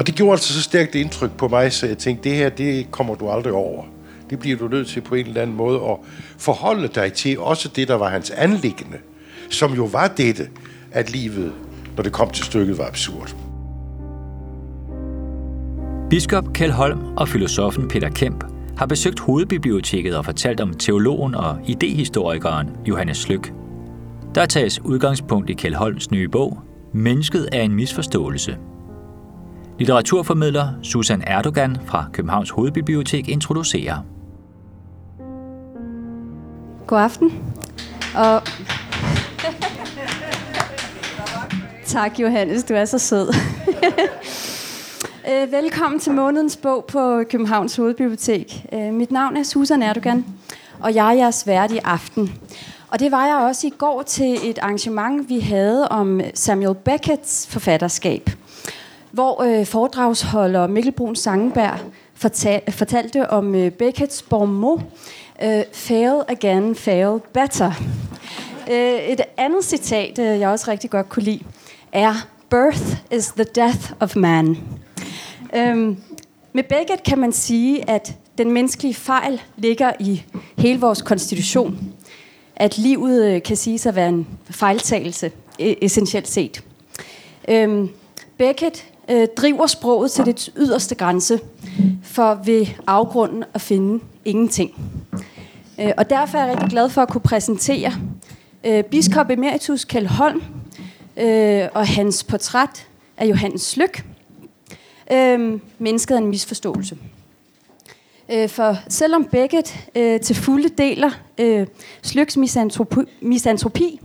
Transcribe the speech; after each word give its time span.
Og 0.00 0.06
det 0.06 0.14
gjorde 0.14 0.32
altså 0.32 0.52
så 0.52 0.62
stærkt 0.62 0.94
indtryk 0.94 1.30
på 1.30 1.48
mig, 1.48 1.72
så 1.72 1.86
jeg 1.86 1.98
tænkte, 1.98 2.28
det 2.28 2.38
her, 2.38 2.48
det 2.48 2.90
kommer 2.90 3.14
du 3.14 3.30
aldrig 3.30 3.52
over. 3.52 3.84
Det 4.30 4.38
bliver 4.38 4.58
du 4.58 4.68
nødt 4.68 4.88
til 4.88 5.00
på 5.00 5.14
en 5.14 5.26
eller 5.26 5.42
anden 5.42 5.56
måde 5.56 5.80
at 5.90 5.96
forholde 6.38 6.88
dig 6.88 7.12
til, 7.12 7.38
også 7.38 7.68
det, 7.76 7.88
der 7.88 7.94
var 7.94 8.08
hans 8.08 8.30
anliggende, 8.30 8.96
som 9.50 9.72
jo 9.72 9.84
var 9.84 10.08
dette, 10.08 10.48
at 10.92 11.12
livet, 11.12 11.52
når 11.96 12.02
det 12.02 12.12
kom 12.12 12.30
til 12.30 12.44
stykket, 12.44 12.78
var 12.78 12.86
absurd. 12.86 13.36
Biskop 16.10 16.52
Kjell 16.52 16.72
Holm 16.72 17.00
og 17.16 17.28
filosofen 17.28 17.88
Peter 17.88 18.10
Kemp 18.10 18.44
har 18.78 18.86
besøgt 18.86 19.20
hovedbiblioteket 19.20 20.16
og 20.16 20.24
fortalt 20.24 20.60
om 20.60 20.74
teologen 20.74 21.34
og 21.34 21.58
idehistorikeren 21.66 22.68
Johannes 22.88 23.18
Slyk. 23.18 23.52
Der 24.34 24.46
tages 24.46 24.80
udgangspunkt 24.84 25.50
i 25.50 25.52
Kjell 25.52 25.76
Holms 25.76 26.10
nye 26.10 26.28
bog, 26.28 26.58
Mennesket 26.92 27.48
er 27.52 27.62
en 27.62 27.72
misforståelse. 27.72 28.56
Litteraturformidler 29.80 30.68
Susan 30.82 31.22
Erdogan 31.26 31.76
fra 31.86 32.04
Københavns 32.12 32.50
Hovedbibliotek 32.50 33.28
introducerer. 33.28 33.98
God 36.86 36.98
aften. 36.98 37.32
Og 38.16 38.42
tak 41.86 42.20
Johannes, 42.20 42.64
du 42.64 42.74
er 42.74 42.84
så 42.84 42.98
sød. 42.98 43.34
Øh, 45.30 45.52
velkommen 45.52 46.00
til 46.00 46.12
månedens 46.12 46.56
bog 46.56 46.84
på 46.84 47.22
Københavns 47.30 47.76
Hovedbibliotek. 47.76 48.66
Øh, 48.72 48.94
mit 48.94 49.10
navn 49.10 49.36
er 49.36 49.42
Susan 49.42 49.82
Erdogan, 49.82 50.24
og 50.80 50.94
jeg 50.94 51.08
er 51.08 51.12
jeres 51.12 51.46
vært 51.46 51.72
i 51.72 51.78
aften. 51.84 52.32
Og 52.88 53.00
det 53.00 53.12
var 53.12 53.26
jeg 53.26 53.36
også 53.36 53.66
i 53.66 53.72
går 53.78 54.02
til 54.02 54.38
et 54.50 54.58
arrangement, 54.58 55.28
vi 55.28 55.40
havde 55.40 55.88
om 55.88 56.20
Samuel 56.34 56.76
Beckett's 56.88 57.50
forfatterskab, 57.50 58.30
hvor 59.10 59.42
øh, 59.42 59.66
foredragsholder 59.66 60.66
Mikkel 60.66 60.92
Brun 60.92 61.16
Sangenberg 61.16 61.78
fortal, 62.14 62.72
fortalte 62.72 63.30
om 63.30 63.54
øh, 63.54 63.72
Beckett's 63.82 64.24
bon 64.28 64.52
mot, 64.52 64.80
øh, 65.42 65.62
Fail 65.72 66.22
again, 66.28 66.74
fail 66.74 67.20
better. 67.32 67.72
Øh, 68.70 68.98
et 69.08 69.20
andet 69.36 69.64
citat, 69.64 70.18
øh, 70.18 70.40
jeg 70.40 70.48
også 70.48 70.70
rigtig 70.70 70.90
godt 70.90 71.08
kunne 71.08 71.22
lide, 71.22 71.40
er 71.92 72.14
Birth 72.50 72.96
is 73.10 73.26
the 73.26 73.44
death 73.44 73.92
of 74.00 74.16
man. 74.16 74.58
Øhm, 75.56 75.96
med 76.52 76.62
Beckett 76.62 77.02
kan 77.02 77.18
man 77.18 77.32
sige, 77.32 77.90
at 77.90 78.16
den 78.38 78.52
menneskelige 78.52 78.94
fejl 78.94 79.40
ligger 79.56 79.92
i 80.00 80.22
hele 80.58 80.80
vores 80.80 81.02
konstitution. 81.02 81.94
At 82.56 82.78
livet 82.78 83.24
øh, 83.24 83.42
kan 83.42 83.56
sige 83.56 83.88
at 83.88 83.96
være 83.96 84.08
en 84.08 84.26
fejltagelse, 84.50 85.30
e- 85.60 85.84
essentielt 85.84 86.28
set. 86.28 86.64
Øhm, 87.48 87.88
Beckett 88.38 88.89
øh, 89.10 89.28
driver 89.36 89.66
sproget 89.66 90.10
til 90.10 90.26
dets 90.26 90.50
yderste 90.56 90.94
grænse, 90.94 91.40
for 92.02 92.40
ved 92.44 92.66
afgrunden 92.86 93.44
at 93.54 93.60
finde 93.60 94.04
ingenting. 94.24 94.70
Øh, 95.80 95.90
og 95.96 96.10
derfor 96.10 96.38
er 96.38 96.44
jeg 96.44 96.52
rigtig 96.52 96.70
glad 96.70 96.88
for 96.88 97.02
at 97.02 97.08
kunne 97.08 97.20
præsentere 97.20 97.92
øh, 98.64 98.84
biskop 98.84 99.30
emeritus 99.30 99.84
Kjell 99.84 100.08
Holm 100.08 100.42
øh, 101.16 101.68
og 101.74 101.86
hans 101.86 102.24
portræt 102.24 102.86
af 103.16 103.26
Johannes 103.26 103.76
Lyk, 103.76 104.04
øh, 105.12 105.60
mennesket 105.78 106.14
er 106.14 106.18
en 106.18 106.26
misforståelse. 106.26 106.96
Øh, 108.32 108.48
for 108.48 108.76
selvom 108.88 109.24
Beckett 109.24 109.88
øh, 109.94 110.20
til 110.20 110.36
fulde 110.36 110.68
deler 110.68 111.10
øh, 111.38 111.66
Slyks 112.02 112.36
misantropi, 112.36 113.00
misantropi 113.20 114.00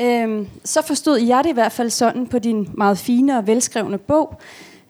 øh, 0.00 0.46
så 0.64 0.82
forstod 0.86 1.18
jeg 1.18 1.44
det 1.44 1.50
i 1.50 1.54
hvert 1.54 1.72
fald 1.72 1.90
sådan 1.90 2.26
på 2.26 2.38
din 2.38 2.68
meget 2.74 2.98
fine 2.98 3.38
og 3.38 3.46
velskrevne 3.46 3.98
bog, 3.98 4.40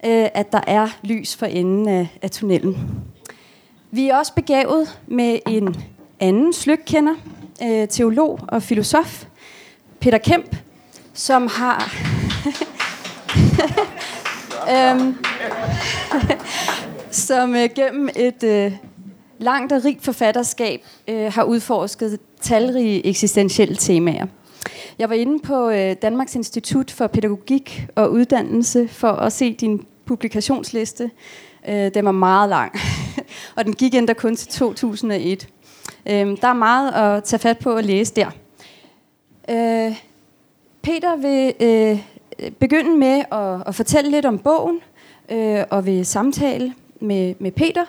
øh, 0.04 0.26
at 0.34 0.52
der 0.52 0.60
er 0.66 0.88
lys 1.02 1.36
for 1.36 1.46
enden 1.46 1.88
af, 1.88 2.08
af 2.22 2.30
tunnelen. 2.30 2.76
Vi 3.90 4.08
er 4.08 4.16
også 4.16 4.34
begavet 4.34 5.00
med 5.06 5.38
en 5.46 5.76
anden 6.20 6.52
slygkender, 6.52 7.14
øh, 7.62 7.88
teolog 7.88 8.40
og 8.48 8.62
filosof, 8.62 9.24
Peter 10.00 10.18
Kemp, 10.18 10.56
som 11.14 11.46
har... 11.46 11.92
øhm, 14.72 15.16
som 17.10 17.54
øh, 17.54 17.68
gennem 17.74 18.08
et 18.16 18.42
øh, 18.42 18.72
langt 19.38 19.72
og 19.72 19.84
rigt 19.84 20.04
forfatterskab 20.04 20.80
øh, 21.08 21.32
har 21.32 21.42
udforsket 21.42 22.18
talrige 22.40 23.06
eksistentielle 23.06 23.76
temaer. 23.76 24.26
Jeg 24.98 25.08
var 25.08 25.14
inde 25.14 25.38
på 25.38 25.68
øh, 25.68 25.96
Danmarks 26.02 26.34
Institut 26.34 26.90
for 26.90 27.06
Pædagogik 27.06 27.86
og 27.94 28.12
Uddannelse 28.12 28.88
for 28.88 29.12
at 29.12 29.32
se 29.32 29.54
din 29.54 29.86
publikationsliste. 30.04 31.10
Øh, 31.68 31.94
den 31.94 32.04
var 32.04 32.12
meget 32.12 32.48
lang, 32.48 32.72
og 33.56 33.64
den 33.64 33.72
gik 33.72 33.94
endda 33.94 34.12
kun 34.12 34.36
til 34.36 34.48
2001. 34.48 35.48
Øh, 36.06 36.14
der 36.14 36.48
er 36.48 36.54
meget 36.54 36.92
at 36.92 37.24
tage 37.24 37.40
fat 37.40 37.58
på 37.58 37.70
og 37.70 37.84
læse 37.84 38.14
der. 38.14 38.30
Øh, 39.50 39.96
Peter 40.82 41.16
vil 41.16 41.54
øh, 41.60 42.00
begynde 42.58 42.96
med 42.96 43.22
at, 43.32 43.68
at 43.68 43.74
fortælle 43.74 44.10
lidt 44.10 44.26
om 44.26 44.38
bogen, 44.38 44.80
øh, 45.28 45.64
og 45.70 45.86
vil 45.86 46.06
samtale 46.06 46.74
med, 47.00 47.34
med 47.38 47.52
Peter. 47.52 47.84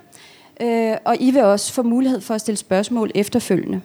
Øh, 0.62 0.98
og 1.06 1.16
I 1.20 1.32
vil 1.32 1.44
også 1.44 1.74
få 1.74 1.84
mulighed 1.84 2.22
for 2.22 2.34
at 2.34 2.42
stille 2.42 2.58
spørgsmål 2.58 3.12
efterfølgende. 3.16 3.82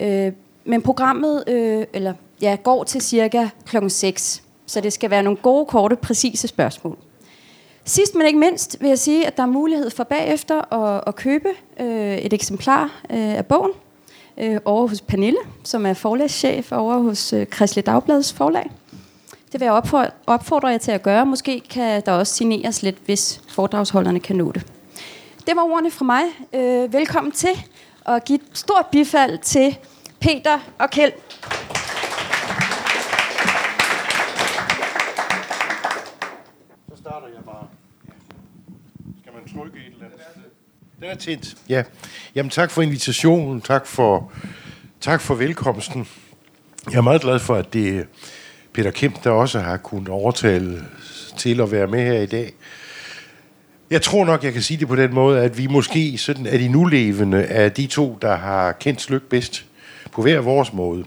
Øh, 0.00 0.32
men 0.64 0.82
programmet 0.82 1.44
øh, 1.46 1.86
eller, 1.92 2.14
ja, 2.42 2.56
går 2.62 2.84
til 2.84 3.00
cirka 3.00 3.48
klokken 3.66 3.90
6, 3.90 4.42
så 4.66 4.80
det 4.80 4.92
skal 4.92 5.10
være 5.10 5.22
nogle 5.22 5.38
gode, 5.42 5.66
korte, 5.66 5.96
præcise 5.96 6.48
spørgsmål. 6.48 6.98
Sidst 7.84 8.14
men 8.14 8.26
ikke 8.26 8.38
mindst 8.38 8.76
vil 8.80 8.88
jeg 8.88 8.98
sige, 8.98 9.26
at 9.26 9.36
der 9.36 9.42
er 9.42 9.46
mulighed 9.46 9.90
for 9.90 10.04
bagefter 10.04 10.74
at, 10.74 11.04
at 11.06 11.16
købe 11.16 11.48
øh, 11.80 12.18
et 12.18 12.32
eksemplar 12.32 12.84
øh, 13.10 13.34
af 13.34 13.46
bogen 13.46 13.72
øh, 14.38 14.60
over 14.64 14.88
hos 14.88 15.00
Pernille, 15.00 15.38
som 15.64 15.86
er 15.86 15.94
forlagschef 15.94 16.72
over 16.72 16.98
hos 16.98 17.32
øh, 17.32 17.46
Kristelig 17.46 17.86
Dagbladets 17.86 18.32
forlag. 18.32 18.70
Det 19.52 19.60
vil 19.60 19.66
jeg 19.66 19.72
opfordre, 19.72 20.10
opfordre 20.26 20.68
jer 20.68 20.78
til 20.78 20.90
at 20.90 21.02
gøre. 21.02 21.26
Måske 21.26 21.60
kan 21.70 22.02
der 22.06 22.12
også 22.12 22.34
signeres 22.34 22.82
lidt, 22.82 22.96
hvis 23.04 23.40
foredragsholderne 23.48 24.20
kan 24.20 24.36
nå 24.36 24.52
det. 24.52 24.66
Det 25.46 25.56
var 25.56 25.62
ordene 25.62 25.90
fra 25.90 26.04
mig. 26.04 26.22
Øh, 26.52 26.92
velkommen 26.92 27.32
til, 27.32 27.66
og 28.04 28.24
give 28.24 28.38
et 28.38 28.44
stort 28.52 28.86
bifald 28.92 29.38
til 29.38 29.78
Peter 30.20 30.58
og 30.78 30.90
Kjeld. 30.90 31.12
Trykke 39.58 39.78
et 39.78 39.92
eller 39.92 40.06
andet? 40.06 40.50
Den 41.00 41.10
er 41.10 41.14
tændt. 41.14 41.56
Ja. 41.68 41.82
Jamen 42.34 42.50
tak 42.50 42.70
for 42.70 42.82
invitationen. 42.82 43.60
Tak 43.60 43.86
for, 43.86 44.32
tak 45.00 45.20
for 45.20 45.34
velkomsten. 45.34 46.08
Jeg 46.90 46.96
er 46.96 47.02
meget 47.02 47.20
glad 47.20 47.38
for, 47.38 47.54
at 47.54 47.72
det 47.72 48.06
Peter 48.72 48.90
Kemp, 48.90 49.24
der 49.24 49.30
også 49.30 49.60
har 49.60 49.76
kunnet 49.76 50.08
overtale 50.08 50.84
til 51.36 51.60
at 51.60 51.72
være 51.72 51.86
med 51.86 52.04
her 52.04 52.20
i 52.20 52.26
dag. 52.26 52.52
Jeg 53.90 54.02
tror 54.02 54.24
nok, 54.24 54.44
jeg 54.44 54.52
kan 54.52 54.62
sige 54.62 54.80
det 54.80 54.88
på 54.88 54.96
den 54.96 55.14
måde, 55.14 55.40
at 55.40 55.58
vi 55.58 55.66
måske 55.66 56.18
sådan 56.18 56.46
er 56.46 56.58
de 56.58 56.68
nulevende 56.68 57.44
af 57.44 57.72
de 57.72 57.86
to, 57.86 58.18
der 58.22 58.36
har 58.36 58.72
kendt 58.72 59.00
Slyk 59.00 59.22
bedst 59.22 59.64
på 60.12 60.22
hver 60.22 60.40
vores 60.40 60.72
måde. 60.72 61.04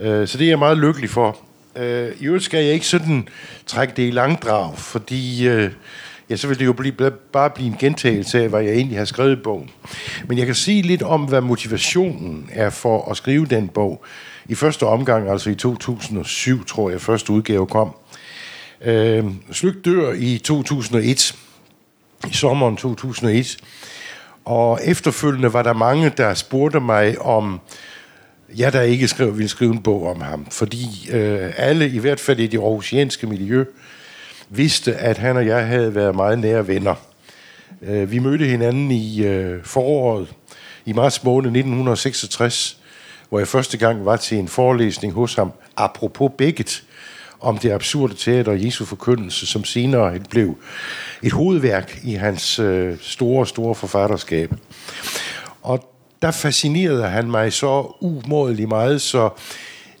Øh, 0.00 0.28
så 0.28 0.38
det 0.38 0.44
er 0.44 0.48
jeg 0.48 0.58
meget 0.58 0.78
lykkelig 0.78 1.10
for. 1.10 1.38
Øh, 1.76 2.12
I 2.20 2.24
øvrigt 2.24 2.44
skal 2.44 2.64
jeg 2.64 2.74
ikke 2.74 2.86
sådan 2.86 3.28
trække 3.66 3.94
det 3.96 4.08
i 4.08 4.10
langdrag, 4.10 4.78
fordi 4.78 5.48
øh, 5.48 5.70
ja, 6.30 6.36
så 6.36 6.48
vil 6.48 6.58
det 6.58 6.66
jo 6.66 6.72
blive, 6.72 7.10
bare 7.32 7.50
blive 7.50 7.68
en 7.68 7.76
gentagelse 7.78 8.42
af, 8.42 8.48
hvad 8.48 8.62
jeg 8.62 8.72
egentlig 8.72 8.98
har 8.98 9.04
skrevet 9.04 9.32
i 9.32 9.40
bogen. 9.42 9.70
Men 10.26 10.38
jeg 10.38 10.46
kan 10.46 10.54
sige 10.54 10.82
lidt 10.82 11.02
om, 11.02 11.24
hvad 11.24 11.40
motivationen 11.40 12.50
er 12.52 12.70
for 12.70 13.10
at 13.10 13.16
skrive 13.16 13.46
den 13.46 13.68
bog. 13.68 14.04
I 14.48 14.54
første 14.54 14.86
omgang, 14.86 15.30
altså 15.30 15.50
i 15.50 15.54
2007, 15.54 16.64
tror 16.64 16.90
jeg, 16.90 17.00
første 17.00 17.32
udgave 17.32 17.66
kom. 17.66 17.94
Øh, 18.84 19.24
Slyk 19.52 19.84
dør 19.84 20.12
i 20.12 20.38
2001, 20.38 21.34
i 22.28 22.32
sommeren 22.32 22.76
2001. 22.76 23.56
Og 24.44 24.80
efterfølgende 24.84 25.52
var 25.52 25.62
der 25.62 25.72
mange, 25.72 26.12
der 26.16 26.34
spurgte 26.34 26.80
mig 26.80 27.20
om, 27.20 27.60
jeg 28.56 28.72
der 28.72 28.82
ikke 28.82 29.08
skrev, 29.08 29.36
ville 29.36 29.48
skrive 29.48 29.72
en 29.72 29.82
bog 29.82 30.10
om 30.10 30.20
ham. 30.20 30.46
Fordi 30.50 31.10
øh, 31.12 31.52
alle, 31.56 31.90
i 31.90 31.98
hvert 31.98 32.20
fald 32.20 32.40
i 32.40 32.46
det 32.46 32.58
aarhusianske 32.58 33.26
miljø, 33.26 33.64
vidste, 34.50 34.94
at 34.94 35.18
han 35.18 35.36
og 35.36 35.46
jeg 35.46 35.66
havde 35.66 35.94
været 35.94 36.14
meget 36.14 36.38
nære 36.38 36.68
venner. 36.68 36.94
Øh, 37.82 38.10
vi 38.10 38.18
mødte 38.18 38.44
hinanden 38.44 38.90
i 38.90 39.24
øh, 39.24 39.64
foråret, 39.64 40.28
i 40.84 40.92
marts 40.92 41.24
måned 41.24 41.46
1966, 41.46 42.78
hvor 43.28 43.38
jeg 43.38 43.48
første 43.48 43.78
gang 43.78 44.04
var 44.04 44.16
til 44.16 44.38
en 44.38 44.48
forelæsning 44.48 45.12
hos 45.12 45.34
ham, 45.34 45.52
apropos 45.76 46.32
Beckett, 46.38 46.84
om 47.40 47.58
det 47.58 47.72
absurde 47.72 48.14
teater 48.14 48.52
og 48.52 48.64
Jesu 48.64 48.84
forkyndelse, 48.84 49.46
som 49.46 49.64
senere 49.64 50.18
blev 50.30 50.56
et 51.22 51.32
hovedværk 51.32 51.98
i 52.04 52.14
hans 52.14 52.58
øh, 52.58 52.96
store, 53.00 53.46
store 53.46 53.74
forfatterskab. 53.74 54.54
Og 55.62 55.94
der 56.22 56.30
fascinerede 56.30 57.08
han 57.08 57.30
mig 57.30 57.52
så 57.52 57.96
umådeligt 58.00 58.68
meget, 58.68 59.00
så 59.00 59.30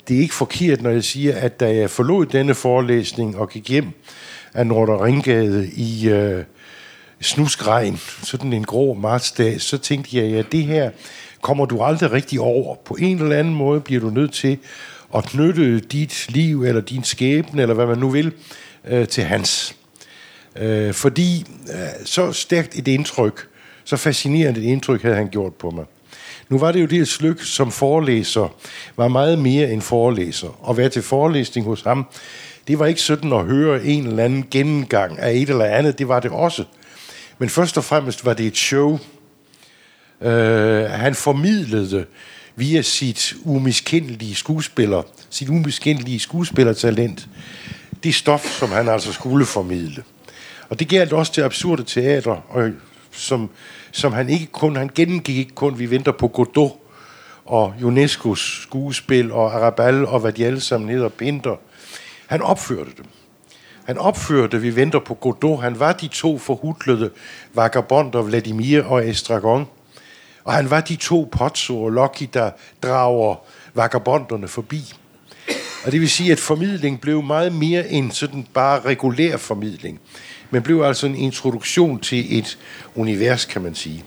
det 0.08 0.16
er 0.16 0.20
ikke 0.20 0.34
forkert, 0.34 0.82
når 0.82 0.90
jeg 0.90 1.04
siger, 1.04 1.36
at 1.36 1.60
da 1.60 1.74
jeg 1.74 1.90
forlod 1.90 2.26
denne 2.26 2.54
forelæsning 2.54 3.38
og 3.38 3.50
gik 3.50 3.68
hjem, 3.68 3.92
af 4.54 4.66
Nordre 4.66 5.04
Ringgade 5.04 5.70
i 5.76 6.08
øh, 6.08 6.44
snusgregn, 7.20 7.96
sådan 8.22 8.52
en 8.52 8.64
grå 8.64 8.94
martsdag, 8.94 9.60
så 9.60 9.78
tænkte 9.78 10.16
jeg, 10.16 10.30
ja, 10.30 10.42
det 10.52 10.64
her 10.64 10.90
kommer 11.42 11.66
du 11.66 11.82
aldrig 11.82 12.12
rigtig 12.12 12.40
over. 12.40 12.76
På 12.84 12.96
en 13.00 13.22
eller 13.22 13.38
anden 13.38 13.54
måde 13.54 13.80
bliver 13.80 14.00
du 14.00 14.10
nødt 14.10 14.32
til 14.32 14.58
at 15.14 15.24
knytte 15.24 15.80
dit 15.80 16.26
liv, 16.28 16.64
eller 16.64 16.80
din 16.80 17.04
skæbne, 17.04 17.62
eller 17.62 17.74
hvad 17.74 17.86
man 17.86 17.98
nu 17.98 18.10
vil, 18.10 18.32
øh, 18.88 19.08
til 19.08 19.24
hans. 19.24 19.76
Øh, 20.56 20.94
fordi 20.94 21.46
øh, 21.72 22.06
så 22.06 22.32
stærkt 22.32 22.78
et 22.78 22.88
indtryk, 22.88 23.48
så 23.84 23.96
fascinerende 23.96 24.60
et 24.60 24.66
indtryk 24.66 25.02
havde 25.02 25.16
han 25.16 25.28
gjort 25.28 25.54
på 25.54 25.70
mig. 25.70 25.84
Nu 26.48 26.58
var 26.58 26.72
det 26.72 26.80
jo 26.80 26.86
det, 26.86 27.08
Slyk 27.08 27.42
som 27.42 27.70
forelæser 27.70 28.54
var 28.96 29.08
meget 29.08 29.38
mere 29.38 29.70
end 29.70 29.82
forelæser. 29.82 30.70
At 30.70 30.76
være 30.76 30.88
til 30.88 31.02
forelæsning 31.02 31.66
hos 31.66 31.82
ham, 31.82 32.06
det 32.68 32.78
var 32.78 32.86
ikke 32.86 33.00
sådan 33.00 33.32
at 33.32 33.44
høre 33.44 33.84
en 33.84 34.06
eller 34.06 34.24
anden 34.24 34.46
gennemgang 34.50 35.18
af 35.18 35.32
et 35.32 35.50
eller 35.50 35.64
andet, 35.64 35.98
det 35.98 36.08
var 36.08 36.20
det 36.20 36.30
også. 36.30 36.64
Men 37.38 37.48
først 37.48 37.78
og 37.78 37.84
fremmest 37.84 38.24
var 38.24 38.34
det 38.34 38.46
et 38.46 38.56
show. 38.56 38.98
Uh, 40.20 40.26
han 40.90 41.14
formidlede 41.14 42.06
via 42.56 42.82
sit 42.82 43.34
umiskendelige 43.44 44.34
skuespiller, 44.34 45.02
sit 45.30 45.48
umiskendelige 45.48 46.20
skuespillertalent, 46.20 47.28
det 48.02 48.14
stof, 48.14 48.58
som 48.58 48.70
han 48.70 48.88
altså 48.88 49.12
skulle 49.12 49.46
formidle. 49.46 50.02
Og 50.68 50.78
det 50.78 50.88
galt 50.88 51.12
også 51.12 51.32
til 51.32 51.40
absurde 51.40 51.84
teater, 51.84 52.46
og 52.48 52.70
som, 53.10 53.50
som 53.92 54.12
han 54.12 54.28
ikke 54.28 54.46
kun, 54.46 54.76
han 54.76 54.90
gennemgik 54.94 55.36
ikke 55.36 55.54
kun, 55.54 55.78
vi 55.78 55.90
venter 55.90 56.12
på 56.12 56.28
Godot, 56.28 56.76
og 57.44 57.74
UNESCO's 57.82 58.62
skuespil, 58.62 59.32
og 59.32 59.54
Arabal, 59.54 60.06
og 60.06 60.20
hvad 60.20 60.32
de 60.32 60.46
alle 60.46 60.60
sammen 60.60 60.90
hedder, 60.90 61.08
Pinter. 61.08 61.56
Han 62.30 62.42
opførte 62.42 62.90
dem. 62.96 63.06
Han 63.84 63.98
opførte, 63.98 64.60
vi 64.60 64.76
venter 64.76 64.98
på 64.98 65.14
Godot. 65.14 65.62
Han 65.62 65.80
var 65.80 65.92
de 65.92 66.08
to 66.08 66.38
forhudlede 66.38 67.10
vagabonder, 67.54 68.22
Vladimir 68.22 68.82
og 68.82 69.08
Estragon. 69.08 69.66
Og 70.44 70.52
han 70.52 70.70
var 70.70 70.80
de 70.80 70.96
to 70.96 71.28
Pozzo 71.32 71.82
og 71.82 71.90
Loki, 71.90 72.26
der 72.34 72.50
drager 72.82 73.36
vagabonderne 73.74 74.48
forbi. 74.48 74.94
Og 75.84 75.92
det 75.92 76.00
vil 76.00 76.10
sige, 76.10 76.32
at 76.32 76.38
formidling 76.38 77.00
blev 77.00 77.22
meget 77.22 77.54
mere 77.54 77.88
end 77.88 78.10
sådan 78.10 78.46
bare 78.54 78.80
regulær 78.80 79.36
formidling, 79.36 80.00
men 80.50 80.62
blev 80.62 80.82
altså 80.82 81.06
en 81.06 81.16
introduktion 81.16 82.00
til 82.00 82.38
et 82.38 82.58
univers, 82.94 83.44
kan 83.44 83.62
man 83.62 83.74
sige. 83.74 84.04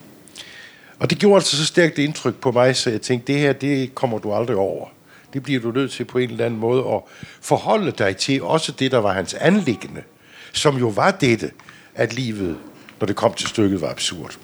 Og 1.00 1.10
det 1.10 1.18
gjorde 1.18 1.36
altså 1.36 1.58
så 1.58 1.66
stærkt 1.66 1.98
indtryk 1.98 2.36
på 2.36 2.52
mig, 2.52 2.76
så 2.76 2.90
jeg 2.90 3.02
tænkte, 3.02 3.34
det 3.34 3.42
her, 3.42 3.54
det 3.54 3.96
kommer 3.96 4.18
du 4.18 4.34
aldrig 4.34 4.58
over. 4.58 4.88
Det 5.34 5.44
bliver 5.44 5.62
du 5.62 5.72
nødt 5.72 5.92
til 5.92 6.06
på 6.06 6.18
en 6.18 6.30
eller 6.30 6.46
anden 6.46 6.60
måde 6.60 6.84
at 6.94 7.02
forholde 7.42 7.92
dig 7.92 8.18
til, 8.18 8.44
også 8.44 8.72
det, 8.72 8.92
der 8.92 8.98
var 8.98 9.14
hans 9.14 9.34
anliggende, 9.34 10.02
som 10.54 10.78
jo 10.78 10.88
var 10.88 11.12
dette, 11.12 11.52
at 11.96 12.14
livet, 12.14 12.58
når 13.00 13.08
det 13.08 13.16
kom 13.16 13.34
til 13.34 13.48
stykket, 13.48 13.82
var 13.82 13.90
absurd. 13.90 14.38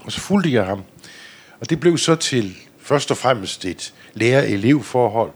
Og 0.00 0.12
så 0.12 0.20
fulgte 0.20 0.52
jeg 0.52 0.66
ham. 0.66 0.82
Og 1.60 1.70
det 1.70 1.80
blev 1.80 1.98
så 1.98 2.14
til 2.14 2.56
først 2.78 3.10
og 3.10 3.16
fremmest 3.16 3.64
et 3.64 3.94
lærer-elev-forhold, 4.14 5.30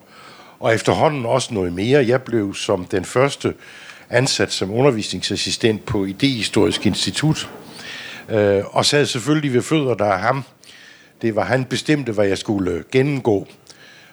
og 0.61 0.75
efterhånden 0.75 1.26
også 1.26 1.55
noget 1.55 1.73
mere. 1.73 2.06
Jeg 2.06 2.23
blev 2.23 2.55
som 2.55 2.85
den 2.85 3.05
første 3.05 3.55
ansat 4.11 4.53
som 4.53 4.71
undervisningsassistent 4.71 5.85
på 5.85 6.05
Idehistorisk 6.05 6.87
Institut, 6.87 7.50
øh, 8.29 8.76
og 8.76 8.85
sad 8.85 9.06
selvfølgelig 9.06 9.53
ved 9.53 9.62
fødderne 9.62 10.12
af 10.12 10.21
ham. 10.21 10.44
Det 11.23 11.37
var 11.37 11.44
han 11.44 11.64
bestemte, 11.64 12.12
hvad 12.12 12.26
jeg 12.26 12.38
skulle 12.38 12.85
gennemgå. 12.93 13.47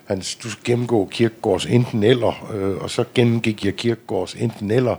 Han 0.06 0.22
skulle 0.22 0.56
gennemgå 0.63 1.06
Kirkegårds 1.12 1.66
enten 1.66 2.04
eller, 2.04 2.52
øh, 2.54 2.78
og 2.78 2.90
så 2.90 3.04
gennemgik 3.13 3.66
jeg 3.66 3.75
Kirkegårds 3.75 4.34
enten 4.34 4.72
eller. 4.72 4.96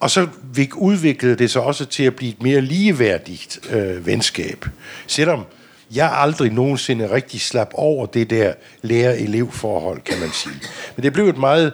Og 0.00 0.10
så 0.10 0.28
udviklede 0.76 1.36
det 1.36 1.50
sig 1.50 1.62
også 1.62 1.84
til 1.84 2.02
at 2.02 2.16
blive 2.16 2.32
et 2.32 2.42
mere 2.42 2.60
ligeværdigt 2.60 3.60
øh, 3.70 4.06
venskab. 4.06 4.64
Selvom 5.06 5.44
jeg 5.94 6.12
aldrig 6.12 6.52
nogensinde 6.52 7.10
rigtig 7.10 7.40
slap 7.40 7.70
over 7.74 8.06
det 8.06 8.30
der 8.30 8.52
lærer-elev-forhold, 8.82 10.00
kan 10.00 10.20
man 10.20 10.30
sige. 10.32 10.54
Men 10.96 11.02
det 11.02 11.12
blev 11.12 11.28
et 11.28 11.38
meget 11.38 11.72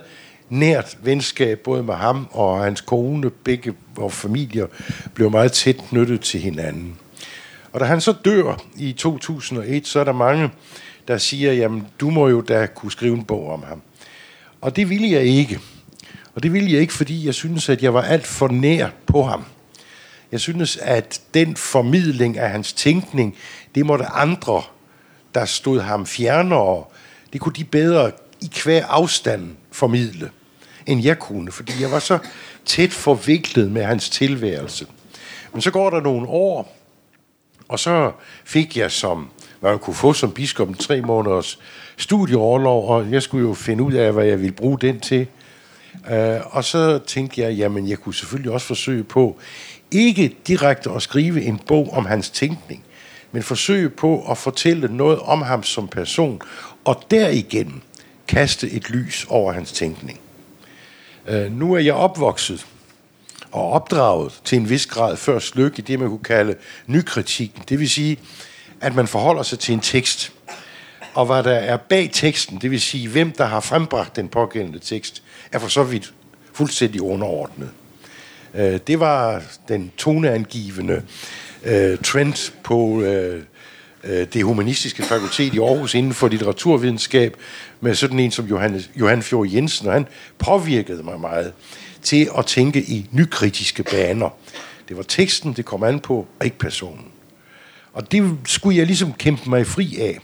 nært 0.48 0.98
venskab, 1.02 1.58
både 1.58 1.82
med 1.82 1.94
ham 1.94 2.26
og 2.30 2.64
hans 2.64 2.80
kone, 2.80 3.30
begge 3.30 3.74
vores 3.96 4.14
familier, 4.14 4.66
blev 5.14 5.30
meget 5.30 5.52
tæt 5.52 5.76
knyttet 5.88 6.20
til 6.20 6.40
hinanden. 6.40 6.98
Og 7.72 7.80
da 7.80 7.84
han 7.84 8.00
så 8.00 8.14
dør 8.24 8.62
i 8.76 8.92
2001, 8.92 9.86
så 9.86 10.00
er 10.00 10.04
der 10.04 10.12
mange, 10.12 10.50
der 11.08 11.18
siger, 11.18 11.52
jamen 11.52 11.86
du 12.00 12.10
må 12.10 12.28
jo 12.28 12.40
da 12.40 12.66
kunne 12.66 12.92
skrive 12.92 13.16
en 13.16 13.24
bog 13.24 13.50
om 13.52 13.62
ham. 13.62 13.82
Og 14.60 14.76
det 14.76 14.90
ville 14.90 15.10
jeg 15.10 15.22
ikke. 15.22 15.60
Og 16.34 16.42
det 16.42 16.52
ville 16.52 16.72
jeg 16.72 16.80
ikke, 16.80 16.92
fordi 16.92 17.26
jeg 17.26 17.34
synes, 17.34 17.68
at 17.68 17.82
jeg 17.82 17.94
var 17.94 18.02
alt 18.02 18.26
for 18.26 18.48
nær 18.48 18.88
på 19.06 19.22
ham. 19.22 19.44
Jeg 20.32 20.40
synes, 20.40 20.76
at 20.76 21.20
den 21.34 21.56
formidling 21.56 22.38
af 22.38 22.50
hans 22.50 22.72
tænkning, 22.72 23.36
det 23.74 23.86
måtte 23.86 24.04
andre, 24.04 24.62
der 25.34 25.44
stod 25.44 25.80
ham 25.80 26.06
fjernere, 26.06 26.84
det 27.32 27.40
kunne 27.40 27.54
de 27.54 27.64
bedre 27.64 28.12
i 28.40 28.50
hver 28.64 28.86
afstand 28.86 29.56
formidle, 29.72 30.30
end 30.86 31.02
jeg 31.02 31.18
kunne, 31.18 31.52
fordi 31.52 31.72
jeg 31.80 31.90
var 31.90 31.98
så 31.98 32.18
tæt 32.64 32.92
forviklet 32.92 33.70
med 33.70 33.84
hans 33.84 34.10
tilværelse. 34.10 34.86
Men 35.52 35.62
så 35.62 35.70
går 35.70 35.90
der 35.90 36.00
nogle 36.00 36.28
år, 36.28 36.76
og 37.68 37.78
så 37.78 38.12
fik 38.44 38.76
jeg 38.76 38.90
som, 38.90 39.30
hvad 39.64 39.72
jeg 39.72 39.80
kunne 39.80 39.94
få 39.94 40.12
som 40.12 40.32
biskop 40.32 40.68
en 40.68 40.74
tre 40.74 41.00
måneders 41.00 41.58
studieoverlov, 41.96 42.88
og 42.88 43.10
jeg 43.10 43.22
skulle 43.22 43.48
jo 43.48 43.54
finde 43.54 43.82
ud 43.82 43.92
af, 43.92 44.12
hvad 44.12 44.24
jeg 44.24 44.40
ville 44.40 44.52
bruge 44.52 44.78
den 44.78 45.00
til. 45.00 45.26
Uh, 46.10 46.56
og 46.56 46.64
så 46.64 46.98
tænkte 46.98 47.40
jeg, 47.40 47.54
jamen 47.54 47.88
jeg 47.88 47.98
kunne 47.98 48.14
selvfølgelig 48.14 48.52
også 48.52 48.66
forsøge 48.66 49.04
på, 49.04 49.38
ikke 49.90 50.36
direkte 50.46 50.90
at 50.90 51.02
skrive 51.02 51.42
en 51.42 51.60
bog 51.66 51.92
om 51.92 52.06
hans 52.06 52.30
tænkning, 52.30 52.84
men 53.32 53.42
forsøge 53.42 53.90
på 53.90 54.30
at 54.30 54.38
fortælle 54.38 54.96
noget 54.96 55.18
om 55.18 55.42
ham 55.42 55.62
som 55.62 55.88
person, 55.88 56.40
og 56.84 57.02
derigennem 57.10 57.80
kaste 58.28 58.70
et 58.70 58.90
lys 58.90 59.26
over 59.28 59.52
hans 59.52 59.72
tænkning. 59.72 60.20
Uh, 61.28 61.58
nu 61.58 61.74
er 61.74 61.78
jeg 61.78 61.94
opvokset 61.94 62.66
og 63.52 63.70
opdraget 63.70 64.40
til 64.44 64.58
en 64.58 64.70
vis 64.70 64.86
grad 64.86 65.16
før 65.16 65.56
lykke 65.56 65.78
i 65.78 65.82
det, 65.82 66.00
man 66.00 66.08
kunne 66.08 66.24
kalde 66.24 66.54
nykritikken. 66.86 67.62
Det 67.68 67.78
vil 67.78 67.90
sige, 67.90 68.18
at 68.84 68.94
man 68.94 69.06
forholder 69.06 69.42
sig 69.42 69.58
til 69.58 69.72
en 69.72 69.80
tekst, 69.80 70.32
og 71.14 71.26
hvad 71.26 71.42
der 71.42 71.54
er 71.54 71.76
bag 71.76 72.10
teksten, 72.12 72.58
det 72.58 72.70
vil 72.70 72.80
sige, 72.80 73.08
hvem 73.08 73.32
der 73.32 73.44
har 73.44 73.60
frembragt 73.60 74.16
den 74.16 74.28
pågældende 74.28 74.78
tekst, 74.78 75.22
er 75.52 75.58
for 75.58 75.68
så 75.68 75.82
vidt 75.82 76.14
fuldstændig 76.52 77.02
underordnet. 77.02 77.70
Øh, 78.54 78.80
det 78.86 79.00
var 79.00 79.42
den 79.68 79.92
toneangivende 79.96 81.02
øh, 81.64 81.98
trend 81.98 82.52
på 82.62 83.02
øh, 83.02 83.42
øh 84.04 84.26
det 84.32 84.44
humanistiske 84.44 85.02
fakultet 85.02 85.54
i 85.54 85.58
Aarhus 85.58 85.94
inden 85.94 86.14
for 86.14 86.28
litteraturvidenskab 86.28 87.36
med 87.80 87.94
sådan 87.94 88.18
en 88.18 88.30
som 88.30 88.46
Johannes, 88.46 88.90
Johan 88.96 89.22
Fjord 89.22 89.48
Jensen, 89.48 89.86
og 89.86 89.92
han 89.92 90.06
påvirkede 90.38 91.02
mig 91.02 91.20
meget 91.20 91.52
til 92.02 92.30
at 92.38 92.46
tænke 92.46 92.82
i 92.82 93.06
nykritiske 93.10 93.82
baner. 93.82 94.30
Det 94.88 94.96
var 94.96 95.02
teksten, 95.02 95.52
det 95.52 95.64
kom 95.64 95.82
an 95.82 96.00
på, 96.00 96.26
og 96.38 96.44
ikke 96.44 96.58
personen. 96.58 97.13
Og 97.94 98.12
det 98.12 98.36
skulle 98.46 98.78
jeg 98.78 98.86
ligesom 98.86 99.12
kæmpe 99.12 99.50
mig 99.50 99.66
fri 99.66 99.98
af. 100.00 100.18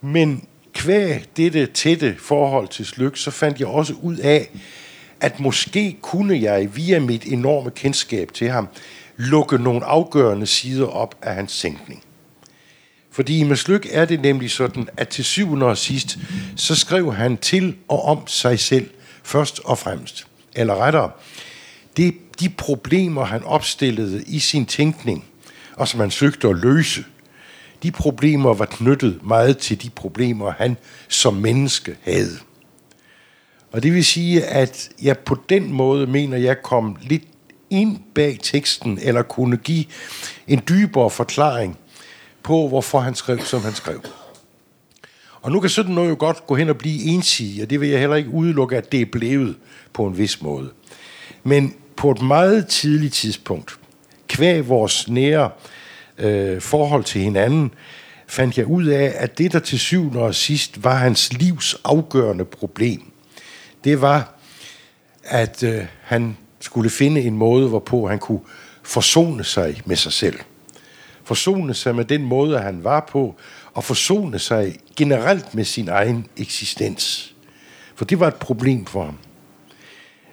Men 0.00 0.44
kvæg 0.72 1.24
dette 1.36 1.66
tætte 1.66 2.16
forhold 2.18 2.68
til 2.68 2.86
Slyk, 2.86 3.16
så 3.16 3.30
fandt 3.30 3.60
jeg 3.60 3.68
også 3.68 3.94
ud 4.02 4.16
af, 4.16 4.50
at 5.20 5.40
måske 5.40 5.96
kunne 6.02 6.42
jeg 6.42 6.76
via 6.76 7.00
mit 7.00 7.24
enorme 7.24 7.70
kendskab 7.70 8.32
til 8.32 8.48
ham 8.48 8.68
lukke 9.16 9.58
nogle 9.58 9.84
afgørende 9.84 10.46
sider 10.46 10.86
op 10.86 11.14
af 11.22 11.34
hans 11.34 11.60
tænkning. 11.60 12.02
Fordi 13.10 13.42
med 13.42 13.56
Slyk 13.56 13.86
er 13.90 14.04
det 14.04 14.20
nemlig 14.20 14.50
sådan, 14.50 14.88
at 14.96 15.08
til 15.08 15.24
syvende 15.24 15.66
og 15.66 15.78
sidst, 15.78 16.18
så 16.56 16.74
skrev 16.74 17.14
han 17.14 17.36
til 17.36 17.76
og 17.88 18.04
om 18.04 18.26
sig 18.26 18.60
selv 18.60 18.90
først 19.22 19.60
og 19.64 19.78
fremmest. 19.78 20.26
Eller 20.54 20.74
rettere, 20.74 21.10
det, 21.96 22.14
de 22.40 22.48
problemer, 22.48 23.24
han 23.24 23.44
opstillede 23.44 24.24
i 24.26 24.38
sin 24.38 24.66
tænkning, 24.66 25.24
og 25.80 25.88
som 25.88 26.00
han 26.00 26.10
søgte 26.10 26.48
at 26.48 26.56
løse, 26.56 27.04
de 27.82 27.90
problemer 27.90 28.54
var 28.54 28.64
knyttet 28.64 29.20
meget 29.22 29.58
til 29.58 29.82
de 29.82 29.90
problemer, 29.90 30.50
han 30.50 30.76
som 31.08 31.34
menneske 31.34 31.96
havde. 32.02 32.38
Og 33.72 33.82
det 33.82 33.94
vil 33.94 34.04
sige, 34.04 34.44
at 34.44 34.90
jeg 35.02 35.18
på 35.18 35.36
den 35.48 35.72
måde 35.72 36.06
mener, 36.06 36.36
jeg 36.36 36.62
kom 36.62 36.96
lidt 37.00 37.22
ind 37.70 37.98
bag 38.14 38.38
teksten, 38.42 38.98
eller 39.02 39.22
kunne 39.22 39.56
give 39.56 39.84
en 40.48 40.62
dybere 40.68 41.10
forklaring 41.10 41.78
på, 42.42 42.68
hvorfor 42.68 43.00
han 43.00 43.14
skrev, 43.14 43.38
som 43.38 43.62
han 43.62 43.74
skrev. 43.74 44.02
Og 45.42 45.52
nu 45.52 45.60
kan 45.60 45.70
sådan 45.70 45.94
noget 45.94 46.10
jo 46.10 46.16
godt 46.18 46.46
gå 46.46 46.54
hen 46.54 46.68
og 46.68 46.78
blive 46.78 47.02
ensidig, 47.04 47.62
og 47.62 47.70
det 47.70 47.80
vil 47.80 47.88
jeg 47.88 48.00
heller 48.00 48.16
ikke 48.16 48.30
udelukke, 48.30 48.76
at 48.76 48.92
det 48.92 49.00
er 49.00 49.06
blevet 49.12 49.56
på 49.92 50.06
en 50.06 50.18
vis 50.18 50.42
måde. 50.42 50.70
Men 51.44 51.74
på 51.96 52.10
et 52.10 52.22
meget 52.22 52.66
tidligt 52.66 53.14
tidspunkt, 53.14 53.80
kvæg 54.30 54.68
vores 54.68 55.08
nære 55.08 55.50
øh, 56.18 56.60
forhold 56.60 57.04
til 57.04 57.20
hinanden, 57.20 57.70
fandt 58.26 58.58
jeg 58.58 58.66
ud 58.66 58.86
af, 58.86 59.12
at 59.16 59.38
det, 59.38 59.52
der 59.52 59.58
til 59.58 59.78
syvende 59.78 60.20
og 60.20 60.34
sidst 60.34 60.84
var 60.84 60.94
hans 60.94 61.32
livs 61.32 61.76
afgørende 61.84 62.44
problem, 62.44 63.12
det 63.84 64.00
var, 64.00 64.34
at 65.24 65.62
øh, 65.62 65.84
han 66.02 66.36
skulle 66.60 66.90
finde 66.90 67.20
en 67.20 67.36
måde, 67.36 67.68
hvorpå 67.68 68.08
han 68.08 68.18
kunne 68.18 68.40
forsone 68.82 69.44
sig 69.44 69.82
med 69.84 69.96
sig 69.96 70.12
selv. 70.12 70.38
Forsone 71.24 71.74
sig 71.74 71.94
med 71.94 72.04
den 72.04 72.22
måde, 72.22 72.58
han 72.58 72.84
var 72.84 73.06
på, 73.10 73.34
og 73.74 73.84
forsone 73.84 74.38
sig 74.38 74.76
generelt 74.96 75.54
med 75.54 75.64
sin 75.64 75.88
egen 75.88 76.26
eksistens. 76.36 77.34
For 77.94 78.04
det 78.04 78.20
var 78.20 78.28
et 78.28 78.34
problem 78.34 78.86
for 78.86 79.04
ham. 79.04 79.18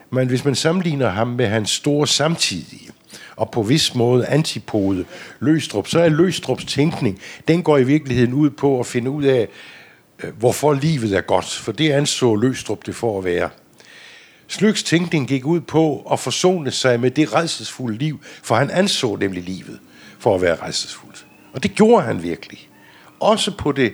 Men 0.09 0.27
hvis 0.27 0.45
man 0.45 0.55
sammenligner 0.55 1.09
ham 1.09 1.27
med 1.27 1.47
hans 1.47 1.69
store 1.69 2.07
samtidige, 2.07 2.89
og 3.37 3.51
på 3.51 3.61
vis 3.61 3.95
måde 3.95 4.25
antipode 4.25 5.05
Løstrup, 5.39 5.87
så 5.87 5.99
er 5.99 6.09
Løstrups 6.09 6.65
tænkning, 6.65 7.21
den 7.47 7.63
går 7.63 7.77
i 7.77 7.83
virkeligheden 7.83 8.33
ud 8.33 8.49
på 8.49 8.79
at 8.79 8.85
finde 8.85 9.09
ud 9.09 9.23
af, 9.23 9.47
øh, 10.23 10.33
hvorfor 10.37 10.73
livet 10.73 11.13
er 11.13 11.21
godt, 11.21 11.45
for 11.45 11.71
det 11.71 11.91
anså 11.91 12.35
Løstrup 12.35 12.85
det 12.85 12.95
for 12.95 13.17
at 13.17 13.25
være. 13.25 13.49
Slyks 14.47 14.83
tænkning 14.83 15.27
gik 15.27 15.45
ud 15.45 15.61
på 15.61 16.07
at 16.11 16.19
forsone 16.19 16.71
sig 16.71 16.99
med 16.99 17.11
det 17.11 17.33
redselsfulde 17.33 17.97
liv, 17.97 18.19
for 18.43 18.55
han 18.55 18.69
anså 18.69 19.15
nemlig 19.15 19.43
livet 19.43 19.79
for 20.19 20.35
at 20.35 20.41
være 20.41 20.55
redselsfuldt. 20.55 21.25
Og 21.53 21.63
det 21.63 21.75
gjorde 21.75 22.05
han 22.05 22.23
virkelig. 22.23 22.69
Også 23.19 23.51
på 23.57 23.71
det 23.71 23.93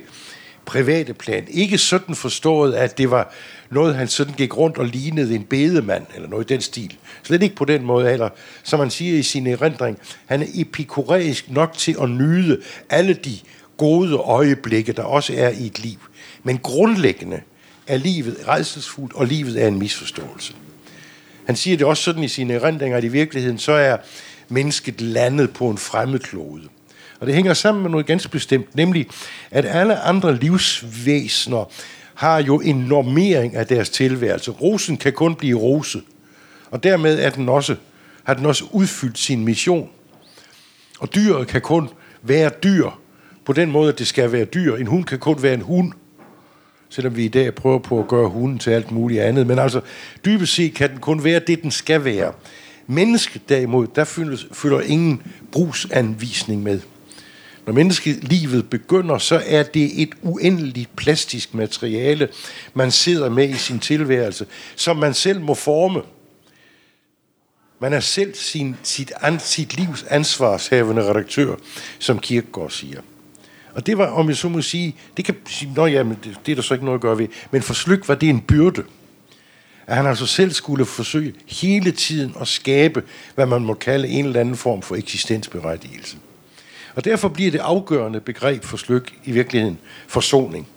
private 0.66 1.14
plan. 1.14 1.48
Ikke 1.50 1.78
sådan 1.78 2.16
forstået, 2.16 2.74
at 2.74 2.98
det 2.98 3.12
var 3.12 3.34
noget, 3.70 3.96
han 3.96 4.08
sådan 4.08 4.34
gik 4.34 4.58
rundt 4.58 4.78
og 4.78 4.86
lignede 4.86 5.36
en 5.36 5.44
bedemand, 5.44 6.06
eller 6.16 6.30
noget 6.30 6.52
i 6.52 6.54
den 6.54 6.62
stil. 6.62 6.98
Slet 7.24 7.44
ikke 7.44 7.56
på 7.56 7.66
den 7.66 7.84
måde, 7.84 8.12
eller 8.12 8.30
som 8.64 8.80
man 8.80 8.90
siger 8.90 9.20
i 9.20 9.24
sin 9.24 9.48
erindring, 9.48 9.98
han 10.26 10.42
er 10.42 10.48
epikureisk 10.54 11.52
nok 11.52 11.74
til 11.74 11.96
at 12.02 12.10
nyde 12.10 12.62
alle 12.90 13.14
de 13.14 13.38
gode 13.78 14.16
øjeblikke, 14.16 14.94
der 14.94 15.04
også 15.04 15.34
er 15.38 15.50
i 15.50 15.66
et 15.66 15.80
liv. 15.80 15.98
Men 16.44 16.58
grundlæggende 16.58 17.42
er 17.88 17.98
livet 17.98 18.38
redselsfuldt, 18.48 19.14
og 19.14 19.28
livet 19.28 19.64
er 19.64 19.68
en 19.68 19.80
misforståelse. 19.80 20.54
Han 21.46 21.56
siger 21.56 21.78
det 21.78 21.88
også 21.88 22.04
sådan 22.04 22.24
i 22.24 22.28
sine 22.28 22.54
erindringer, 22.54 22.98
at 22.98 23.04
i 23.04 23.08
virkeligheden 23.08 23.58
så 23.58 23.72
er 23.72 23.98
mennesket 24.50 25.02
landet 25.02 25.54
på 25.54 25.70
en 25.70 25.78
fremmed 25.78 26.20
klode. 26.20 26.62
Og 27.24 27.28
det 27.28 27.36
hænger 27.36 27.54
sammen 27.54 27.84
med 27.84 27.92
noget 27.92 28.06
ganske 28.06 28.30
bestemt, 28.30 28.76
nemlig 28.76 29.08
at 29.52 29.66
alle 29.66 30.00
andre 30.00 30.36
livsvæsener 30.36 31.72
har 32.14 32.42
jo 32.42 32.60
en 32.60 32.76
normering 32.76 33.56
af 33.56 33.68
deres 33.68 33.90
tilværelse. 33.90 34.52
Rosen 34.52 34.98
kan 34.98 35.14
kun 35.14 35.36
blive 35.36 35.60
rose, 35.60 36.02
og 36.72 36.84
dermed 36.84 37.20
er 37.20 37.30
den 37.30 37.50
også, 37.50 37.76
har 38.24 38.34
den 38.34 38.46
også 38.46 38.66
udfyldt 38.72 39.20
sin 39.20 39.46
mission. 39.46 39.90
Og 41.00 41.16
dyret 41.16 41.48
kan 41.48 41.62
kun 41.62 41.90
være 42.22 42.52
dyr 42.64 42.90
på 43.46 43.54
den 43.54 43.72
måde, 43.72 43.90
at 43.90 44.00
det 44.00 44.08
skal 44.08 44.32
være 44.32 44.46
dyr. 44.46 44.76
En 44.76 44.88
hund 44.88 45.04
kan 45.04 45.20
kun 45.20 45.44
være 45.44 45.54
en 45.54 45.62
hund, 45.62 45.92
selvom 46.90 47.16
vi 47.16 47.26
i 47.26 47.28
dag 47.28 47.56
prøver 47.56 47.80
på 47.80 48.00
at 48.00 48.08
gøre 48.08 48.30
hunden 48.30 48.60
til 48.60 48.72
alt 48.72 48.92
muligt 48.92 49.22
andet. 49.22 49.48
Men 49.48 49.60
altså, 49.60 49.82
dybest 50.26 50.54
set 50.54 50.74
kan 50.74 50.90
den 50.90 51.00
kun 51.00 51.24
være 51.24 51.40
det, 51.40 51.62
den 51.62 51.72
skal 51.72 52.04
være. 52.04 52.34
Mennesket 52.88 53.50
derimod, 53.50 53.88
der 53.96 54.04
fylder 54.54 54.82
ingen 54.82 55.22
brugsanvisning 55.52 56.64
med. 56.64 56.80
Når 57.66 57.74
menneskelivet 57.74 58.70
begynder, 58.70 59.18
så 59.18 59.42
er 59.46 59.64
det 59.64 60.02
et 60.02 60.10
uendeligt 60.22 60.96
plastisk 60.96 61.54
materiale, 61.54 62.30
man 62.74 62.92
sidder 62.92 63.30
med 63.30 63.50
i 63.50 63.54
sin 63.54 63.80
tilværelse, 63.80 64.46
som 64.76 64.98
man 64.98 65.14
selv 65.14 65.42
må 65.42 65.54
forme. 65.54 66.02
Man 67.80 67.94
er 67.94 68.00
selv 68.00 68.36
sin, 68.36 68.76
sit, 68.84 69.12
an, 69.22 69.40
sit 69.40 69.78
livs 69.78 70.06
ansvarshavende 70.10 71.10
redaktør, 71.10 71.56
som 72.00 72.20
Kierkegaard 72.20 72.70
siger. 72.70 73.02
Og 73.76 73.86
det 73.86 73.98
var, 73.98 74.08
om 74.08 74.30
jeg 74.30 74.38
så 74.38 74.50
må 74.50 74.62
sige, 74.62 74.96
det 75.18 75.26
kan 75.26 75.36
sige, 75.48 75.74
nå 75.76 75.86
ja, 75.86 76.04
men 76.04 76.18
det, 76.24 76.38
det 76.46 76.52
er 76.52 76.56
der 76.56 76.62
så 76.62 76.74
ikke 76.74 76.86
noget 76.86 76.98
at 76.98 77.02
gøre 77.02 77.18
ved, 77.18 77.28
men 77.52 77.62
for 77.62 77.74
Slyk 77.74 78.08
var 78.08 78.16
det 78.16 78.30
en 78.30 78.42
byrde. 78.42 78.84
At 79.88 79.96
han 79.96 80.06
altså 80.06 80.26
selv 80.26 80.52
skulle 80.52 80.86
forsøge 80.86 81.34
hele 81.46 81.92
tiden 81.92 82.36
at 82.42 82.48
skabe, 82.48 83.04
hvad 83.36 83.46
man 83.46 83.62
må 83.62 83.74
kalde 83.74 84.08
en 84.08 84.26
eller 84.26 84.40
anden 84.40 84.56
form 84.56 84.82
for 84.82 84.96
eksistensberettigelse. 84.96 86.18
Og 86.96 87.06
derfor 87.06 87.30
bliver 87.30 87.52
det 87.52 87.60
afgørende 87.60 88.20
begreb 88.20 88.64
for 88.64 88.78
Slyk 88.78 89.14
i 89.24 89.32
virkeligheden 89.32 89.80
forsoning. 90.08 90.68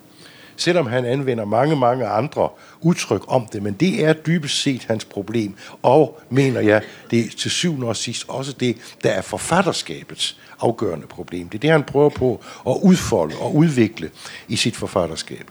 Selvom 0.57 0.87
han 0.87 1.05
anvender 1.05 1.45
mange, 1.45 1.77
mange 1.77 2.07
andre 2.07 2.49
udtryk 2.81 3.23
om 3.29 3.47
det, 3.53 3.63
men 3.63 3.75
det 3.75 4.05
er 4.05 4.13
dybest 4.13 4.63
set 4.63 4.85
hans 4.85 5.05
problem. 5.05 5.55
Og, 5.83 6.21
mener 6.31 6.61
jeg, 6.61 6.83
det 7.11 7.21
er 7.21 7.31
til 7.37 7.51
syvende 7.51 7.87
og 7.87 7.97
sidst 7.97 8.25
også 8.29 8.53
det, 8.53 8.77
der 9.03 9.11
er 9.11 9.23
forfatterskabets 9.23 10.39
afgørende 10.61 11.07
problem. 11.07 11.49
Det 11.49 11.59
er 11.59 11.61
det, 11.61 11.71
han 11.71 11.83
prøver 11.83 12.09
på 12.09 12.41
at 12.69 12.77
udfolde 12.83 13.37
og 13.37 13.55
udvikle 13.55 14.11
i 14.49 14.57
sit 14.57 14.77
forfatterskab. 14.77 15.51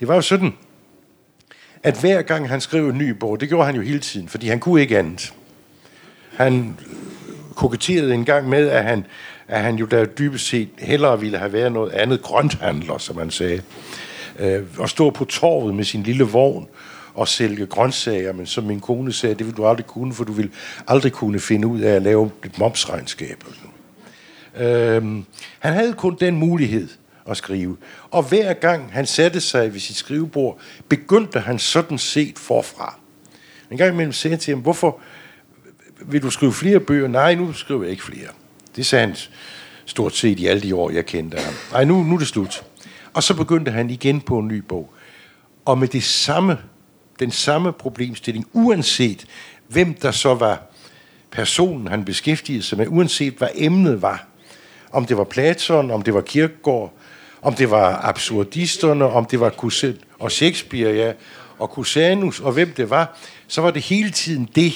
Det 0.00 0.08
var 0.08 0.14
jo 0.14 0.20
sådan, 0.20 0.52
at 1.82 2.00
hver 2.00 2.22
gang 2.22 2.48
han 2.48 2.60
skrev 2.60 2.88
en 2.88 2.98
ny 2.98 3.10
bog, 3.10 3.40
det 3.40 3.48
gjorde 3.48 3.66
han 3.66 3.76
jo 3.76 3.82
hele 3.82 4.00
tiden, 4.00 4.28
fordi 4.28 4.48
han 4.48 4.60
kunne 4.60 4.80
ikke 4.80 4.98
andet. 4.98 5.32
Han 6.36 6.76
koketterede 7.54 8.14
en 8.14 8.24
gang 8.24 8.48
med, 8.48 8.68
at 8.68 8.84
han 8.84 9.06
at 9.50 9.62
han 9.62 9.76
jo 9.76 9.86
der 9.86 10.04
dybest 10.04 10.46
set 10.46 10.68
hellere 10.78 11.20
ville 11.20 11.38
have 11.38 11.52
været 11.52 11.72
noget 11.72 11.92
andet 11.92 12.22
grønthandler, 12.22 12.98
som 12.98 13.16
man 13.16 13.30
sagde. 13.30 13.62
Øh, 14.38 14.62
og 14.78 14.88
stå 14.88 15.10
på 15.10 15.24
torvet 15.24 15.74
med 15.74 15.84
sin 15.84 16.02
lille 16.02 16.24
vogn 16.24 16.66
og 17.14 17.28
sælge 17.28 17.66
grøntsager, 17.66 18.32
men 18.32 18.46
som 18.46 18.64
min 18.64 18.80
kone 18.80 19.12
sagde, 19.12 19.34
det 19.34 19.46
vil 19.46 19.56
du 19.56 19.66
aldrig 19.66 19.86
kunne, 19.86 20.14
for 20.14 20.24
du 20.24 20.32
vil 20.32 20.50
aldrig 20.86 21.12
kunne 21.12 21.40
finde 21.40 21.66
ud 21.66 21.80
af 21.80 21.94
at 21.94 22.02
lave 22.02 22.30
et 22.44 22.58
momsregnskab. 22.58 23.44
Øh, 24.56 25.02
han 25.58 25.72
havde 25.72 25.92
kun 25.92 26.16
den 26.20 26.36
mulighed 26.36 26.88
at 27.26 27.36
skrive. 27.36 27.76
Og 28.10 28.22
hver 28.22 28.52
gang 28.52 28.92
han 28.92 29.06
satte 29.06 29.40
sig 29.40 29.72
ved 29.72 29.80
sit 29.80 29.96
skrivebord, 29.96 30.58
begyndte 30.88 31.40
han 31.40 31.58
sådan 31.58 31.98
set 31.98 32.38
forfra. 32.38 32.98
En 33.70 33.76
gang 33.76 33.92
imellem 33.92 34.12
sagde 34.12 34.32
jeg 34.32 34.40
til 34.40 34.54
ham, 34.54 34.62
hvorfor 34.62 35.00
vil 36.00 36.22
du 36.22 36.30
skrive 36.30 36.52
flere 36.52 36.80
bøger? 36.80 37.08
Nej, 37.08 37.34
nu 37.34 37.52
skriver 37.52 37.82
jeg 37.82 37.90
ikke 37.90 38.02
flere. 38.02 38.28
Det 38.76 38.86
sagde 38.86 39.06
han 39.06 39.16
stort 39.86 40.16
set 40.16 40.40
i 40.40 40.46
alle 40.46 40.62
de 40.62 40.74
år, 40.74 40.90
jeg 40.90 41.06
kendte 41.06 41.38
ham. 41.38 41.54
Nej, 41.72 41.84
nu, 41.84 42.02
nu 42.02 42.14
er 42.14 42.18
det 42.18 42.28
slut. 42.28 42.64
Og 43.14 43.22
så 43.22 43.34
begyndte 43.34 43.70
han 43.70 43.90
igen 43.90 44.20
på 44.20 44.38
en 44.38 44.48
ny 44.48 44.58
bog. 44.58 44.92
Og 45.64 45.78
med 45.78 45.88
det 45.88 46.04
samme, 46.04 46.58
den 47.18 47.30
samme 47.30 47.72
problemstilling, 47.72 48.46
uanset 48.52 49.26
hvem 49.68 49.94
der 49.94 50.10
så 50.10 50.34
var 50.34 50.62
personen, 51.30 51.88
han 51.88 52.04
beskæftigede 52.04 52.62
sig 52.62 52.78
med, 52.78 52.86
uanset 52.88 53.34
hvad 53.34 53.48
emnet 53.54 54.02
var. 54.02 54.26
Om 54.92 55.06
det 55.06 55.16
var 55.16 55.24
Platon, 55.24 55.90
om 55.90 56.02
det 56.02 56.14
var 56.14 56.20
Kierkegaard, 56.20 56.92
om 57.42 57.54
det 57.54 57.70
var 57.70 58.00
absurdisterne, 58.02 59.04
om 59.04 59.24
det 59.24 59.40
var 59.40 59.50
Cousin 59.50 59.96
og 60.18 60.32
Shakespeare, 60.32 60.94
ja, 60.94 61.12
og 61.58 61.68
Cusanus, 61.68 62.40
og 62.40 62.52
hvem 62.52 62.72
det 62.72 62.90
var, 62.90 63.18
så 63.48 63.60
var 63.60 63.70
det 63.70 63.82
hele 63.82 64.10
tiden 64.10 64.48
det, 64.54 64.72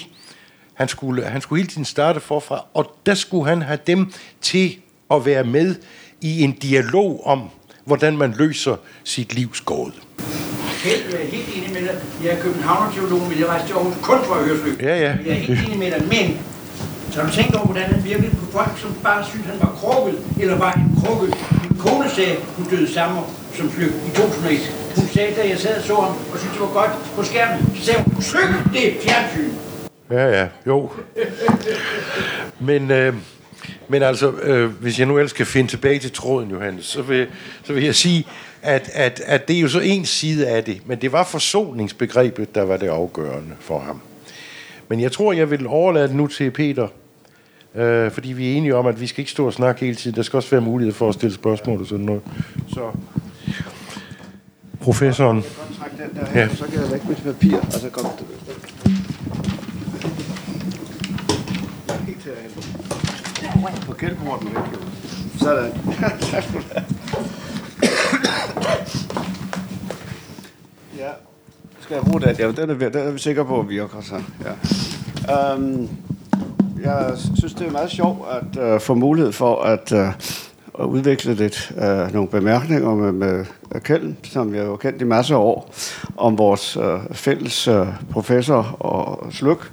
han 0.75 0.89
skulle, 0.89 1.25
han 1.25 1.41
skulle 1.41 1.61
hele 1.63 1.71
tiden 1.71 1.85
starte 1.85 2.21
forfra, 2.21 2.67
og 2.75 2.97
der 3.07 3.15
skulle 3.15 3.49
han 3.49 3.63
have 3.63 3.79
dem 3.87 4.13
til 4.41 4.77
at 5.11 5.27
være 5.27 5.45
med 5.45 5.75
i 6.21 6.43
en 6.43 6.53
dialog 6.53 7.27
om, 7.27 7.51
hvordan 7.85 8.17
man 8.17 8.35
løser 8.39 8.77
sit 9.05 9.35
livs 9.35 9.61
gåde. 9.61 9.93
Helt, 10.85 11.13
jeg 11.13 11.23
er 11.23 11.27
helt 11.27 11.49
enig 11.57 11.73
med 11.73 11.83
dig. 11.83 11.97
Jeg 12.25 12.33
er 12.33 12.41
Københavner-teolog, 12.43 13.21
men 13.29 13.39
jeg 13.39 13.49
rejste 13.49 13.69
til 13.69 13.75
Aarhus 13.75 13.95
kun 14.03 14.19
for 14.25 14.35
at 14.35 14.45
høre. 14.45 14.59
Ja, 14.81 14.97
ja. 14.99 15.13
Jeg 15.27 15.33
er 15.33 15.35
helt 15.35 15.67
enig 15.67 15.79
med 15.79 15.91
dig, 15.91 16.03
men 16.09 16.41
så 17.11 17.21
har 17.21 17.29
du 17.29 17.35
tænkt 17.35 17.55
over, 17.55 17.67
hvordan 17.67 17.83
han 17.95 18.05
virkede 18.05 18.31
på 18.31 18.47
folk, 18.53 18.79
som 18.79 18.95
bare 19.03 19.25
syntes, 19.29 19.47
han 19.47 19.61
var 19.61 19.73
krukket, 19.81 20.19
eller 20.41 20.59
var 20.59 20.73
en 20.73 21.03
krukket. 21.05 21.31
Min 21.63 21.79
kone 21.79 22.11
sagde, 22.11 22.37
hun 22.57 22.67
døde 22.71 22.93
sammen 22.95 23.23
som 23.57 23.71
Slyk 23.71 23.93
i 24.09 24.11
2001. 24.17 24.61
Hun 24.97 25.09
sagde, 25.15 25.35
da 25.35 25.49
jeg 25.49 25.59
sad 25.59 25.77
og 25.79 25.85
så 25.85 25.95
ham, 25.95 26.15
og 26.33 26.39
syntes, 26.39 26.53
det 26.53 26.61
var 26.61 26.73
godt 26.81 26.91
på 27.17 27.23
skærmen, 27.23 27.77
så 27.77 27.85
sagde 27.85 28.03
hun, 28.03 28.23
Slyk, 28.23 28.51
det 28.73 28.83
er 28.89 28.93
fjernsyn. 29.03 29.51
Ja, 30.11 30.41
ja, 30.41 30.49
jo. 30.67 30.91
Men, 32.61 32.91
øh, 32.91 33.15
men 33.89 34.03
altså, 34.03 34.33
øh, 34.33 34.71
hvis 34.71 34.99
jeg 34.99 35.07
nu 35.07 35.19
ellers 35.19 35.31
skal 35.31 35.47
finde 35.47 35.71
tilbage 35.71 35.99
til 35.99 36.13
tråden, 36.13 36.51
Johannes, 36.51 36.85
så 36.85 37.03
vil, 37.03 37.27
så 37.63 37.73
vil 37.73 37.85
jeg 37.85 37.95
sige, 37.95 38.27
at, 38.63 38.91
at, 38.93 39.23
at 39.27 39.49
det 39.49 39.57
er 39.57 39.61
jo 39.61 39.69
så 39.69 39.81
en 39.81 40.05
side 40.05 40.49
af 40.49 40.65
det, 40.65 40.81
men 40.87 41.01
det 41.01 41.13
var 41.13 41.25
forsoningsbegrebet, 41.25 42.55
der 42.55 42.63
var 42.63 42.77
det 42.77 42.89
afgørende 42.89 43.55
for 43.61 43.79
ham. 43.79 44.01
Men 44.89 45.01
jeg 45.01 45.13
tror, 45.13 45.33
jeg 45.33 45.51
vil 45.51 45.67
overlade 45.67 46.09
det 46.09 46.17
nu 46.17 46.27
til 46.27 46.51
Peter, 46.51 46.89
øh, 47.75 48.11
fordi 48.11 48.33
vi 48.33 48.53
er 48.53 48.57
enige 48.57 48.77
om, 48.77 48.87
at 48.87 49.01
vi 49.01 49.07
skal 49.07 49.21
ikke 49.21 49.31
stå 49.31 49.47
og 49.47 49.53
snakke 49.53 49.81
hele 49.81 49.97
tiden. 49.97 50.17
Der 50.17 50.23
skal 50.23 50.37
også 50.37 50.51
være 50.51 50.61
mulighed 50.61 50.95
for 50.95 51.09
at 51.09 51.15
stille 51.15 51.35
spørgsmål 51.35 51.81
og 51.81 51.87
sådan 51.87 52.05
noget. 52.05 52.23
Så 52.69 52.91
professoren. 54.81 55.45
Ja. 56.35 56.49
Så 56.49 56.65
kan 56.65 56.81
jeg 56.81 56.91
lægge 56.91 57.07
mit 57.09 57.23
papir, 57.25 57.57
og 57.57 57.73
så 57.73 57.91
kommer 57.91 58.11
det 58.19 58.27
herhen. 62.25 62.51
På 63.87 63.93
kældporten 63.93 64.47
væk, 64.47 64.57
jo. 64.57 64.79
Sådan. 65.39 65.73
tak 66.21 66.43
skal 66.43 66.61
du 66.61 66.65
have. 66.73 66.85
ja. 70.99 71.11
Skal 71.81 71.95
jeg 71.95 72.05
bruge 72.05 72.21
den? 72.21 72.37
Ja, 72.39 72.53
den 72.53 72.71
er, 72.71 72.75
vi, 72.75 72.85
den 72.85 72.97
er 73.07 73.11
vi 73.11 73.19
sikre 73.19 73.45
på 73.45 73.61
at 73.61 73.69
virker 73.69 74.01
så. 74.01 74.23
Ja. 74.45 75.55
Um, 75.55 75.89
jeg 76.85 77.13
synes, 77.37 77.55
det 77.55 77.67
er 77.67 77.71
meget 77.71 77.91
sjovt 77.91 78.29
at 78.31 78.75
uh, 78.75 78.81
få 78.81 78.95
mulighed 78.95 79.33
for 79.33 79.63
at 79.63 79.93
uh, 79.93 79.99
og 80.75 80.91
udviklet 80.91 81.37
lidt 81.37 81.73
øh, 81.79 82.13
nogle 82.15 82.29
bemærkninger 82.29 82.95
med, 82.95 83.13
med 83.13 83.45
Kjeld, 83.81 84.15
som 84.23 84.55
jeg 84.55 84.65
har 84.65 84.77
kendt 84.77 85.03
i 85.03 85.05
masser 85.05 85.35
af 85.37 85.41
år, 85.41 85.75
om 86.17 86.39
vores 86.39 86.77
øh, 86.77 86.99
fælles 87.13 87.69
øh, 87.69 87.87
professor 88.13 88.77
og 88.81 89.33
Sluk, 89.33 89.71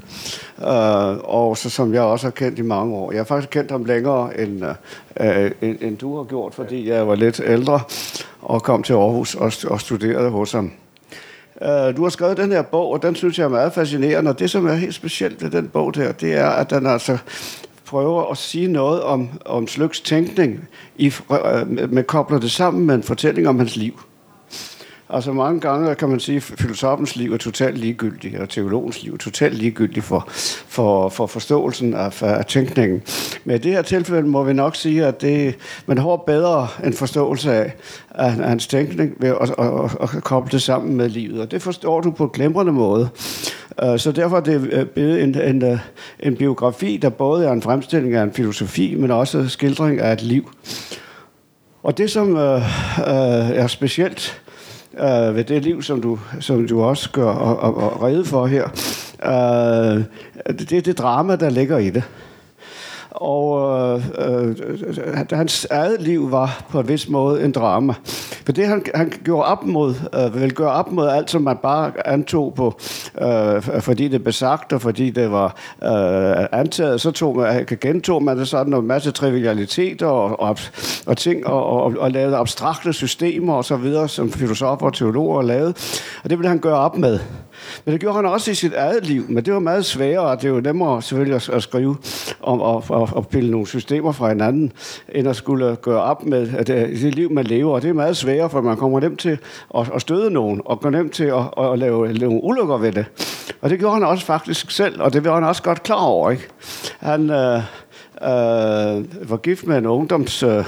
øh, 0.59 1.17
og 1.23 1.57
så, 1.57 1.69
som 1.69 1.93
jeg 1.93 2.01
også 2.01 2.25
har 2.25 2.31
kendt 2.31 2.59
i 2.59 2.61
mange 2.61 2.95
år. 2.95 3.11
Jeg 3.11 3.19
har 3.19 3.25
faktisk 3.25 3.49
kendt 3.49 3.71
ham 3.71 3.85
længere, 3.85 4.39
end, 4.39 4.63
øh, 5.19 5.51
end, 5.61 5.77
end 5.81 5.97
du 5.97 6.17
har 6.17 6.23
gjort, 6.23 6.53
fordi 6.53 6.89
jeg 6.89 7.07
var 7.07 7.15
lidt 7.15 7.41
ældre 7.45 7.79
og 8.41 8.63
kom 8.63 8.83
til 8.83 8.93
Aarhus 8.93 9.35
og, 9.35 9.51
og 9.67 9.81
studerede 9.81 10.29
hos 10.29 10.51
ham. 10.51 10.71
Uh, 11.61 11.95
du 11.97 12.03
har 12.03 12.09
skrevet 12.09 12.37
den 12.37 12.51
her 12.51 12.61
bog, 12.61 12.91
og 12.91 13.01
den 13.01 13.15
synes 13.15 13.39
jeg 13.39 13.45
er 13.45 13.49
meget 13.49 13.73
fascinerende, 13.73 14.31
og 14.31 14.39
det, 14.39 14.49
som 14.49 14.67
er 14.67 14.73
helt 14.73 14.95
specielt 14.95 15.43
ved 15.43 15.49
den 15.49 15.67
bog 15.67 15.95
der, 15.95 16.11
det 16.11 16.33
er, 16.33 16.49
at 16.49 16.69
den 16.69 16.85
altså 16.85 17.17
prøver 17.91 18.31
at 18.31 18.37
sige 18.37 18.67
noget 18.67 19.03
om, 19.03 19.29
om 19.45 19.67
Slyks 19.67 20.01
tænkning, 20.01 20.67
i, 20.97 21.13
øh, 21.31 21.89
med 21.89 22.03
kobler 22.03 22.39
det 22.39 22.51
sammen 22.51 22.85
med 22.85 22.95
en 22.95 23.03
fortælling 23.03 23.47
om 23.47 23.57
hans 23.57 23.75
liv. 23.75 23.99
Altså 25.09 25.33
mange 25.33 25.59
gange 25.59 25.95
kan 25.95 26.09
man 26.09 26.19
sige, 26.19 26.35
at 26.35 26.43
filosofens 26.43 27.15
liv 27.15 27.33
er 27.33 27.37
totalt 27.37 27.77
ligegyldig, 27.77 28.39
og 28.39 28.49
teologens 28.49 29.03
liv 29.03 29.13
er 29.13 29.17
totalt 29.17 29.55
ligegyldig 29.55 30.03
for, 30.03 30.25
for, 30.67 31.09
for 31.09 31.27
forståelsen 31.27 31.93
af, 31.93 32.23
af 32.23 32.45
tænkningen. 32.45 33.01
Men 33.45 33.55
i 33.55 33.59
det 33.59 33.71
her 33.71 33.81
tilfælde 33.81 34.27
må 34.27 34.43
vi 34.43 34.53
nok 34.53 34.75
sige, 34.75 35.05
at 35.05 35.21
det, 35.21 35.55
man 35.85 35.97
har 35.97 36.15
bedre 36.15 36.67
en 36.83 36.93
forståelse 36.93 37.53
af, 37.53 37.73
af, 38.09 38.25
af 38.25 38.49
hans 38.49 38.67
tænkning 38.67 39.15
ved 39.19 39.29
at, 39.29 39.49
at, 39.57 39.99
at, 40.01 40.15
at 40.15 40.23
koble 40.23 40.51
det 40.51 40.61
sammen 40.61 40.95
med 40.95 41.09
livet. 41.09 41.41
Og 41.41 41.51
det 41.51 41.61
forstår 41.61 42.01
du 42.01 42.11
på 42.11 42.23
en 42.23 42.29
glemrende 42.29 42.71
måde. 42.71 43.09
Øh, 43.83 43.99
så 43.99 44.11
derfor 44.11 44.37
er 44.37 44.41
det 44.41 44.69
øh, 44.71 44.85
blevet 44.85 45.23
en, 45.23 45.41
en, 45.41 45.63
øh, 45.63 45.79
en 46.19 46.35
biografi, 46.35 46.97
der 46.97 47.09
både 47.09 47.45
er 47.45 47.51
en 47.51 47.61
fremstilling 47.61 48.15
af 48.15 48.23
en 48.23 48.33
filosofi, 48.33 48.95
men 48.95 49.11
også 49.11 49.47
skildring 49.47 49.99
af 49.99 50.13
et 50.13 50.21
liv. 50.21 50.51
Og 51.83 51.97
det, 51.97 52.11
som 52.11 52.35
øh, 52.35 52.61
er 53.51 53.67
specielt 53.67 54.41
øh, 54.99 55.35
ved 55.35 55.43
det 55.43 55.63
liv, 55.63 55.81
som 55.81 56.01
du, 56.01 56.19
som 56.39 56.67
du 56.67 56.81
også 56.81 57.11
gør 57.11 57.29
og, 57.29 57.59
og, 57.59 57.91
og 57.91 58.03
rede 58.03 58.25
for 58.25 58.45
her. 58.45 58.63
Øh, 59.25 60.03
det 60.59 60.71
er 60.71 60.81
det 60.81 60.97
drama, 60.97 61.35
der 61.35 61.49
ligger 61.49 61.77
i 61.77 61.89
det. 61.89 62.03
Og 63.11 63.71
øh, 63.93 64.03
øh, 64.17 64.55
øh, 64.97 65.17
hans 65.31 65.67
eget 65.71 66.01
liv 66.01 66.31
var 66.31 66.63
på 66.69 66.79
en 66.79 66.87
vis 66.87 67.09
måde 67.09 67.45
en 67.45 67.51
drama. 67.51 67.93
For 68.45 68.51
det, 68.51 68.67
han, 68.67 68.85
han 68.95 69.13
gjorde 69.23 69.45
op 69.45 69.65
mod, 69.65 69.95
øh, 70.15 70.39
ville 70.39 70.51
gøre 70.51 70.71
op 70.71 70.91
mod 70.91 71.07
alt, 71.07 71.31
som 71.31 71.41
man 71.41 71.57
bare 71.57 72.07
antog 72.07 72.53
på, 72.53 72.79
øh, 73.21 73.61
fordi 73.61 74.07
det 74.07 74.23
blev 74.23 74.33
sagt, 74.33 74.73
og 74.73 74.81
fordi 74.81 75.09
det 75.09 75.31
var 75.31 75.55
øh, 75.83 76.47
antaget, 76.51 77.01
så 77.01 77.11
tog 77.11 77.37
man, 77.37 77.65
gentog 77.81 78.23
man 78.23 78.37
det 78.37 78.47
sådan 78.47 78.73
en 78.73 78.87
masse 78.87 79.11
trivialiteter 79.11 80.07
og, 80.07 80.39
og, 80.39 80.57
og 81.05 81.17
ting, 81.17 81.47
og, 81.47 81.65
og, 81.65 81.93
og 81.99 82.11
lavede 82.11 82.37
abstrakte 82.37 82.93
systemer 82.93 83.53
og 83.53 83.65
så 83.65 83.75
videre, 83.75 84.09
som 84.09 84.31
filosofer 84.31 84.85
og 84.85 84.93
teologer 84.93 85.41
lavede. 85.41 85.73
Og 86.23 86.29
det 86.29 86.37
ville 86.37 86.49
han 86.49 86.59
gøre 86.59 86.77
op 86.77 86.97
med. 86.97 87.19
Men 87.85 87.93
det 87.93 88.01
gjorde 88.01 88.15
han 88.15 88.25
også 88.25 88.51
i 88.51 88.53
sit 88.53 88.73
eget 88.73 89.05
liv, 89.05 89.25
men 89.29 89.45
det 89.45 89.53
var 89.53 89.59
meget 89.59 89.85
sværere, 89.85 90.21
og 90.21 90.41
det 90.41 90.53
var 90.53 90.61
nemmere 90.61 91.01
selvfølgelig 91.01 91.35
at, 91.35 91.49
at 91.49 91.63
skrive 91.63 91.97
om 92.41 92.61
at, 92.61 93.01
at, 93.01 93.17
at 93.17 93.27
pille 93.27 93.51
nogle 93.51 93.67
systemer 93.67 94.11
fra 94.11 94.29
hinanden, 94.29 94.71
end 95.15 95.27
at 95.27 95.35
skulle 95.35 95.75
gøre 95.75 96.01
op 96.01 96.25
med 96.25 96.49
at 96.57 96.69
øh, 96.69 96.89
det, 96.89 97.01
det 97.01 97.15
liv, 97.15 97.31
man 97.31 97.45
lever. 97.45 97.73
Og 97.73 97.81
det 97.81 97.89
er 97.89 97.93
meget 97.93 98.17
sværere, 98.17 98.49
for 98.49 98.61
man 98.61 98.77
kommer 98.77 98.99
nemt 98.99 99.19
til 99.19 99.37
at, 99.77 99.91
at 99.95 100.01
støde 100.01 100.31
nogen, 100.31 100.61
og 100.65 100.79
går 100.79 100.89
nemt 100.89 101.13
til 101.13 101.23
at, 101.23 101.71
at 101.71 101.79
lave, 101.79 102.13
lave 102.13 102.43
ulykker 102.43 102.77
ved 102.77 102.91
det. 102.91 103.05
Og 103.61 103.69
det 103.69 103.79
gjorde 103.79 103.93
han 103.93 104.03
også 104.03 104.25
faktisk 104.25 104.71
selv, 104.71 105.01
og 105.01 105.13
det 105.13 105.25
var 105.25 105.33
han 105.33 105.43
også 105.43 105.63
godt 105.63 105.83
klar 105.83 106.03
over. 106.03 106.31
Ikke? 106.31 106.47
Han... 106.99 107.29
Øh, 107.29 107.61
øh, 108.23 109.29
var 109.29 109.37
gift 109.37 109.67
med 109.67 109.77
en 109.77 109.85
ungdomsveninde, 109.85 110.65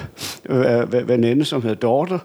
øh, 0.50 1.02
øh, 1.02 1.08
veninde, 1.08 1.46
som 1.46 1.62
hed 1.62 1.76
Dorte, 1.76 2.20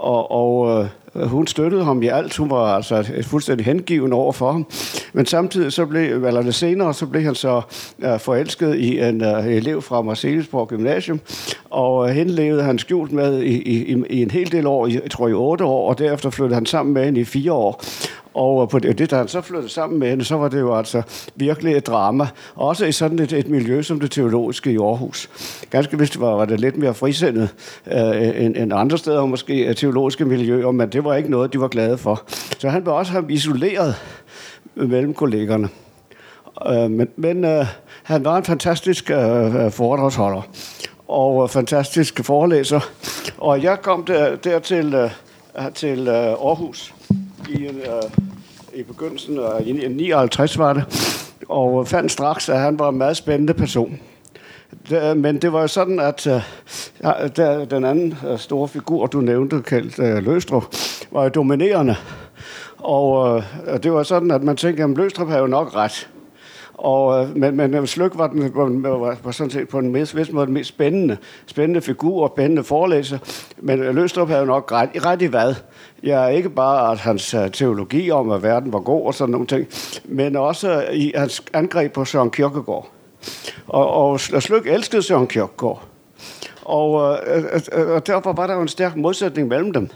og, 0.00 0.30
og 0.30 0.82
øh, 1.14 1.26
hun 1.28 1.46
støttede 1.46 1.84
ham 1.84 2.02
i 2.02 2.06
alt. 2.06 2.36
Hun 2.36 2.50
var 2.50 2.74
altså 2.76 3.22
fuldstændig 3.22 3.66
hengiven 3.66 4.12
over 4.12 4.32
for 4.32 4.52
ham. 4.52 4.66
Men 5.12 5.26
samtidig, 5.26 5.72
så 5.72 5.86
blev, 5.86 6.24
eller 6.24 6.42
det 6.42 6.54
senere, 6.54 6.94
så 6.94 7.06
blev 7.06 7.22
han 7.22 7.34
så 7.34 7.62
øh, 7.98 8.18
forelsket 8.18 8.74
i 8.74 9.00
en 9.00 9.24
øh, 9.24 9.46
elev 9.46 9.82
fra 9.82 10.02
Marcellesborg 10.02 10.68
Gymnasium, 10.68 11.20
og 11.70 12.08
øh, 12.08 12.14
hende 12.14 12.32
levede 12.32 12.62
han 12.62 12.78
skjult 12.78 13.12
med 13.12 13.42
i, 13.42 13.62
i, 13.62 14.04
i 14.10 14.22
en 14.22 14.30
hel 14.30 14.52
del 14.52 14.66
år, 14.66 14.86
jeg 14.86 15.10
tror 15.10 15.28
i 15.28 15.32
otte 15.32 15.64
år, 15.64 15.88
og 15.88 15.98
derefter 15.98 16.30
flyttede 16.30 16.54
han 16.54 16.66
sammen 16.66 16.94
med 16.94 17.04
hende 17.04 17.20
i 17.20 17.24
fire 17.24 17.52
år. 17.52 17.84
Og 18.34 18.62
øh, 18.62 18.68
på 18.68 18.78
det, 18.78 18.98
det, 18.98 19.10
da 19.10 19.16
han 19.16 19.28
så 19.28 19.40
flyttede 19.40 19.68
sammen 19.68 19.98
med 19.98 20.10
hende, 20.10 20.24
så 20.24 20.36
var 20.36 20.48
det 20.48 20.60
jo 20.60 20.76
altså 20.76 21.02
virkelig 21.36 21.76
et 21.76 21.86
drama. 21.86 22.28
Også 22.54 22.86
i 22.86 22.92
sådan 22.92 23.18
et, 23.18 23.32
et 23.32 23.48
miljø 23.48 23.82
som 23.82 24.00
det 24.00 24.10
teologiske 24.10 24.72
i 24.72 24.76
Aarhus. 24.76 25.30
Ganske 25.70 25.98
vist 25.98 26.20
var, 26.20 26.34
var 26.34 26.44
det 26.44 26.60
lidt 26.60 26.76
mere 26.76 26.94
frisindet 26.94 27.48
øh, 27.86 28.44
end, 28.44 28.56
end 28.56 28.72
andre 28.72 28.98
steder, 28.98 29.26
måske 29.26 29.74
teologiske 29.74 30.24
miljøer, 30.24 30.70
men 30.70 30.88
det 30.88 31.04
var 31.04 31.14
ikke 31.14 31.30
noget, 31.30 31.52
de 31.52 31.60
var 31.60 31.68
glade 31.68 31.98
for. 31.98 32.22
Så 32.58 32.68
han 32.68 32.86
var 32.86 32.92
også 32.92 33.24
isoleret 33.28 33.94
mellem 34.74 35.14
kollegerne. 35.14 35.68
Øh, 36.68 36.90
men 36.90 37.08
men 37.16 37.44
øh, 37.44 37.66
han 38.02 38.24
var 38.24 38.36
en 38.36 38.44
fantastisk 38.44 39.10
øh, 39.10 39.64
øh 39.64 39.70
foredragsholder 39.70 40.42
og 41.08 41.42
øh, 41.42 41.48
fantastisk 41.48 42.24
forelæser. 42.24 42.80
Og 43.38 43.62
jeg 43.62 43.82
kom 43.82 44.04
der, 44.04 44.36
der 44.36 44.58
til, 44.58 44.94
øh, 44.94 45.10
til 45.74 46.08
øh, 46.08 46.14
Aarhus 46.14 46.94
i, 47.50 47.64
øh, 47.64 48.02
i 48.74 48.82
begyndelsen 48.82 49.38
øh, 49.38 49.44
af 49.44 49.90
59 49.90 50.58
var 50.58 50.72
det, 50.72 50.84
og 51.48 51.88
fandt 51.88 52.12
straks, 52.12 52.48
at 52.48 52.60
han 52.60 52.78
var 52.78 52.88
en 52.88 52.98
meget 52.98 53.16
spændende 53.16 53.54
person. 53.54 54.00
Det, 54.88 55.10
øh, 55.10 55.16
men 55.16 55.38
det 55.38 55.52
var 55.52 55.60
jo 55.60 55.66
sådan, 55.66 56.00
at 56.00 56.26
uh, 56.26 56.32
der, 57.36 57.64
den 57.64 57.84
anden 57.84 58.18
uh, 58.32 58.38
store 58.38 58.68
figur, 58.68 59.06
du 59.06 59.20
nævnte, 59.20 59.62
kaldt 59.62 59.98
uh, 59.98 60.24
Løstrup, 60.24 60.64
var 61.10 61.22
jo 61.22 61.28
dominerende. 61.28 61.96
Og 62.78 63.36
uh, 63.36 63.42
det 63.82 63.92
var 63.92 64.02
sådan, 64.02 64.30
at 64.30 64.42
man 64.42 64.56
tænkte, 64.56 64.82
at 64.82 64.90
Løstrup 64.90 65.28
havde 65.28 65.40
jo 65.40 65.46
nok 65.46 65.76
ret. 65.76 66.08
Og, 66.80 67.22
øh, 67.22 67.36
men, 67.36 67.56
men 67.56 67.86
Slyk 67.86 68.12
var, 68.14 68.26
den, 68.26 68.82
var, 68.82 69.16
var 69.24 69.30
sådan 69.30 69.50
set 69.50 69.68
på 69.68 69.78
en 69.78 69.94
vis, 69.94 70.16
vis 70.16 70.32
måde 70.32 70.46
den 70.46 70.54
mest 70.54 70.68
spændende, 70.68 71.16
spændende 71.46 71.80
figur 71.80 72.22
og 72.22 72.32
spændende 72.34 72.64
forelæser. 72.64 73.18
Men 73.58 73.82
øh, 73.82 73.94
Løstrup 73.94 74.28
havde 74.28 74.46
nok 74.46 74.72
ret, 74.72 74.90
ret 75.06 75.22
i 75.22 75.26
hvad. 75.26 75.54
Ja, 76.02 76.26
ikke 76.26 76.50
bare 76.50 76.92
at 76.92 76.98
hans 76.98 77.34
øh, 77.34 77.50
teologi 77.50 78.10
om, 78.10 78.30
at 78.30 78.42
verden 78.42 78.72
var 78.72 78.80
god 78.80 79.06
og 79.06 79.14
sådan 79.14 79.32
nogle 79.32 79.46
ting, 79.46 79.66
men 80.04 80.36
også 80.36 80.84
i 80.92 81.12
hans 81.16 81.42
angreb 81.52 81.92
på 81.92 82.04
Søren 82.04 82.30
Kierkegaard. 82.30 82.88
Og, 83.66 83.90
og 83.90 84.20
Slyk 84.20 84.66
elskede 84.66 85.02
Søren 85.02 85.26
Kierkegaard. 85.26 85.82
Og, 86.64 87.18
øh, 87.26 87.60
øh, 87.72 87.88
og 87.88 88.06
derfor 88.06 88.32
var 88.32 88.46
der 88.46 88.54
jo 88.54 88.62
en 88.62 88.68
stærk 88.68 88.96
modsætning 88.96 89.48
mellem 89.48 89.72
dem. 89.72 89.88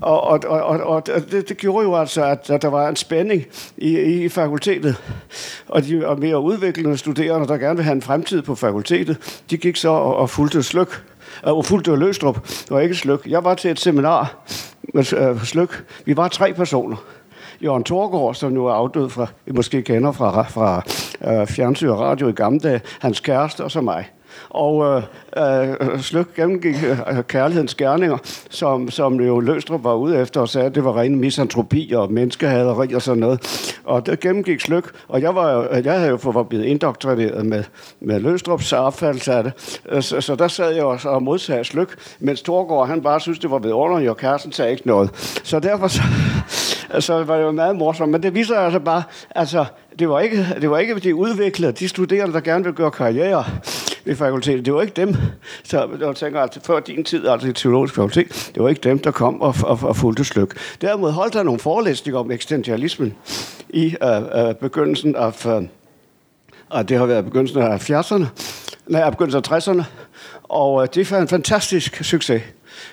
Og, 0.00 0.24
og, 0.24 0.40
og, 0.48 0.80
og 0.80 1.06
det, 1.06 1.48
det 1.48 1.56
gjorde 1.56 1.86
jo 1.86 1.96
altså, 1.96 2.24
at, 2.24 2.50
at 2.50 2.62
der 2.62 2.68
var 2.68 2.88
en 2.88 2.96
spænding 2.96 3.44
i, 3.76 3.98
i 3.98 4.28
fakultetet. 4.28 4.96
Og 5.68 5.84
de 5.84 6.06
og 6.06 6.18
mere 6.18 6.40
udviklende 6.40 6.96
studerende, 6.96 7.48
der 7.48 7.58
gerne 7.58 7.76
vil 7.76 7.84
have 7.84 7.94
en 7.94 8.02
fremtid 8.02 8.42
på 8.42 8.54
fakultetet, 8.54 9.42
de 9.50 9.56
gik 9.56 9.76
så 9.76 9.88
og, 9.88 10.16
og 10.16 10.30
fulgte 10.30 10.62
Sløk. 10.62 11.04
Og 11.42 11.64
fulgte 11.64 11.96
Løstrup, 11.96 12.48
og 12.70 12.82
ikke 12.82 12.94
Sløk. 12.94 13.26
Jeg 13.26 13.44
var 13.44 13.54
til 13.54 13.70
et 13.70 13.80
seminar 13.80 14.44
med 14.94 15.12
øh, 15.12 15.44
Sløk. 15.44 15.84
Vi 16.04 16.16
var 16.16 16.28
tre 16.28 16.52
personer. 16.52 16.96
Jørgen 17.62 17.84
Torgård, 17.84 18.34
som 18.34 18.52
nu 18.52 18.66
er 18.66 18.72
afdød 18.72 19.10
fra, 19.10 19.26
I 19.46 19.50
måske 19.52 19.82
kender 19.82 20.12
fra, 20.12 20.42
fra 20.42 20.82
øh, 21.26 21.46
fjernsyn 21.46 21.88
og 21.88 22.00
radio 22.00 22.28
i 22.28 22.32
gamle 22.32 22.60
dage, 22.60 22.80
hans 23.00 23.20
kæreste 23.20 23.64
og 23.64 23.70
så 23.70 23.80
mig. 23.80 24.13
Og 24.48 25.02
øh, 25.36 25.72
øh, 25.92 26.00
Slyk 26.00 26.34
gennemgik 26.36 26.84
øh, 26.84 27.22
kærlighedens 27.22 27.74
gerninger, 27.74 28.18
som, 28.50 28.90
som 28.90 29.20
jo 29.20 29.40
Løstrup 29.40 29.84
var 29.84 29.94
ude 29.94 30.20
efter 30.20 30.40
og 30.40 30.48
sagde, 30.48 30.66
at 30.66 30.74
det 30.74 30.84
var 30.84 30.96
ren 30.96 31.20
misantropi 31.20 31.92
og 31.96 32.12
menneskehaderi 32.12 32.94
og 32.94 33.02
sådan 33.02 33.20
noget. 33.20 33.74
Og 33.84 34.06
det 34.06 34.20
gennemgik 34.20 34.60
Sløk, 34.60 34.90
og 35.08 35.22
jeg, 35.22 35.34
var, 35.34 35.68
øh, 35.70 35.84
jeg 35.84 35.98
havde 35.98 36.10
jo 36.10 36.16
fået 36.16 36.48
blevet 36.48 36.64
indoktrineret 36.64 37.46
med, 37.46 37.64
med 38.00 38.20
Løstrups 38.20 38.72
opfattelse 38.72 39.32
af 39.32 39.44
det. 39.44 39.80
Øh, 39.88 40.02
så, 40.02 40.20
så 40.20 40.34
der 40.34 40.48
sad 40.48 40.74
jeg 40.74 40.84
også 40.84 41.08
og 41.08 41.22
modsagde 41.22 41.64
Sløk, 41.64 41.88
mens 42.20 42.42
Torgård, 42.42 42.88
han 42.88 43.02
bare 43.02 43.20
synes 43.20 43.38
det 43.38 43.50
var 43.50 43.58
vidunderligt, 43.58 44.10
og 44.10 44.16
kæresten 44.16 44.52
sagde 44.52 44.70
ikke 44.70 44.86
noget. 44.86 45.10
Så 45.44 45.60
derfor 45.60 45.88
så, 45.88 46.02
Altså, 46.90 47.06
så 47.06 47.24
var 47.24 47.36
det 47.36 47.42
jo 47.42 47.50
meget 47.50 47.76
morsomt. 47.76 48.10
Men 48.10 48.22
det 48.22 48.34
viser 48.34 48.58
altså 48.58 48.80
bare, 48.80 49.02
altså, 49.30 49.64
det 49.98 50.08
var 50.08 50.20
ikke, 50.20 50.46
det 50.60 50.70
var 50.70 50.78
ikke 50.78 50.94
de 50.94 51.14
udviklede, 51.14 51.72
de 51.72 51.88
studerende, 51.88 52.34
der 52.34 52.40
gerne 52.40 52.64
vil 52.64 52.72
gøre 52.72 52.90
karriere 52.90 53.44
ved 54.04 54.16
fakultetet. 54.16 54.66
Det 54.66 54.74
var 54.74 54.82
ikke 54.82 54.92
dem, 54.96 55.16
så 55.64 55.88
jeg 56.00 56.16
tænker, 56.16 56.40
altså 56.40 56.60
før 56.60 56.80
din 56.80 57.04
tid, 57.04 57.28
altså 57.28 57.48
i 57.48 57.52
teologisk 57.52 57.94
fakultet, 57.94 58.50
det 58.54 58.62
var 58.62 58.68
ikke 58.68 58.80
dem, 58.80 58.98
der 58.98 59.10
kom 59.10 59.40
og, 59.40 59.54
og, 59.64 59.78
og 59.82 59.96
fulgte 59.96 60.24
slyk. 60.24 60.58
Derimod 60.80 61.10
holdt 61.10 61.34
der 61.34 61.42
nogle 61.42 61.60
forelæsninger 61.60 62.20
om 62.20 62.30
eksistentialismen 62.30 63.14
i 63.68 63.96
øh, 64.02 64.48
øh, 64.48 64.54
begyndelsen 64.54 65.16
af, 65.16 65.46
øh, 65.46 65.62
og 66.68 66.88
det 66.88 66.98
har 66.98 67.06
været 67.06 67.24
begyndelsen 67.24 67.62
af 67.62 67.90
70'erne, 67.90 68.24
nej, 68.86 69.10
begyndelsen 69.10 69.42
af 69.52 69.58
60'erne, 69.58 69.82
og 70.48 70.82
øh, 70.82 70.88
det 70.94 71.10
var 71.10 71.18
en 71.18 71.28
fantastisk 71.28 72.04
succes. 72.04 72.42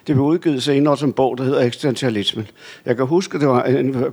Det 0.08 0.16
blev 0.16 0.26
udgivet 0.26 0.64
senere 0.64 0.98
som 0.98 1.14
bog, 1.14 1.38
der 1.38 1.44
hedder 1.44 1.62
Existentialismen. 1.62 2.48
Jeg 2.86 2.98
kan 2.98 3.06
huske, 3.06 3.36
at 3.36 3.42
det 3.42 3.50
var 3.50 3.64
en 3.64 4.06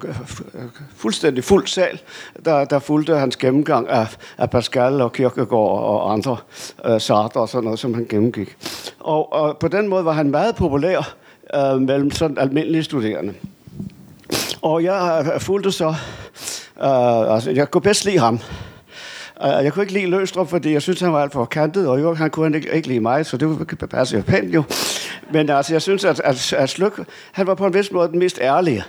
fuldstændig 0.97 1.45
fuld 1.45 1.67
sal, 1.67 2.01
der, 2.45 2.65
der 2.65 2.79
fulgte 2.79 3.17
hans 3.17 3.37
gennemgang 3.37 3.89
af, 3.89 4.17
af 4.39 4.51
Pascal 4.51 5.01
og 5.01 5.13
Kierkegaard 5.13 5.79
og 5.79 6.13
andre 6.13 6.37
uh, 6.89 7.01
Sartre 7.01 7.41
og 7.41 7.49
sådan 7.49 7.65
noget, 7.65 7.79
som 7.79 7.95
han 7.95 8.07
gennemgik. 8.09 8.57
Og, 9.01 9.33
og 9.33 9.59
på 9.59 9.69
den 9.69 9.89
måde 9.89 10.05
var 10.05 10.13
han 10.13 10.31
meget 10.31 10.57
populær 10.57 11.15
øh, 11.55 11.81
mellem 11.81 12.11
sådan 12.11 12.39
almindelige 12.39 12.83
studerende. 12.83 13.35
Og 14.63 14.85
jeg 14.85 15.31
øh, 15.35 15.41
fulgte 15.41 15.73
så, 15.73 15.89
øh, 16.83 17.35
altså 17.35 17.51
jeg 17.51 17.71
kunne 17.71 17.83
bedst 17.83 18.05
lide 18.05 18.19
ham. 18.19 18.41
Og 19.39 19.65
jeg 19.65 19.73
kunne 19.73 19.83
ikke 19.83 19.93
lide 19.93 20.07
Løstrup, 20.07 20.49
fordi 20.49 20.73
jeg 20.73 20.83
synes, 20.83 21.01
han 21.01 21.13
var 21.13 21.23
alt 21.23 21.33
for 21.33 21.45
kantet, 21.45 21.89
og 21.89 22.01
jo, 22.01 22.15
han 22.15 22.31
kunne 22.31 22.57
ikke, 22.57 22.75
ikke 22.75 22.89
lide 22.89 23.01
mig, 23.01 23.27
så 23.27 23.37
det 23.37 23.89
passe 23.91 24.17
jo 24.17 24.23
pænt 24.27 24.55
jo. 24.55 24.63
Men 25.33 25.51
altså, 25.51 25.75
jeg 25.75 25.83
synes, 25.83 26.05
at, 26.05 26.21
at, 26.25 26.53
at 26.53 26.71
Sluk, 26.71 27.01
han 27.33 27.47
var 27.47 27.55
på 27.55 27.67
en 27.67 27.75
vis 27.75 27.93
måde 27.93 28.09
den 28.09 28.19
mest 28.19 28.39
ærlige. 28.43 28.85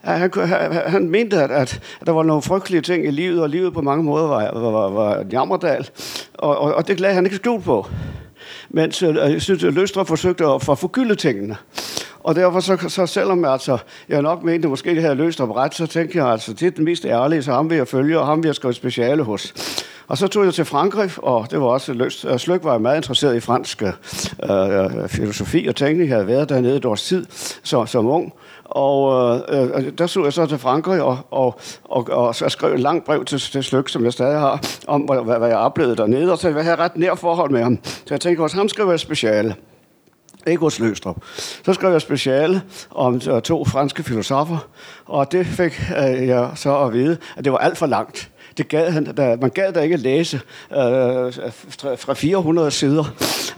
Han, 0.00 0.30
han, 0.34 0.72
han 0.72 1.08
mente, 1.08 1.42
at, 1.42 1.50
at, 1.50 1.80
der 2.06 2.12
var 2.12 2.22
nogle 2.22 2.42
frygtelige 2.42 2.80
ting 2.80 3.06
i 3.06 3.10
livet, 3.10 3.42
og 3.42 3.48
livet 3.48 3.72
på 3.72 3.80
mange 3.80 4.04
måder 4.04 4.26
var, 4.26 4.50
var, 4.60 4.70
var, 4.70 4.90
var 4.90 5.24
jammerdal, 5.32 5.88
og, 6.34 6.58
og, 6.58 6.74
og 6.74 6.88
det 6.88 7.00
lagde 7.00 7.14
han 7.14 7.24
ikke 7.24 7.36
skjult 7.36 7.64
på. 7.64 7.86
Mens 8.68 9.02
øh, 9.02 9.16
jeg 9.16 9.42
synes, 9.42 9.64
at 9.64 9.74
Løstrup 9.74 10.06
forsøgte 10.06 10.44
at 10.44 10.62
forgylde 10.62 11.14
tingene. 11.14 11.56
Og 12.26 12.34
derfor, 12.34 12.60
så, 12.60 12.76
så 12.88 13.06
selvom 13.06 13.44
altså, 13.44 13.78
jeg 14.08 14.22
nok 14.22 14.42
mente, 14.42 14.66
at 14.66 14.70
måske 14.70 14.90
det 14.90 15.02
havde 15.02 15.14
løst 15.14 15.40
op 15.40 15.56
ret, 15.56 15.74
så 15.74 15.86
tænkte 15.86 16.18
jeg 16.18 16.26
altså, 16.26 16.52
det 16.52 16.66
er 16.66 16.70
den 16.70 16.84
mest 16.84 17.04
ærlige, 17.04 17.42
så 17.42 17.52
ham 17.52 17.70
vil 17.70 17.76
jeg 17.76 17.88
følge, 17.88 18.18
og 18.20 18.26
ham 18.26 18.42
vil 18.42 18.48
jeg 18.48 18.54
skrive 18.54 18.74
speciale 18.74 19.22
hos. 19.22 19.54
Og 20.08 20.18
så 20.18 20.26
tog 20.26 20.44
jeg 20.44 20.54
til 20.54 20.64
Frankrig, 20.64 21.10
og 21.16 21.50
det 21.50 21.60
var 21.60 21.66
også 21.66 21.92
løst. 21.92 22.24
Øh, 22.24 22.38
Slyk 22.38 22.64
var 22.64 22.78
meget 22.78 22.96
interesseret 22.96 23.36
i 23.36 23.40
fransk 23.40 23.82
øh, 23.82 23.88
øh 24.50 25.08
filosofi 25.08 25.66
og 25.66 25.76
tænkning. 25.76 26.08
Jeg 26.08 26.16
havde 26.16 26.26
været 26.26 26.48
dernede 26.48 26.76
et 26.76 26.84
års 26.84 27.02
tid 27.02 27.26
så, 27.62 27.86
som 27.86 28.06
ung. 28.06 28.32
Og 28.64 29.12
øh, 29.52 29.62
øh 29.62 29.92
der 29.98 30.06
så 30.06 30.24
jeg 30.24 30.32
så 30.32 30.46
til 30.46 30.58
Frankrig 30.58 31.02
og, 31.02 31.18
og, 31.30 31.60
og, 31.84 32.08
og 32.10 32.34
og 32.42 32.50
skrev 32.50 32.74
et 32.74 32.80
langt 32.80 33.04
brev 33.04 33.24
til, 33.24 33.40
til 33.40 33.64
Slyk, 33.64 33.88
som 33.88 34.04
jeg 34.04 34.12
stadig 34.12 34.38
har, 34.38 34.60
om 34.86 35.00
hvad, 35.00 35.38
hvad 35.38 35.48
jeg 35.48 35.58
oplevede 35.58 35.96
dernede. 35.96 36.32
Og 36.32 36.38
så 36.38 36.48
jeg 36.48 36.64
havde 36.64 36.76
ret 36.76 36.96
nær 36.96 37.14
forhold 37.14 37.50
med 37.50 37.62
ham. 37.62 37.78
Så 37.84 38.14
jeg 38.14 38.20
tænkte, 38.20 38.40
også 38.40 38.56
ham 38.56 38.68
skriver 38.68 38.90
jeg 38.90 39.00
speciale 39.00 39.54
ikke 40.46 40.60
hos 40.60 40.78
Løstrup. 40.78 41.16
Så 41.64 41.72
skrev 41.72 41.92
jeg 41.92 42.00
speciale 42.00 42.62
om 42.90 43.20
øh, 43.30 43.42
to 43.42 43.64
franske 43.64 44.02
filosofer, 44.02 44.68
og 45.06 45.32
det 45.32 45.46
fik 45.46 45.80
øh, 45.98 46.26
jeg 46.26 46.50
så 46.54 46.78
at 46.78 46.92
vide, 46.92 47.16
at 47.36 47.44
det 47.44 47.52
var 47.52 47.58
alt 47.58 47.78
for 47.78 47.86
langt. 47.86 48.30
Det 48.56 48.68
gad 48.68 48.90
han, 48.90 49.04
da, 49.04 49.36
man 49.40 49.50
gad 49.50 49.72
da 49.72 49.80
ikke 49.80 49.96
læse 49.96 50.40
øh, 50.72 51.32
fra 51.98 52.14
400 52.14 52.70
sider. 52.70 53.04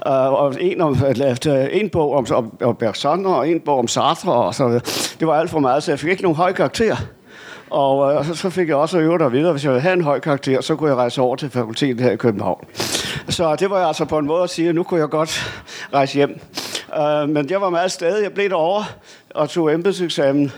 Øh, 0.07 0.33
og 0.33 0.55
en, 0.61 0.81
om, 0.81 0.97
øh, 1.07 1.37
øh, 1.47 1.67
en 1.73 1.91
bog 1.91 2.15
om, 2.15 2.27
om, 2.31 2.53
om 2.63 2.77
Bergson 2.77 3.27
og 3.27 3.49
en 3.49 3.61
bog 3.61 3.79
om 3.79 3.89
Sartre. 3.89 4.33
Og 4.33 4.55
så, 4.55 4.81
det 5.21 5.29
var 5.29 5.35
alt 5.35 5.51
for 5.51 5.59
meget, 5.59 5.83
så 5.83 5.91
jeg 5.91 5.99
fik 5.99 6.11
ikke 6.11 6.23
nogen 6.23 6.37
høj 6.37 6.53
karakter. 6.53 6.97
Og 7.71 8.15
øh, 8.15 8.35
så 8.35 8.51
fik 8.51 8.69
jeg 8.69 8.77
også 8.77 8.99
øve 8.99 9.19
dig 9.19 9.33
videre, 9.33 9.53
hvis 9.53 9.65
jeg 9.65 9.73
ville 9.73 9.83
have 9.83 9.93
en 9.93 10.05
høj 10.05 10.21
karakter, 10.21 10.61
så 10.61 10.77
kunne 10.77 10.91
jeg 10.91 10.97
rejse 10.97 11.21
over 11.21 11.37
til 11.37 11.51
fakultetet 11.51 12.01
her 12.01 12.11
i 12.11 12.17
København. 12.17 12.65
Så 13.29 13.57
det 13.57 13.71
var 13.71 13.79
jeg 13.79 13.89
altså 13.89 14.05
på 14.05 14.19
en 14.19 14.27
måde 14.27 14.43
at 14.43 14.51
sige, 14.51 14.69
at 14.69 14.75
nu 14.75 14.83
kunne 14.83 15.01
jeg 15.01 15.09
godt 15.09 15.63
rejse 15.95 16.15
hjem. 16.15 16.41
Uh, 16.97 17.29
men 17.29 17.51
jeg 17.51 17.61
var 17.61 17.71
meget 17.71 17.93
stadig. 17.93 18.23
Jeg 18.23 18.33
blev 18.33 18.49
derovre 18.49 18.85
og 19.35 19.49
tog 19.49 19.73
embedseksamen. 19.73 20.53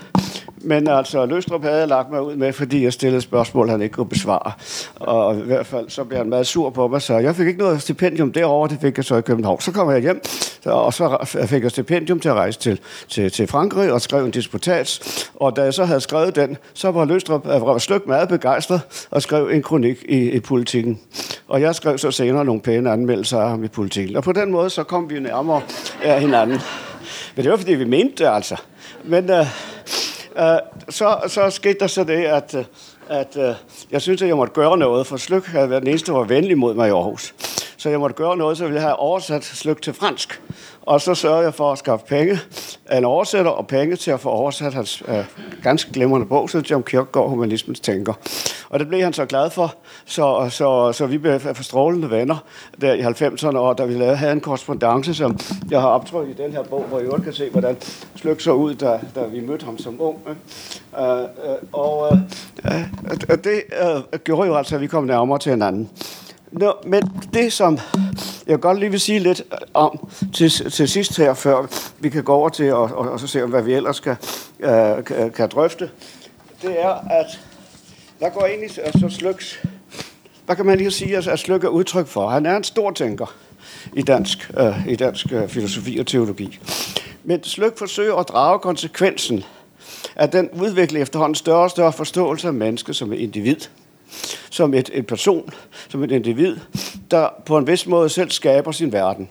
Men 0.62 0.88
altså, 0.88 1.26
Løstrup 1.26 1.62
havde 1.62 1.78
jeg 1.78 1.88
lagt 1.88 2.10
mig 2.10 2.22
ud 2.22 2.36
med, 2.36 2.52
fordi 2.52 2.84
jeg 2.84 2.92
stillede 2.92 3.20
spørgsmål, 3.20 3.68
han 3.68 3.82
ikke 3.82 3.92
kunne 3.92 4.08
besvare. 4.08 4.52
Og 5.00 5.36
i 5.36 5.42
hvert 5.42 5.66
fald, 5.66 5.88
så 5.88 6.04
blev 6.04 6.18
han 6.18 6.28
meget 6.28 6.46
sur 6.46 6.70
på 6.70 6.88
mig, 6.88 7.02
så 7.02 7.18
jeg 7.18 7.36
fik 7.36 7.46
ikke 7.46 7.58
noget 7.58 7.82
stipendium 7.82 8.32
derovre, 8.32 8.68
det 8.68 8.78
fik 8.80 8.96
jeg 8.96 9.04
så 9.04 9.16
i 9.16 9.20
København. 9.20 9.60
Så 9.60 9.72
kom 9.72 9.90
jeg 9.90 10.00
hjem, 10.00 10.22
og 10.64 10.94
så 10.94 11.18
fik 11.46 11.62
jeg 11.62 11.70
stipendium 11.70 12.20
til 12.20 12.28
at 12.28 12.34
rejse 12.34 12.58
til, 12.58 12.80
til, 13.08 13.30
til 13.30 13.46
Frankrig 13.46 13.92
og 13.92 14.00
skrev 14.00 14.24
en 14.24 14.30
disputats. 14.30 15.30
Og 15.34 15.56
da 15.56 15.62
jeg 15.62 15.74
så 15.74 15.84
havde 15.84 16.00
skrevet 16.00 16.36
den, 16.36 16.56
så 16.74 16.90
var 16.90 17.04
Løstrup 17.04 17.46
øh, 17.46 17.66
var 17.66 17.78
Slyk 17.78 18.06
meget 18.06 18.28
begejstret 18.28 18.80
og 19.10 19.22
skrev 19.22 19.48
en 19.52 19.62
kronik 19.62 20.04
i, 20.08 20.30
i 20.30 20.40
politikken. 20.40 21.00
Og 21.48 21.60
jeg 21.60 21.74
skrev 21.74 21.98
så 21.98 22.10
senere 22.10 22.44
nogle 22.44 22.60
pæne 22.60 22.90
anmeldelser 22.90 23.38
af 23.38 23.50
ham 23.50 23.64
i 23.64 23.68
politikken. 23.68 24.16
Og 24.16 24.22
på 24.22 24.32
den 24.32 24.50
måde, 24.50 24.70
så 24.70 24.82
kom 24.82 25.10
vi 25.10 25.20
nærmere 25.20 25.62
af 26.02 26.20
hinanden. 26.20 26.58
Men 27.36 27.44
det 27.44 27.50
var, 27.50 27.56
fordi 27.56 27.74
vi 27.74 27.84
mente 27.84 28.24
det, 28.24 28.30
altså. 28.30 28.56
Men... 29.04 29.30
Øh, 29.30 29.46
Øh, 30.38 30.44
så, 30.88 31.18
så 31.26 31.50
skete 31.50 31.78
der 31.80 31.86
så 31.86 32.04
det, 32.04 32.24
at, 32.24 32.54
at 33.08 33.36
øh, 33.36 33.54
jeg 33.90 34.02
synes, 34.02 34.22
at 34.22 34.28
jeg 34.28 34.36
måtte 34.36 34.52
gøre 34.52 34.78
noget, 34.78 35.06
for 35.06 35.16
Slyk 35.16 35.46
havde 35.46 35.70
været 35.70 35.82
den 35.82 35.88
eneste, 35.88 36.12
der 36.12 36.18
var 36.18 36.24
venlig 36.24 36.58
mod 36.58 36.74
mig 36.74 36.88
i 36.88 36.90
Aarhus. 36.90 37.34
Så 37.80 37.88
jeg 37.88 38.00
måtte 38.00 38.16
gøre 38.16 38.36
noget, 38.36 38.58
så 38.58 38.64
ville 38.64 38.74
jeg 38.74 38.82
have 38.82 38.96
oversat 38.96 39.44
Slyk 39.44 39.82
til 39.82 39.92
fransk. 39.92 40.42
Og 40.82 41.00
så 41.00 41.14
sørgede 41.14 41.44
jeg 41.44 41.54
for 41.54 41.72
at 41.72 41.78
skaffe 41.78 42.06
penge, 42.06 42.38
en 42.92 43.04
oversætter 43.04 43.50
og 43.50 43.66
penge 43.66 43.96
til 43.96 44.10
at 44.10 44.20
få 44.20 44.28
oversat 44.28 44.74
hans 44.74 45.02
øh, 45.08 45.24
ganske 45.62 45.92
glimrende 45.92 46.26
bog, 46.26 46.50
så 46.50 46.62
John 46.70 46.82
Kierkegaard, 46.82 47.28
Humanismens 47.28 47.80
Tænker. 47.80 48.12
Og 48.68 48.78
det 48.78 48.88
blev 48.88 49.00
han 49.02 49.12
så 49.12 49.24
glad 49.26 49.50
for, 49.50 49.74
så, 50.04 50.48
så, 50.50 50.92
så 50.92 51.06
vi 51.06 51.18
blev 51.18 51.40
for 51.40 51.62
strålende 51.62 52.10
venner 52.10 52.36
der 52.80 52.92
i 52.92 53.00
90'erne, 53.00 53.56
og 53.56 53.78
da 53.78 53.84
vi 53.84 53.94
lavede, 53.94 54.16
havde 54.16 54.32
en 54.32 54.40
korrespondence, 54.40 55.14
som 55.14 55.38
jeg 55.70 55.80
har 55.80 55.88
optrykt 55.88 56.30
i 56.30 56.42
den 56.42 56.52
her 56.52 56.62
bog, 56.62 56.84
hvor 56.84 57.00
I 57.00 57.06
også 57.06 57.22
kan 57.22 57.32
se, 57.32 57.50
hvordan 57.50 57.76
Slyk 58.16 58.40
så 58.40 58.52
ud, 58.52 58.74
da, 58.74 59.00
da 59.14 59.26
vi 59.26 59.40
mødte 59.40 59.64
ham 59.64 59.78
som 59.78 60.00
ung. 60.00 60.18
Øh, 60.28 61.18
øh, 61.18 61.26
og 61.72 62.08
øh, 62.12 62.80
øh, 63.30 63.38
det 63.44 63.62
øh, 63.82 64.18
gjorde 64.24 64.48
jo 64.48 64.56
altså, 64.56 64.74
at 64.74 64.80
vi 64.80 64.86
kom 64.86 65.04
nærmere 65.04 65.38
til 65.38 65.50
hinanden. 65.50 65.90
Nå, 66.52 66.72
men 66.86 67.02
det, 67.34 67.52
som 67.52 67.78
jeg 68.46 68.60
godt 68.60 68.78
lige 68.78 68.90
vil 68.90 69.00
sige 69.00 69.18
lidt 69.18 69.42
om 69.74 70.08
til, 70.34 70.50
til 70.50 70.88
sidst 70.88 71.16
her, 71.16 71.34
før 71.34 71.66
vi 71.98 72.08
kan 72.08 72.24
gå 72.24 72.32
over 72.32 72.48
til 72.48 72.72
og, 72.72 72.82
og, 72.82 73.10
og 73.10 73.20
så 73.20 73.26
se, 73.26 73.44
hvad 73.44 73.62
vi 73.62 73.74
ellers 73.74 73.96
skal, 73.96 74.16
øh, 74.60 75.04
kan, 75.04 75.30
kan 75.30 75.48
drøfte, 75.48 75.90
det 76.62 76.82
er, 76.82 76.90
at 76.90 77.40
der 78.20 78.28
går 78.28 78.46
ind 78.46 78.64
i 78.64 78.68
så 78.68 79.08
Slyks, 79.10 79.62
hvad 80.46 80.56
kan 80.56 80.66
man 80.66 80.78
lige 80.78 80.90
sige, 80.90 81.16
at 81.16 81.38
Sløk 81.38 81.64
er 81.64 81.68
udtryk 81.68 82.06
for? 82.06 82.28
Han 82.28 82.46
er 82.46 82.56
en 82.56 82.64
stor 82.64 82.90
tænker 82.90 83.34
i 83.96 84.02
dansk, 84.02 84.50
øh, 84.58 84.86
i 84.88 84.96
dansk 84.96 85.32
øh, 85.32 85.48
filosofi 85.48 85.98
og 85.98 86.06
teologi. 86.06 86.58
Men 87.24 87.44
Sløk 87.44 87.78
forsøger 87.78 88.14
at 88.14 88.28
drage 88.28 88.58
konsekvensen 88.58 89.44
af 90.16 90.30
den 90.30 90.50
udvikling 90.50 91.02
efterhånden 91.02 91.34
større 91.34 91.62
og 91.62 91.70
større 91.70 91.92
forståelse 91.92 92.46
af 92.46 92.54
mennesket 92.54 92.96
som 92.96 93.12
individ 93.12 93.56
som 94.50 94.74
et, 94.74 94.90
en 94.92 95.04
person, 95.04 95.50
som 95.88 96.04
et 96.04 96.10
individ, 96.10 96.56
der 97.10 97.28
på 97.46 97.58
en 97.58 97.66
vis 97.66 97.86
måde 97.86 98.08
selv 98.08 98.30
skaber 98.30 98.72
sin 98.72 98.92
verden. 98.92 99.28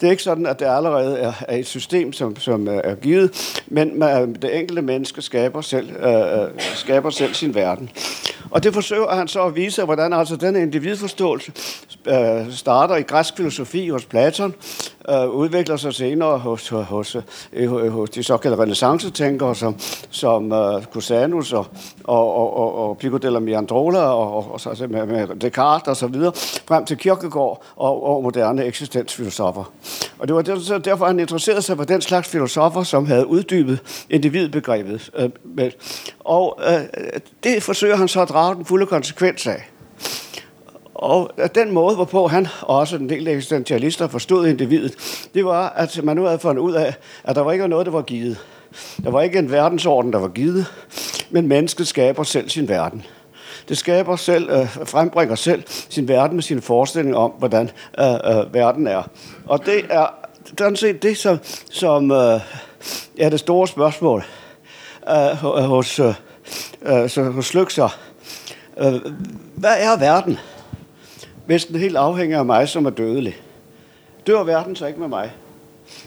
Det 0.00 0.06
er 0.06 0.10
ikke 0.10 0.22
sådan, 0.22 0.46
at 0.46 0.58
det 0.58 0.66
allerede 0.66 1.18
er, 1.18 1.32
er 1.48 1.56
et 1.56 1.66
system, 1.66 2.12
som, 2.12 2.36
som 2.36 2.68
er 2.68 2.94
givet, 2.94 3.60
men 3.66 3.98
man, 3.98 4.28
øh, 4.28 4.34
det 4.42 4.58
enkelte 4.58 4.82
menneske 4.82 5.22
skaber 5.22 5.60
selv, 5.60 5.90
øh, 5.90 6.42
øh, 6.42 6.48
skaber 6.58 7.10
selv 7.10 7.34
sin 7.34 7.54
verden. 7.54 7.90
Og 8.50 8.62
det 8.62 8.74
forsøger 8.74 9.14
han 9.14 9.28
så 9.28 9.42
at 9.42 9.56
vise, 9.56 9.84
hvordan 9.84 10.12
altså 10.12 10.36
den 10.36 10.56
individforståelse 10.56 11.52
øh, 12.06 12.52
starter 12.52 12.96
i 12.96 13.02
græsk 13.02 13.36
filosofi 13.36 13.88
hos 13.88 14.04
Platon, 14.04 14.54
øh, 15.08 15.28
udvikler 15.28 15.76
sig 15.76 15.94
senere 15.94 16.38
hos, 16.38 16.68
hos, 16.68 17.16
øh, 17.52 17.92
hos 17.92 18.10
de 18.10 18.22
såkaldte 18.22 18.62
renaissance-tænkere 18.62 19.54
som, 19.54 19.76
som 20.10 20.52
øh, 20.52 20.84
Cusanus 20.84 21.52
og, 21.52 21.66
og, 22.04 22.34
og, 22.34 22.56
og, 22.56 22.88
og 22.88 22.98
Pico 22.98 23.16
della 23.16 23.38
Mirandola 23.38 23.98
og, 23.98 24.36
og, 24.36 24.52
og 24.52 24.60
så 24.60 24.86
med, 24.90 25.06
med 25.06 25.36
Descartes 25.40 25.88
og 25.88 25.96
så 25.96 26.06
videre, 26.06 26.32
frem 26.68 26.84
til 26.84 26.96
Kierkegaard 26.96 27.62
og, 27.76 28.06
og 28.06 28.22
moderne 28.22 28.64
eksistensfilosofer. 28.64 29.72
Og 30.18 30.28
det 30.28 30.34
var 30.34 30.42
derfor, 30.78 31.06
han 31.06 31.20
interesserede 31.20 31.62
sig 31.62 31.76
for 31.76 31.84
den 31.84 32.00
slags 32.00 32.28
filosofer, 32.28 32.82
som 32.82 33.06
havde 33.06 33.26
uddybet 33.26 34.06
individbegrebet. 34.10 35.10
Øh, 35.16 35.30
med. 35.44 35.70
Og 36.20 36.60
øh, 36.68 37.20
det 37.44 37.62
forsøger 37.62 37.96
han 37.96 38.08
så 38.08 38.22
at 38.22 38.28
drage 38.28 38.54
den 38.54 38.64
fulde 38.64 38.86
konsekvens 38.86 39.46
af. 39.46 39.73
Og 40.94 41.30
den 41.54 41.72
måde, 41.72 41.94
hvorpå 41.94 42.26
han 42.26 42.48
og 42.60 42.78
også 42.78 42.96
en 42.96 43.08
del 43.08 43.28
eksistentialister 43.28 44.08
forstod 44.08 44.46
individet, 44.46 44.94
det 45.34 45.44
var, 45.44 45.68
at 45.68 46.00
man 46.04 46.16
nu 46.16 46.24
havde 46.24 46.38
fundet 46.38 46.62
ud 46.62 46.72
af, 46.72 46.94
at 47.24 47.36
der 47.36 47.42
var 47.42 47.52
ikke 47.52 47.68
noget, 47.68 47.86
der 47.86 47.92
var 47.92 48.02
givet. 48.02 48.38
Der 49.04 49.10
var 49.10 49.22
ikke 49.22 49.38
en 49.38 49.50
verdensorden, 49.50 50.12
der 50.12 50.18
var 50.18 50.28
givet, 50.28 50.66
men 51.30 51.48
mennesket 51.48 51.88
skaber 51.88 52.22
selv 52.22 52.48
sin 52.48 52.68
verden. 52.68 53.04
Det 53.68 53.78
skaber 53.78 54.16
selv, 54.16 54.50
øh, 54.50 54.68
frembringer 54.84 55.34
selv 55.34 55.62
sin 55.66 56.08
verden 56.08 56.36
med 56.36 56.42
sine 56.42 56.60
forestillinger 56.60 57.18
om, 57.18 57.30
hvordan 57.30 57.70
øh, 57.98 58.14
øh, 58.14 58.54
verden 58.54 58.86
er. 58.86 59.02
Og 59.46 59.66
det 59.66 59.84
er 59.90 60.06
sådan 60.58 60.76
set 60.76 61.02
det, 61.02 61.16
som, 61.16 61.38
som 61.70 62.10
øh, 62.10 62.40
er 63.18 63.28
det 63.30 63.40
store 63.40 63.68
spørgsmål 63.68 64.24
øh, 65.10 65.36
hos, 65.64 65.98
øh, 65.98 66.14
øh 66.82 67.34
hos 67.34 67.54
Lykser. 67.54 67.98
Øh, 68.78 69.00
hvad 69.54 69.76
er 69.78 69.98
verden? 69.98 70.38
Hvis 71.46 71.64
den 71.64 71.76
helt 71.76 71.96
afhænger 71.96 72.38
af 72.38 72.44
mig, 72.44 72.68
som 72.68 72.86
er 72.86 72.90
dødelig. 72.90 73.36
Dør 74.26 74.42
verden 74.42 74.76
så 74.76 74.86
ikke 74.86 75.00
med 75.00 75.08
mig? 75.08 75.32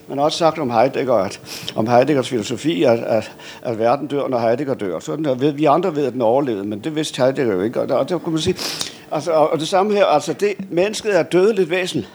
Man 0.08 0.18
har 0.18 0.26
også 0.26 0.38
sagt 0.38 0.60
om 0.60 0.70
Heidegger, 0.70 1.14
at, 1.14 1.40
om 1.76 1.88
Heideggers 1.88 2.30
filosofi, 2.30 2.84
at, 2.84 3.00
at, 3.00 3.32
at 3.62 3.80
verden 3.80 4.08
dør, 4.08 4.28
når 4.28 4.40
Heidegger 4.40 4.74
dør. 4.74 5.00
Sådan 5.00 5.26
der, 5.26 5.52
vi 5.52 5.66
andre 5.66 5.96
ved, 5.96 6.06
at 6.06 6.14
den 6.14 6.22
overlevede, 6.22 6.64
men 6.64 6.80
det 6.80 6.96
vidste 6.96 7.24
Heidegger 7.24 7.54
jo 7.54 7.62
ikke. 7.62 7.82
Og, 7.82 7.90
der, 7.90 7.96
og 7.96 8.10
det 8.10 8.22
kunne 8.22 8.34
man 8.34 8.42
sige, 8.42 8.56
altså, 9.12 9.32
og 9.32 9.60
det 9.60 9.68
samme 9.68 9.94
her, 9.94 10.06
altså 10.06 10.34
det, 10.34 10.72
mennesket 10.72 11.20
er 11.20 11.24
dødeligt 11.24 11.70
væsen. 11.70 12.06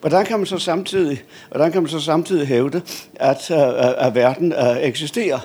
Hvordan 0.00 0.26
kan 0.26 0.38
man 0.38 0.46
så 0.46 0.58
samtidig, 0.58 1.22
hvordan 1.50 1.72
kan 1.72 1.82
man 1.82 1.88
så 1.88 2.00
samtidig 2.00 2.46
hævde, 2.46 2.82
at, 3.14 3.50
øh, 3.50 3.58
at, 3.58 3.94
at 3.98 4.14
verden 4.14 4.52
at 4.52 4.88
eksisterer? 4.88 5.38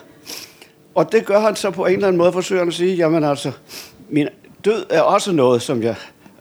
Og 0.95 1.11
det 1.11 1.25
gør 1.25 1.39
han 1.39 1.55
så 1.55 1.71
på 1.71 1.85
en 1.85 1.93
eller 1.93 2.07
anden 2.07 2.17
måde, 2.17 2.31
forsøger 2.31 2.61
han 2.61 2.67
at 2.67 2.73
sige, 2.73 2.95
jamen 2.95 3.23
altså, 3.23 3.51
min 4.09 4.27
død 4.65 4.85
er 4.89 5.01
også 5.01 5.31
noget, 5.31 5.61
som 5.61 5.83
jeg 5.83 5.95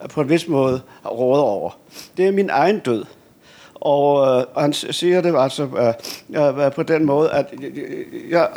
på 0.09 0.21
en 0.21 0.29
vis 0.29 0.49
måde 0.49 0.81
råder 1.07 1.43
over. 1.43 1.71
Det 2.17 2.27
er 2.27 2.33
min 2.33 2.51
egen 2.51 2.79
død. 2.79 3.05
Og 3.75 4.39
øh, 4.41 4.45
han 4.57 4.73
siger 4.73 5.21
det 5.21 5.35
altså 5.39 5.63
øh, 5.63 6.43
øh, 6.43 6.67
øh, 6.67 6.73
på 6.73 6.83
den 6.83 7.05
måde, 7.05 7.31
at 7.31 7.55
jeg 8.31 8.49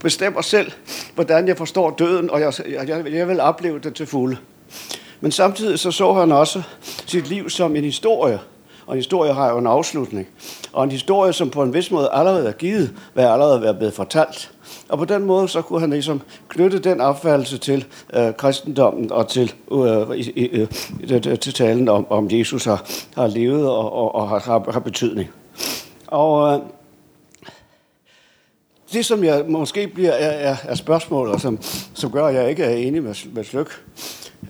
bestemmer 0.00 0.40
selv, 0.40 0.72
hvordan 1.14 1.48
jeg 1.48 1.56
forstår 1.56 1.90
døden, 1.90 2.30
og 2.30 2.40
jeg, 2.40 2.52
jeg, 2.88 3.12
jeg 3.12 3.28
vil 3.28 3.40
opleve 3.40 3.78
det 3.78 3.94
til 3.94 4.06
fulde. 4.06 4.36
Men 5.20 5.32
samtidig 5.32 5.78
så 5.78 5.90
så 5.90 6.12
han 6.12 6.32
også 6.32 6.62
sit 7.06 7.28
liv 7.28 7.50
som 7.50 7.76
en 7.76 7.84
historie, 7.84 8.38
og 8.86 8.94
en 8.94 8.98
historie 8.98 9.32
har 9.32 9.50
jo 9.50 9.58
en 9.58 9.66
afslutning. 9.66 10.28
Og 10.72 10.84
en 10.84 10.90
historie, 10.90 11.32
som 11.32 11.50
på 11.50 11.62
en 11.62 11.74
vis 11.74 11.90
måde 11.90 12.08
allerede 12.12 12.48
er 12.48 12.52
givet, 12.52 12.94
hvad 13.14 13.24
allerede 13.24 13.66
er 13.66 13.72
blevet 13.72 13.94
fortalt. 13.94 14.50
Og 14.88 14.98
på 14.98 15.04
den 15.04 15.22
måde, 15.22 15.48
så 15.48 15.62
kunne 15.62 15.80
han 15.80 15.90
ligesom 15.90 16.22
knytte 16.48 16.78
den 16.78 17.00
opfattelse 17.00 17.58
til 17.58 17.84
øh, 18.14 18.34
kristendommen 18.34 19.12
og 19.12 19.28
til, 19.28 19.52
øh, 19.72 20.16
i, 20.16 20.66
øh, 21.10 21.20
til 21.20 21.54
talen 21.54 21.88
om, 21.88 22.06
om 22.10 22.28
Jesus 22.30 22.64
har, 22.64 22.90
har 23.16 23.26
levet 23.26 23.68
og, 23.68 23.92
og, 23.92 24.14
og 24.14 24.28
har, 24.28 24.70
har 24.72 24.80
betydning. 24.80 25.30
Og 26.06 26.54
øh, 26.54 26.60
det, 28.92 29.04
som 29.04 29.24
jeg 29.24 29.44
måske 29.48 29.88
bliver 29.88 30.12
er, 30.12 30.50
er, 30.50 30.56
er 30.64 30.74
spørgsmål, 30.74 31.28
og 31.28 31.40
som, 31.40 31.58
som 31.94 32.10
gør, 32.10 32.26
at 32.26 32.34
jeg 32.34 32.50
ikke 32.50 32.64
er 32.64 32.76
enig 32.76 33.02
med, 33.02 33.14
med 33.34 33.44
Sløk, 33.44 33.84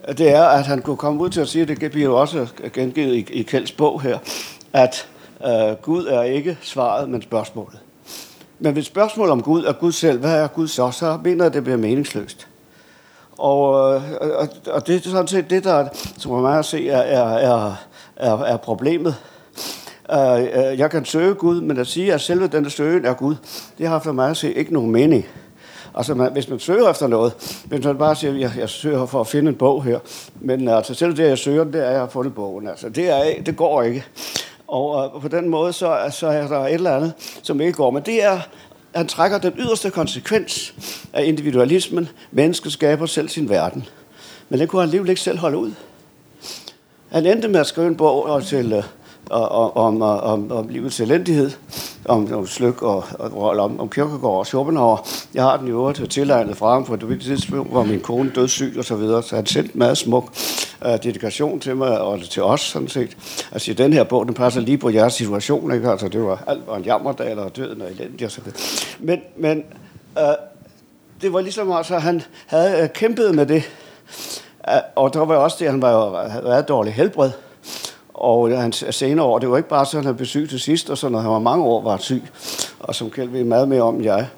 det 0.09 0.31
er, 0.31 0.45
at 0.45 0.67
han 0.67 0.83
kunne 0.83 0.97
komme 0.97 1.23
ud 1.23 1.31
til 1.31 1.41
at 1.41 1.49
sige, 1.49 1.65
det 1.65 1.91
bliver 1.91 2.07
jo 2.07 2.21
også 2.21 2.47
gengivet 2.73 3.15
i, 3.15 3.33
i 3.33 3.43
Kjelds 3.43 3.73
bog 3.73 4.03
her, 4.03 4.19
at 4.73 5.09
øh, 5.47 5.77
Gud 5.83 6.07
er 6.07 6.23
ikke 6.23 6.59
svaret, 6.63 7.09
men 7.09 7.23
spørgsmålet. 7.23 7.79
Men 8.63 8.73
hvis 8.73 8.87
spørgsmål 8.87 9.31
om 9.31 9.43
Gud 9.43 9.65
er 9.65 9.73
Gud 9.73 9.93
selv, 9.93 10.19
hvad 10.19 10.43
er 10.43 10.47
Gud 10.47 10.69
så? 10.69 10.91
Så 10.91 11.19
mener 11.25 11.45
jeg, 11.45 11.47
at 11.47 11.55
det 11.55 11.65
bliver 11.65 11.79
meningsløst. 11.79 12.49
Og, 13.39 13.95
øh, 13.95 14.03
og, 14.21 14.49
og 14.67 14.87
det 14.87 14.97
er 14.97 15.11
sådan 15.11 15.27
set 15.27 15.51
det, 15.51 15.65
der, 15.65 15.89
som 16.19 16.43
man 16.43 16.59
at 16.59 16.65
se, 16.65 16.89
er, 16.89 16.99
er, 16.99 17.75
er, 18.17 18.39
er 18.39 18.57
problemet. 18.57 19.15
Øh, 20.13 20.43
øh, 20.43 20.79
jeg 20.79 20.91
kan 20.91 21.05
søge 21.05 21.35
Gud, 21.35 21.61
men 21.61 21.79
at 21.79 21.87
sige, 21.87 22.15
at 22.15 22.21
selve 22.21 22.47
den 22.47 22.71
søgen 22.71 23.05
er 23.05 23.15
Gud, 23.15 23.35
det 23.79 23.89
har 23.89 23.99
for 23.99 24.13
mig 24.13 24.31
at 24.31 24.37
se 24.37 24.53
ikke 24.53 24.73
nogen 24.73 24.91
mening. 24.91 25.27
Altså, 25.95 26.15
man, 26.15 26.33
hvis 26.33 26.49
man 26.49 26.59
søger 26.59 26.91
efter 26.91 27.07
noget, 27.07 27.63
hvis 27.65 27.85
man 27.85 27.99
bare 27.99 28.17
siger, 28.17 28.35
at 28.35 28.41
jeg, 28.41 28.53
jeg 28.59 28.69
søger 28.69 29.07
for 29.07 29.21
at 29.21 29.27
finde 29.27 29.49
en 29.49 29.57
bog 29.57 29.85
her, 29.85 29.99
men 30.41 30.69
altså, 30.69 30.95
selv 30.95 31.17
det, 31.17 31.29
jeg 31.29 31.39
søger, 31.39 31.65
det 31.65 31.75
er, 31.75 31.87
at 31.87 31.93
jeg 31.93 32.01
har 32.01 32.09
fundet 32.09 32.35
bogen. 32.35 32.69
Altså, 32.69 32.89
det, 32.89 33.11
er, 33.11 33.43
det 33.47 33.57
går 33.57 33.83
ikke. 33.83 34.05
Og 34.73 35.13
øh, 35.15 35.23
på 35.23 35.29
den 35.29 35.49
måde, 35.49 35.73
så, 35.73 36.09
så 36.11 36.27
er 36.27 36.49
der 36.49 36.61
et 36.61 36.75
eller 36.75 36.97
andet, 36.97 37.13
som 37.43 37.61
ikke 37.61 37.73
går. 37.73 37.91
Men 37.91 38.03
det 38.03 38.25
er, 38.25 38.41
han 38.95 39.07
trækker 39.07 39.39
den 39.39 39.53
yderste 39.59 39.91
konsekvens 39.91 40.75
af 41.13 41.25
individualismen. 41.25 42.09
Mennesket 42.31 42.73
skaber 42.73 43.07
selv 43.07 43.29
sin 43.29 43.49
verden. 43.49 43.87
Men 44.49 44.61
den 44.61 44.69
kunne 44.69 44.81
han 44.81 44.89
alligevel 44.89 45.11
ikke 45.11 45.21
selv 45.21 45.39
holde 45.39 45.59
ud. 45.59 45.73
Han 47.11 47.27
endte 47.27 47.49
med 47.49 47.61
at 47.61 47.67
skrive 47.67 47.87
en 47.87 47.97
bog 47.97 48.39
øh, 48.39 48.47
til, 48.47 48.73
øh, 48.73 48.83
om, 49.33 49.77
om, 49.77 50.03
om, 50.03 50.53
om 50.53 50.69
livets 50.69 51.01
elendighed, 51.01 51.51
om, 52.05 52.35
om 52.35 52.47
Slyk 52.47 52.83
og, 52.83 53.05
og 53.19 53.59
om, 53.59 53.81
om 53.81 53.89
Kierkegaard 53.89 54.39
og 54.39 54.47
Schopenhauer. 54.47 55.09
Jeg 55.35 55.43
har 55.43 55.57
den 55.57 55.69
i 55.69 55.71
øvrigt 55.71 56.11
tilegnet 56.11 56.57
fra 56.57 56.73
ham, 56.73 56.87
for 56.87 56.97
det 56.97 57.21
tidspunkt 57.21 57.71
hvor 57.71 57.85
min 57.85 58.01
kone 58.01 58.31
døde 58.35 58.49
syg 58.49 58.75
og 58.79 58.85
så 58.85 58.97
videre, 58.97 59.23
så 59.23 59.37
han 59.37 59.47
sendte 59.47 59.79
meget 59.79 59.99
smuk 59.99 60.33
uh, 60.87 60.93
dedikation 61.03 61.61
til 61.61 61.77
mig 61.77 62.01
og 62.01 62.21
til 62.31 62.43
os, 62.43 62.61
sådan 62.61 62.89
set. 62.89 63.17
Altså, 63.53 63.73
den 63.73 63.93
her 63.93 64.05
bog, 64.05 64.27
den 64.27 64.35
passer 64.35 64.61
lige 64.61 64.79
på 64.79 64.91
jeres 64.91 65.15
situation, 65.15 65.75
ikke? 65.75 65.91
Altså, 65.91 66.09
det 66.09 66.23
var 66.23 66.45
alt 66.47 66.67
var 66.67 66.77
en 66.77 66.85
jammerdag, 66.85 67.31
eller 67.31 67.49
døden 67.49 67.83
og 67.83 67.91
elendig 67.91 68.27
og 68.27 68.33
så 68.33 68.41
videre. 68.41 68.61
Men, 69.01 69.21
men 69.37 69.65
uh, 70.17 70.23
det 71.23 71.33
var 71.33 71.41
ligesom 71.41 71.73
altså, 71.73 71.99
han 71.99 72.23
havde 72.47 72.83
øh, 72.83 72.89
kæmpet 72.89 73.35
med 73.35 73.47
det, 73.47 73.63
og 74.95 75.15
der 75.15 75.25
var 75.25 75.37
også 75.37 75.57
det, 75.61 75.65
at 75.65 75.71
han 75.71 75.83
var 75.83 75.93
jo, 75.93 76.17
havde 76.51 76.63
dårlig 76.63 76.93
helbred, 76.93 77.31
og 78.15 78.61
hans 78.61 78.85
senere 78.91 79.27
år, 79.27 79.39
det 79.39 79.51
var 79.51 79.57
ikke 79.57 79.69
bare 79.69 79.87
sådan, 79.87 79.99
at 79.99 80.07
han 80.07 80.17
blev 80.17 80.27
syg 80.27 80.49
til 80.49 80.61
sidst, 80.61 80.91
og 80.91 80.99
så 80.99 81.09
når 81.09 81.21
han 81.21 81.31
var 81.31 81.39
mange 81.39 81.65
år 81.65 81.83
var 81.83 81.97
syg, 81.97 82.23
og 82.81 82.95
som 82.95 83.11
Kjeld 83.11 83.31
ved 83.31 83.45
meget 83.45 83.69
mere 83.69 83.83
om 83.83 83.95
end 83.95 84.05
jeg. 84.05 84.29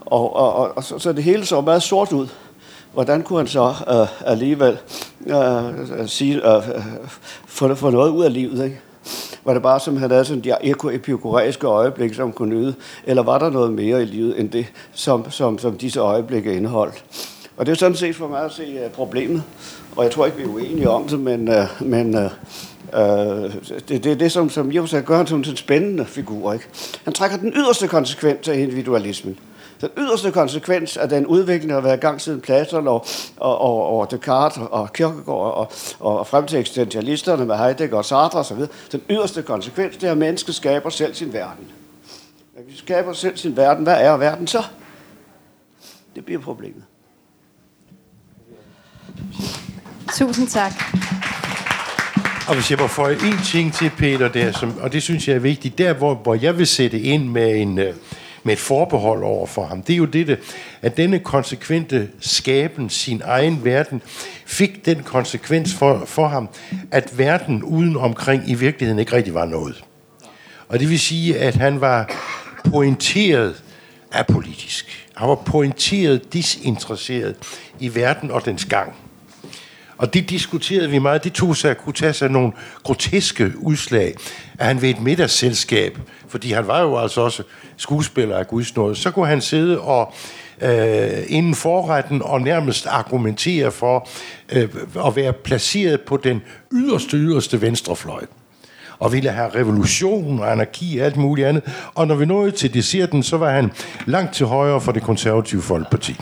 Og, 0.00 0.36
og, 0.36 0.52
og, 0.54 0.76
og 0.76 0.84
så, 0.84 0.98
så 0.98 1.12
det 1.12 1.24
hele 1.24 1.46
så 1.46 1.60
meget 1.60 1.82
sort 1.82 2.12
ud. 2.12 2.28
Hvordan 2.92 3.22
kunne 3.22 3.38
han 3.38 3.46
så 3.46 3.74
øh, 3.90 4.30
alligevel 4.30 4.78
øh, 5.26 6.06
sige, 6.06 6.56
øh, 6.56 6.56
øh 6.56 6.84
få, 7.46 7.74
få 7.74 7.90
noget 7.90 8.10
ud 8.10 8.24
af 8.24 8.32
livet? 8.32 8.64
Ikke? 8.64 8.80
Var 9.44 9.52
det 9.52 9.62
bare, 9.62 9.80
som 9.80 9.96
han 9.96 10.10
havde 10.10 10.24
sådan 10.24 10.44
de 10.44 10.54
epikuræiske 10.94 11.66
øjeblik, 11.66 12.14
som 12.14 12.32
kunne 12.32 12.54
nyde? 12.54 12.74
Eller 13.04 13.22
var 13.22 13.38
der 13.38 13.50
noget 13.50 13.72
mere 13.72 14.02
i 14.02 14.04
livet, 14.04 14.40
end 14.40 14.50
det, 14.50 14.66
som, 14.92 15.30
som, 15.30 15.58
som 15.58 15.76
disse 15.76 16.00
øjeblikke 16.00 16.54
indeholdt? 16.54 17.04
Og 17.56 17.66
det 17.66 17.72
er 17.72 17.76
sådan 17.76 17.96
set 17.96 18.16
for 18.16 18.28
mig 18.28 18.44
at 18.44 18.52
se 18.52 18.84
uh, 18.84 18.90
problemet. 18.90 19.42
Og 19.96 20.04
jeg 20.04 20.12
tror 20.12 20.26
ikke, 20.26 20.38
vi 20.38 20.44
er 20.44 20.48
uenige 20.48 20.90
om 20.90 21.08
det, 21.08 21.20
men, 21.20 21.48
uh, 21.48 21.86
men 21.88 22.14
uh, 22.14 22.30
Øh, 22.94 23.54
det, 23.88 24.04
det 24.04 24.06
er 24.06 24.14
det, 24.14 24.32
som, 24.32 24.50
som 24.50 24.70
Josef 24.70 25.04
gør 25.04 25.16
ham 25.16 25.26
som 25.26 25.38
en 25.38 25.56
spændende 25.56 26.04
figur. 26.04 26.52
Ikke? 26.52 26.64
Han 27.04 27.12
trækker 27.12 27.36
den 27.36 27.52
yderste 27.56 27.88
konsekvens 27.88 28.48
af 28.48 28.58
individualismen. 28.58 29.38
Den 29.80 29.90
yderste 29.98 30.30
konsekvens 30.30 30.96
af 30.96 31.08
den 31.08 31.26
udvikling, 31.26 31.68
der 31.68 31.74
har 31.74 31.82
været 31.82 31.96
i 31.96 32.00
gang 32.00 32.20
siden 32.20 32.40
Platon 32.40 32.88
og, 32.88 33.06
og, 33.36 33.58
og, 33.58 33.98
og 33.98 34.10
Descartes 34.10 34.62
og 34.70 34.92
Kierkegaard 34.92 35.28
og, 35.28 35.70
og, 36.00 36.18
og 36.18 36.26
frem 36.26 36.46
til 36.46 36.58
eksistentialisterne 36.58 37.46
med 37.46 37.56
Heidegger 37.56 37.96
og 37.96 38.04
Sartre 38.04 38.38
osv., 38.38 38.58
den 38.92 39.00
yderste 39.10 39.42
konsekvens, 39.42 39.96
det 39.96 40.06
er, 40.06 40.12
at 40.12 40.18
mennesket 40.18 40.54
skaber 40.54 40.90
selv 40.90 41.14
sin 41.14 41.32
verden. 41.32 41.64
Når 42.56 42.62
vi 42.68 42.76
skaber 42.76 43.12
selv 43.12 43.36
sin 43.36 43.56
verden, 43.56 43.84
hvad 43.84 43.96
er 44.00 44.16
verden 44.16 44.46
så? 44.46 44.62
Det 46.14 46.24
bliver 46.24 46.40
problemet. 46.40 46.82
Tusind 50.18 50.48
tak. 50.48 50.72
Og 52.52 52.56
hvis 52.56 52.70
jeg 52.70 52.78
må 52.78 52.86
få 52.86 53.08
en 53.08 53.38
ting 53.44 53.72
til, 53.72 53.90
Peter, 53.90 54.28
der, 54.28 54.52
som, 54.52 54.78
og 54.80 54.92
det 54.92 55.02
synes 55.02 55.28
jeg 55.28 55.34
er 55.34 55.40
vigtigt, 55.40 55.78
der 55.78 55.92
hvor, 55.92 56.14
hvor 56.14 56.34
jeg 56.34 56.58
vil 56.58 56.66
sætte 56.66 57.00
ind 57.00 57.28
med, 57.28 57.56
en, 57.56 57.78
øh, 57.78 57.94
med 58.42 58.52
et 58.52 58.58
forbehold 58.58 59.24
over 59.24 59.46
for 59.46 59.66
ham, 59.66 59.82
det 59.82 59.92
er 59.92 59.96
jo 59.96 60.04
det, 60.04 60.38
at 60.82 60.96
denne 60.96 61.18
konsekvente 61.18 62.08
skaben 62.20 62.90
sin 62.90 63.22
egen 63.24 63.64
verden, 63.64 64.02
fik 64.46 64.86
den 64.86 65.02
konsekvens 65.02 65.74
for, 65.74 66.02
for 66.06 66.28
ham, 66.28 66.48
at 66.90 67.18
verden 67.18 67.62
uden 67.62 67.96
omkring 67.96 68.50
i 68.50 68.54
virkeligheden 68.54 68.98
ikke 68.98 69.16
rigtig 69.16 69.34
var 69.34 69.44
noget. 69.44 69.84
Og 70.68 70.80
det 70.80 70.90
vil 70.90 71.00
sige, 71.00 71.38
at 71.38 71.54
han 71.54 71.80
var 71.80 72.10
pointeret 72.70 73.62
apolitisk. 74.12 75.08
Han 75.14 75.28
var 75.28 75.34
pointeret 75.34 76.32
disinteresseret 76.32 77.34
i 77.80 77.94
verden 77.94 78.30
og 78.30 78.44
dens 78.44 78.64
gang. 78.64 79.01
Og 80.02 80.14
det 80.14 80.30
diskuterede 80.30 80.90
vi 80.90 80.98
meget. 80.98 81.24
Det 81.24 81.32
tog 81.32 81.56
sig, 81.56 81.76
kunne 81.76 81.92
tage 81.92 82.12
sig 82.12 82.30
nogle 82.30 82.52
groteske 82.82 83.52
udslag, 83.58 84.14
at 84.58 84.66
han 84.66 84.82
ved 84.82 84.90
et 84.90 85.00
middagsselskab, 85.00 85.98
fordi 86.28 86.52
han 86.52 86.66
var 86.66 86.80
jo 86.80 86.98
altså 86.98 87.20
også 87.20 87.42
skuespiller 87.76 88.36
af 88.36 88.48
Guds 88.48 88.76
nåde, 88.76 88.96
så 88.96 89.10
kunne 89.10 89.26
han 89.26 89.40
sidde 89.40 89.80
og 89.80 90.14
øh, 90.62 91.08
inden 91.26 91.54
forretten 91.54 92.22
og 92.22 92.40
nærmest 92.40 92.86
argumentere 92.86 93.72
for 93.72 94.08
øh, 94.52 94.68
at 95.06 95.16
være 95.16 95.32
placeret 95.32 96.00
på 96.00 96.16
den 96.16 96.42
yderste, 96.72 97.16
yderste 97.16 97.60
venstrefløj 97.60 98.24
og 98.98 99.12
ville 99.12 99.30
have 99.30 99.54
revolution 99.54 100.40
og 100.40 100.52
anarki 100.52 100.98
og 100.98 101.06
alt 101.06 101.16
muligt 101.16 101.48
andet. 101.48 101.62
Og 101.94 102.06
når 102.06 102.14
vi 102.14 102.26
nåede 102.26 102.50
til 102.50 102.74
desserten, 102.74 103.22
så 103.22 103.36
var 103.36 103.50
han 103.50 103.72
langt 104.06 104.34
til 104.34 104.46
højre 104.46 104.80
for 104.80 104.92
det 104.92 105.02
konservative 105.02 105.62
folkeparti. 105.62 106.16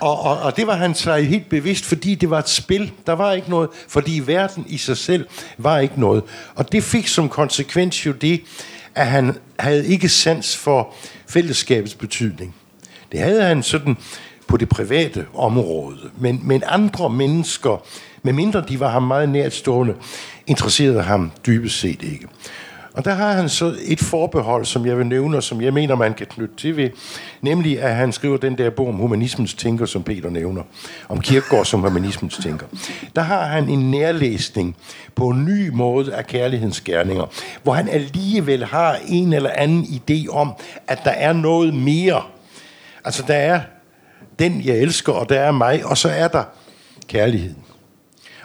Og, 0.00 0.20
og, 0.20 0.38
og 0.38 0.56
det 0.56 0.66
var 0.66 0.76
han 0.76 0.94
sig 0.94 1.26
helt 1.28 1.48
bevidst, 1.48 1.84
fordi 1.84 2.14
det 2.14 2.30
var 2.30 2.38
et 2.38 2.48
spil. 2.48 2.92
Der 3.06 3.12
var 3.12 3.32
ikke 3.32 3.50
noget, 3.50 3.68
fordi 3.88 4.22
verden 4.26 4.64
i 4.68 4.76
sig 4.76 4.96
selv 4.96 5.26
var 5.58 5.78
ikke 5.78 6.00
noget. 6.00 6.22
Og 6.54 6.72
det 6.72 6.84
fik 6.84 7.08
som 7.08 7.28
konsekvens 7.28 8.06
jo 8.06 8.12
det, 8.12 8.42
at 8.94 9.06
han 9.06 9.36
havde 9.58 9.86
ikke 9.86 10.08
sans 10.08 10.56
for 10.56 10.94
fællesskabets 11.28 11.94
betydning. 11.94 12.54
Det 13.12 13.20
havde 13.20 13.42
han 13.42 13.62
sådan 13.62 13.96
på 14.48 14.56
det 14.56 14.68
private 14.68 15.26
område. 15.34 16.10
Men, 16.18 16.40
men 16.44 16.62
andre 16.66 17.10
mennesker, 17.10 17.82
medmindre 18.22 18.64
de 18.68 18.80
var 18.80 18.88
ham 18.88 19.02
meget 19.02 19.28
nærtstående, 19.28 19.94
interesserede 20.46 21.02
ham 21.02 21.32
dybest 21.46 21.80
set 21.80 22.02
ikke. 22.02 22.26
Og 22.98 23.04
der 23.04 23.14
har 23.14 23.32
han 23.32 23.48
så 23.48 23.76
et 23.84 24.00
forbehold, 24.00 24.64
som 24.64 24.86
jeg 24.86 24.98
vil 24.98 25.06
nævne, 25.06 25.36
og 25.36 25.42
som 25.42 25.60
jeg 25.60 25.74
mener, 25.74 25.94
man 25.94 26.14
kan 26.14 26.26
knytte 26.26 26.56
til 26.56 26.76
ved, 26.76 26.90
nemlig 27.42 27.82
at 27.82 27.94
han 27.94 28.12
skriver 28.12 28.36
den 28.36 28.58
der 28.58 28.70
bog 28.70 28.88
om 28.88 28.94
humanismens 28.94 29.54
tænker, 29.54 29.86
som 29.86 30.02
Peter 30.02 30.30
nævner, 30.30 30.62
om 31.08 31.20
Kierkegaard 31.20 31.64
som 31.64 31.80
humanismens 31.80 32.38
tænker. 32.42 32.66
Der 33.16 33.22
har 33.22 33.44
han 33.44 33.68
en 33.68 33.90
nærlæsning 33.90 34.76
på 35.14 35.28
en 35.28 35.44
ny 35.44 35.68
måde 35.68 36.14
af 36.14 36.26
kærlighedens 36.26 36.80
gerninger, 36.80 37.24
hvor 37.62 37.72
han 37.72 37.88
alligevel 37.88 38.64
har 38.64 38.98
en 39.08 39.32
eller 39.32 39.50
anden 39.50 39.84
idé 39.84 40.28
om, 40.30 40.52
at 40.88 40.98
der 41.04 41.10
er 41.10 41.32
noget 41.32 41.74
mere. 41.74 42.22
Altså, 43.04 43.24
der 43.26 43.34
er 43.34 43.60
den, 44.38 44.62
jeg 44.64 44.76
elsker, 44.76 45.12
og 45.12 45.28
der 45.28 45.40
er 45.40 45.52
mig, 45.52 45.84
og 45.84 45.98
så 45.98 46.08
er 46.08 46.28
der 46.28 46.42
kærligheden. 47.08 47.67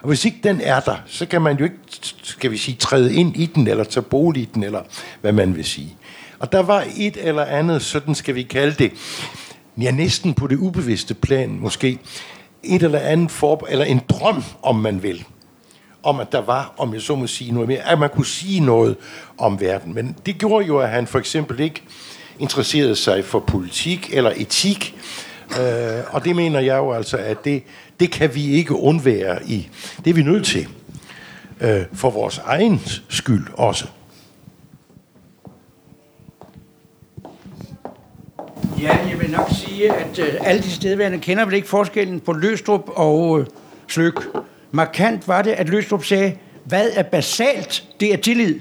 Og 0.04 0.08
hvis 0.08 0.26
ikke 0.26 0.40
den 0.44 0.62
er 0.62 0.80
der, 0.80 0.96
så 1.06 1.26
kan 1.26 1.42
man 1.42 1.58
jo 1.58 1.64
ikke, 1.64 1.78
skal 2.24 2.52
vi 2.52 2.58
sige, 2.58 2.76
træde 2.76 3.16
ind 3.16 3.38
i 3.38 3.46
den, 3.46 3.68
eller 3.68 3.84
tage 3.84 4.04
bolig 4.04 4.42
i 4.42 4.50
den, 4.54 4.64
eller 4.64 4.82
hvad 5.22 5.32
man 5.32 5.56
vil 5.56 5.66
sige. 5.66 5.96
Og 6.40 6.52
der 6.52 6.60
var 6.60 6.86
et 6.98 7.18
eller 7.18 7.46
andet, 7.46 7.82
sådan 7.82 8.16
skal 8.16 8.36
vi 8.36 8.44
kalde 8.44 8.76
det, 8.84 8.92
ja, 9.82 9.92
næsten 9.92 10.34
på 10.34 10.48
det 10.48 10.58
ubevidste 10.58 11.14
plan 11.14 11.58
måske, 11.60 12.00
et 12.64 12.84
eller 12.84 13.00
andet 13.00 13.32
for, 13.32 13.68
eller 13.70 13.86
en 13.86 14.02
drøm, 14.10 14.44
om 14.62 14.76
man 14.76 15.04
vil, 15.04 15.26
om, 16.04 16.20
at 16.20 16.32
der 16.32 16.42
var, 16.42 16.74
om 16.78 16.94
jeg 16.94 17.02
så 17.02 17.16
må 17.16 17.28
sige 17.28 17.52
noget 17.52 17.70
mere, 17.70 17.92
at 17.92 18.00
man 18.00 18.10
kunne 18.10 18.26
sige 18.26 18.60
noget 18.60 18.96
om 19.38 19.62
verden. 19.62 19.94
Men 19.94 20.16
det 20.26 20.38
gjorde 20.38 20.66
jo, 20.66 20.80
at 20.80 20.90
han 20.90 21.08
for 21.08 21.20
eksempel 21.20 21.60
ikke 21.60 21.82
interesserede 22.40 22.96
sig 22.96 23.26
for 23.26 23.40
politik 23.40 24.10
eller 24.14 24.34
etik, 24.36 24.96
øh, 25.60 26.04
og 26.16 26.26
det 26.26 26.36
mener 26.36 26.60
jeg 26.60 26.78
jo 26.78 26.92
altså, 26.92 27.18
at 27.18 27.46
det, 27.46 27.64
det 28.00 28.12
kan 28.12 28.36
vi 28.36 28.46
ikke 28.52 28.76
undvære 28.76 29.46
i. 29.46 29.70
Det 30.06 30.10
er 30.10 30.14
vi 30.14 30.24
nødt 30.24 30.46
til, 30.46 30.68
øh, 31.62 31.82
for 31.94 32.10
vores 32.10 32.38
egen 32.38 32.82
skyld 33.10 33.48
også. 33.54 33.88
Ja, 38.82 38.98
jeg 39.10 39.20
vil 39.20 39.32
nok 39.32 39.50
sige, 39.50 39.94
at 39.94 40.20
øh, 40.20 40.34
alle 40.42 40.62
de 40.62 40.72
stedværende 40.72 41.20
kender 41.20 41.46
vel 41.46 41.54
ikke 41.54 41.68
forskellen 41.68 42.20
på 42.20 42.34
Løstrup 42.34 42.90
og 42.96 43.40
øh, 43.40 43.46
Sløk. 43.88 44.28
Markant 44.72 45.28
var 45.28 45.42
det, 45.42 45.52
at 45.52 45.70
Løstrup 45.70 46.06
sagde, 46.06 46.36
hvad 46.66 46.90
er 46.96 47.04
basalt? 47.04 47.84
Det 48.00 48.14
er 48.14 48.18
tillid. 48.18 48.60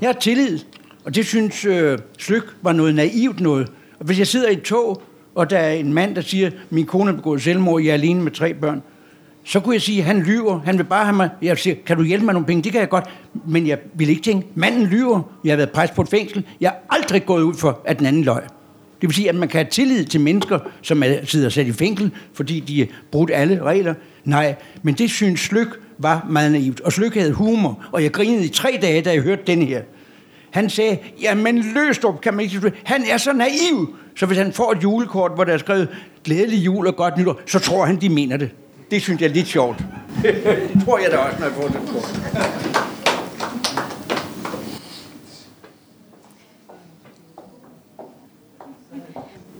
Jeg 0.00 0.08
har 0.08 0.20
tillid. 0.20 0.58
Og 1.04 1.14
det 1.14 1.26
synes 1.26 1.64
øh, 1.64 1.98
Sløk 2.18 2.44
var 2.62 2.72
noget 2.72 2.94
naivt 2.94 3.40
noget. 3.40 3.68
Og 3.98 4.06
hvis 4.06 4.18
jeg 4.18 4.26
sidder 4.26 4.48
i 4.48 4.52
et 4.52 4.62
tog, 4.62 5.02
og 5.36 5.50
der 5.50 5.58
er 5.58 5.72
en 5.72 5.92
mand, 5.92 6.14
der 6.14 6.20
siger, 6.20 6.50
min 6.70 6.86
kone 6.86 7.10
er 7.10 7.14
begået 7.14 7.42
selvmord, 7.42 7.82
jeg 7.82 7.88
er 7.90 7.94
alene 7.94 8.22
med 8.22 8.32
tre 8.32 8.54
børn, 8.54 8.82
så 9.44 9.60
kunne 9.60 9.74
jeg 9.74 9.82
sige, 9.82 10.02
han 10.02 10.22
lyver, 10.22 10.60
han 10.64 10.78
vil 10.78 10.84
bare 10.84 11.04
have 11.04 11.16
mig, 11.16 11.30
jeg 11.42 11.58
siger, 11.58 11.76
kan 11.86 11.96
du 11.96 12.02
hjælpe 12.02 12.24
mig 12.24 12.32
nogle 12.34 12.46
penge? 12.46 12.62
Det 12.62 12.72
kan 12.72 12.80
jeg 12.80 12.88
godt, 12.88 13.04
men 13.46 13.66
jeg 13.66 13.78
vil 13.94 14.08
ikke 14.08 14.22
tænke, 14.22 14.46
manden 14.54 14.86
lyver, 14.86 15.22
jeg 15.44 15.52
har 15.52 15.56
været 15.56 15.70
præst 15.70 15.94
på 15.94 16.02
et 16.02 16.08
fængsel, 16.08 16.44
jeg 16.60 16.70
har 16.70 16.96
aldrig 16.98 17.26
gået 17.26 17.42
ud 17.42 17.54
for, 17.54 17.80
at 17.84 17.98
den 17.98 18.06
anden 18.06 18.24
løg. 18.24 18.42
Det 19.00 19.08
vil 19.08 19.14
sige, 19.14 19.28
at 19.28 19.34
man 19.34 19.48
kan 19.48 19.58
have 19.58 19.70
tillid 19.70 20.04
til 20.04 20.20
mennesker, 20.20 20.58
som 20.82 21.02
er, 21.02 21.14
sidder 21.24 21.48
sat 21.48 21.66
i 21.66 21.72
fængsel, 21.72 22.10
fordi 22.32 22.60
de 22.60 22.78
har 22.78 22.86
brudt 23.10 23.30
alle 23.34 23.62
regler. 23.62 23.94
Nej, 24.24 24.54
men 24.82 24.94
det 24.94 25.10
synes 25.10 25.40
Slyk 25.40 25.68
var 25.98 26.26
meget 26.30 26.52
naivt. 26.52 26.80
Og 26.80 26.92
Slyk 26.92 27.14
havde 27.14 27.32
humor, 27.32 27.84
og 27.92 28.02
jeg 28.02 28.12
grinede 28.12 28.44
i 28.44 28.48
tre 28.48 28.78
dage, 28.82 29.02
da 29.02 29.12
jeg 29.12 29.22
hørte 29.22 29.42
den 29.46 29.62
her. 29.62 29.82
Han 30.56 30.70
sagde, 30.70 30.98
jamen 31.22 31.58
Løstrup 31.58 32.20
kan 32.20 32.34
man 32.34 32.44
ikke 32.44 32.72
Han 32.84 33.04
er 33.10 33.16
så 33.16 33.32
naiv, 33.32 33.96
så 34.16 34.26
hvis 34.26 34.38
han 34.38 34.52
får 34.52 34.72
et 34.72 34.82
julekort, 34.82 35.32
hvor 35.34 35.44
der 35.44 35.52
er 35.52 35.58
skrevet 35.58 35.88
glædelig 36.24 36.64
jul 36.64 36.86
og 36.86 36.96
godt 36.96 37.18
nytår, 37.18 37.40
så 37.46 37.58
tror 37.58 37.84
han, 37.84 38.00
de 38.00 38.08
mener 38.08 38.36
det. 38.36 38.50
Det 38.90 39.02
synes 39.02 39.20
jeg 39.20 39.28
er 39.28 39.32
lidt 39.32 39.46
sjovt. 39.46 39.84
det 40.22 40.82
tror 40.84 40.98
jeg 40.98 41.10
da 41.10 41.16
også, 41.16 41.38
når 41.38 41.46
jeg 41.46 41.54
får 41.54 41.68
det 41.68 41.80
kort. 41.92 42.20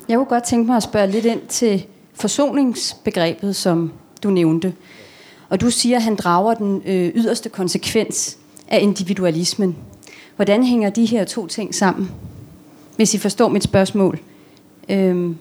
Jeg 0.09 0.17
kunne 0.17 0.27
godt 0.27 0.45
tænke 0.45 0.67
mig 0.67 0.77
at 0.77 0.83
spørge 0.83 1.11
lidt 1.11 1.25
ind 1.25 1.41
til 1.49 1.87
forsoningsbegrebet, 2.15 3.57
som 3.57 3.93
du 4.23 4.31
nævnte. 4.31 4.75
Og 5.49 5.61
du 5.61 5.71
siger, 5.71 5.97
at 5.97 6.03
han 6.03 6.17
drager 6.17 6.55
den 6.55 6.83
øh, 6.87 7.13
yderste 7.15 7.49
konsekvens 7.49 8.39
af 8.69 8.81
individualismen. 8.81 9.77
Hvordan 10.37 10.65
hænger 10.65 10.91
de 10.91 11.05
her 11.05 11.25
to 11.25 11.47
ting 11.47 11.75
sammen? 11.75 12.11
Hvis 12.97 13.15
I 13.15 13.19
forstår 13.19 13.49
mit 13.49 13.63
spørgsmål. 13.63 14.19
Øhm. 14.89 15.37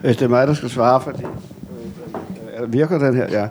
Hvis 0.00 0.16
det 0.16 0.24
er 0.24 0.28
mig, 0.28 0.46
der 0.46 0.54
skal 0.54 0.70
svare, 0.70 1.00
fordi 1.00 1.22
øh, 1.24 1.30
øh, 2.56 2.62
øh, 2.62 2.72
virker 2.72 2.98
den 2.98 3.16
her, 3.16 3.30
ja. 3.30 3.48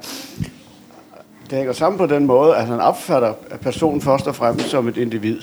Det 1.49 1.57
hænger 1.57 1.73
sammen 1.73 1.97
på 1.97 2.05
den 2.05 2.25
måde, 2.25 2.55
at 2.55 2.65
han 2.65 2.79
opfatter 2.79 3.33
personen 3.61 4.01
først 4.01 4.27
og 4.27 4.35
fremmest 4.35 4.69
som 4.69 4.87
et 4.87 4.97
individ. 4.97 5.41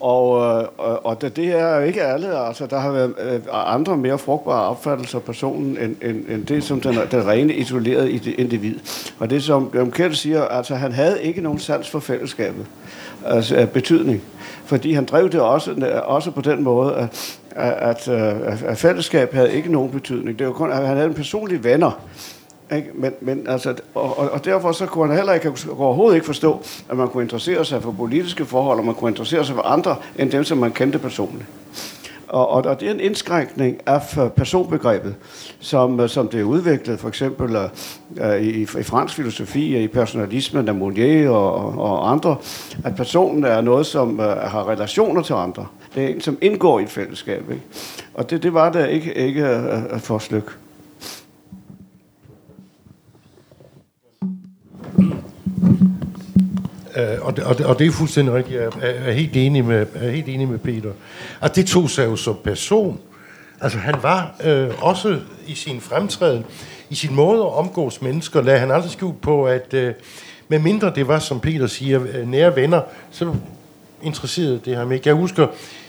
Og, 0.00 0.40
øh, 0.60 0.68
og, 0.78 1.06
og 1.06 1.22
det, 1.22 1.36
det 1.36 1.60
er 1.60 1.76
jo 1.76 1.82
ikke 1.82 2.02
alle. 2.02 2.38
Altså, 2.38 2.66
der 2.66 2.78
har 2.78 2.92
været 2.92 3.14
øh, 3.32 3.40
andre 3.52 3.96
mere 3.96 4.18
frugtbare 4.18 4.68
opfattelser 4.68 5.18
af 5.18 5.24
personen, 5.24 5.78
end, 5.78 5.96
end, 6.02 6.24
end 6.28 6.46
det, 6.46 6.64
som 6.64 6.80
den, 6.80 6.98
den 7.10 7.26
rene 7.26 7.54
isolerede 7.54 8.10
individ. 8.12 8.74
Og 9.18 9.30
det, 9.30 9.42
som 9.42 9.70
Jørgen 9.74 9.90
Kjeld 9.90 10.14
siger, 10.14 10.44
altså 10.44 10.74
han 10.74 10.92
havde 10.92 11.22
ikke 11.22 11.40
nogen 11.40 11.58
sans 11.58 11.90
for 11.90 11.98
fællesskabet, 11.98 12.66
altså 13.24 13.66
betydning. 13.72 14.22
Fordi 14.64 14.92
han 14.92 15.04
drev 15.04 15.28
det 15.28 15.40
også, 15.40 15.70
øh, 15.70 15.86
også 16.04 16.30
på 16.30 16.40
den 16.40 16.62
måde, 16.62 16.94
at, 16.94 17.38
at, 17.56 18.08
at, 18.08 18.62
at 18.62 18.78
fællesskab 18.78 19.32
havde 19.32 19.52
ikke 19.52 19.72
nogen 19.72 19.90
betydning. 19.90 20.38
Det 20.38 20.46
var 20.46 20.52
kun, 20.52 20.70
at 20.70 20.76
han 20.76 20.96
havde 20.96 21.08
en 21.08 21.14
personlig 21.14 21.64
venner, 21.64 22.00
ikke? 22.72 22.88
Men, 22.94 23.12
men 23.20 23.46
altså, 23.48 23.74
og, 23.94 24.18
og 24.18 24.44
derfor 24.44 24.72
så 24.72 24.86
kunne 24.86 25.08
han 25.08 25.16
heller 25.16 25.32
ikke, 25.32 25.52
overhovedet 25.78 26.14
ikke 26.14 26.26
forstå, 26.26 26.60
at 26.88 26.96
man 26.96 27.08
kunne 27.08 27.22
interessere 27.22 27.64
sig 27.64 27.82
for 27.82 27.92
politiske 27.92 28.44
forhold, 28.44 28.78
og 28.78 28.84
man 28.84 28.94
kunne 28.94 29.10
interessere 29.10 29.44
sig 29.44 29.54
for 29.54 29.62
andre, 29.62 29.96
end 30.18 30.30
dem, 30.30 30.44
som 30.44 30.58
man 30.58 30.72
kendte 30.72 30.98
personligt. 30.98 31.46
Og, 32.28 32.48
og, 32.48 32.64
og 32.64 32.80
det 32.80 32.88
er 32.88 32.94
en 32.94 33.00
indskrænkning 33.00 33.80
af 33.86 34.02
personbegrebet, 34.36 35.14
som, 35.60 36.08
som 36.08 36.28
det 36.28 36.40
er 36.40 36.44
udviklet 36.44 37.00
for 37.00 37.08
eksempel 37.08 37.56
uh, 37.56 38.36
i, 38.40 38.62
i 38.62 38.82
fransk 38.82 39.14
filosofi, 39.14 39.74
og 39.74 39.82
i 39.82 39.88
personalismen 39.88 40.68
af 40.68 40.74
Monnier 40.74 41.30
og, 41.30 41.78
og 41.78 42.10
andre, 42.10 42.36
at 42.84 42.96
personen 42.96 43.44
er 43.44 43.60
noget, 43.60 43.86
som 43.86 44.18
uh, 44.18 44.24
har 44.24 44.68
relationer 44.68 45.22
til 45.22 45.32
andre. 45.32 45.66
Det 45.94 46.04
er 46.04 46.08
en, 46.08 46.20
som 46.20 46.38
indgår 46.40 46.78
i 46.78 46.82
et 46.82 46.90
fællesskab. 46.90 47.50
Ikke? 47.50 47.62
Og 48.14 48.30
det, 48.30 48.42
det 48.42 48.54
var 48.54 48.72
der 48.72 48.86
ikke, 48.86 49.14
ikke 49.14 49.70
uh, 49.92 50.00
for 50.00 50.18
Slyk. 50.18 50.58
Øh, 56.96 57.18
og, 57.20 57.36
det, 57.36 57.44
og, 57.44 57.58
det, 57.58 57.66
og 57.66 57.78
det 57.78 57.86
er 57.86 57.90
fuldstændig 57.90 58.34
rigtigt. 58.34 58.60
Jeg 58.60 58.66
er, 58.66 59.08
er, 59.08 59.12
helt 59.12 59.36
enig 59.36 59.64
med, 59.64 59.86
er 59.94 60.10
helt 60.10 60.28
enig 60.28 60.48
med 60.48 60.58
Peter. 60.58 60.90
Og 61.40 61.56
det 61.56 61.66
tog 61.66 61.90
sig 61.90 62.06
jo 62.06 62.16
som 62.16 62.36
person. 62.44 63.00
Altså 63.60 63.78
han 63.78 63.94
var 64.02 64.34
øh, 64.44 64.70
også 64.80 65.18
i 65.46 65.54
sin 65.54 65.80
fremtræden, 65.80 66.44
i 66.90 66.94
sin 66.94 67.14
måde 67.14 67.40
at 67.40 67.54
omgås 67.54 68.02
mennesker, 68.02 68.42
lagde 68.42 68.60
han 68.60 68.70
aldrig 68.70 68.90
skjult 68.90 69.20
på, 69.20 69.44
at 69.44 69.74
øh, 69.74 69.94
med 70.48 70.58
mindre 70.58 70.92
det 70.94 71.08
var, 71.08 71.18
som 71.18 71.40
Peter 71.40 71.66
siger, 71.66 72.00
øh, 72.14 72.28
nære 72.28 72.56
venner, 72.56 72.80
så 73.10 73.34
interesserede 74.02 74.60
det 74.64 74.76
ham 74.76 74.92
ikke. 74.92 75.08
Jeg 75.08 75.14
husker 75.14 75.46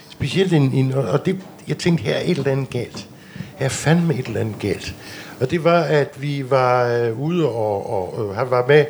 specielt 0.09 0.53
en, 0.53 0.71
en 0.73 0.93
og 0.93 1.25
det, 1.25 1.37
jeg 1.67 1.77
tænkte, 1.77 2.03
her 2.03 2.13
er 2.13 2.21
et 2.21 2.37
eller 2.37 2.51
andet 2.51 2.69
galt. 2.69 3.07
Her 3.55 3.65
er 3.65 3.69
fandme 3.69 4.13
et 4.13 4.25
eller 4.25 4.39
andet 4.39 4.59
galt. 4.59 4.95
Og 5.39 5.51
det 5.51 5.63
var, 5.63 5.81
at 5.81 6.21
vi 6.21 6.49
var 6.49 6.87
øh, 6.87 7.21
ude, 7.21 7.45
og, 7.45 7.89
og 7.93 8.25
øh, 8.25 8.35
han 8.35 8.49
var 8.49 8.67
med 8.67 8.85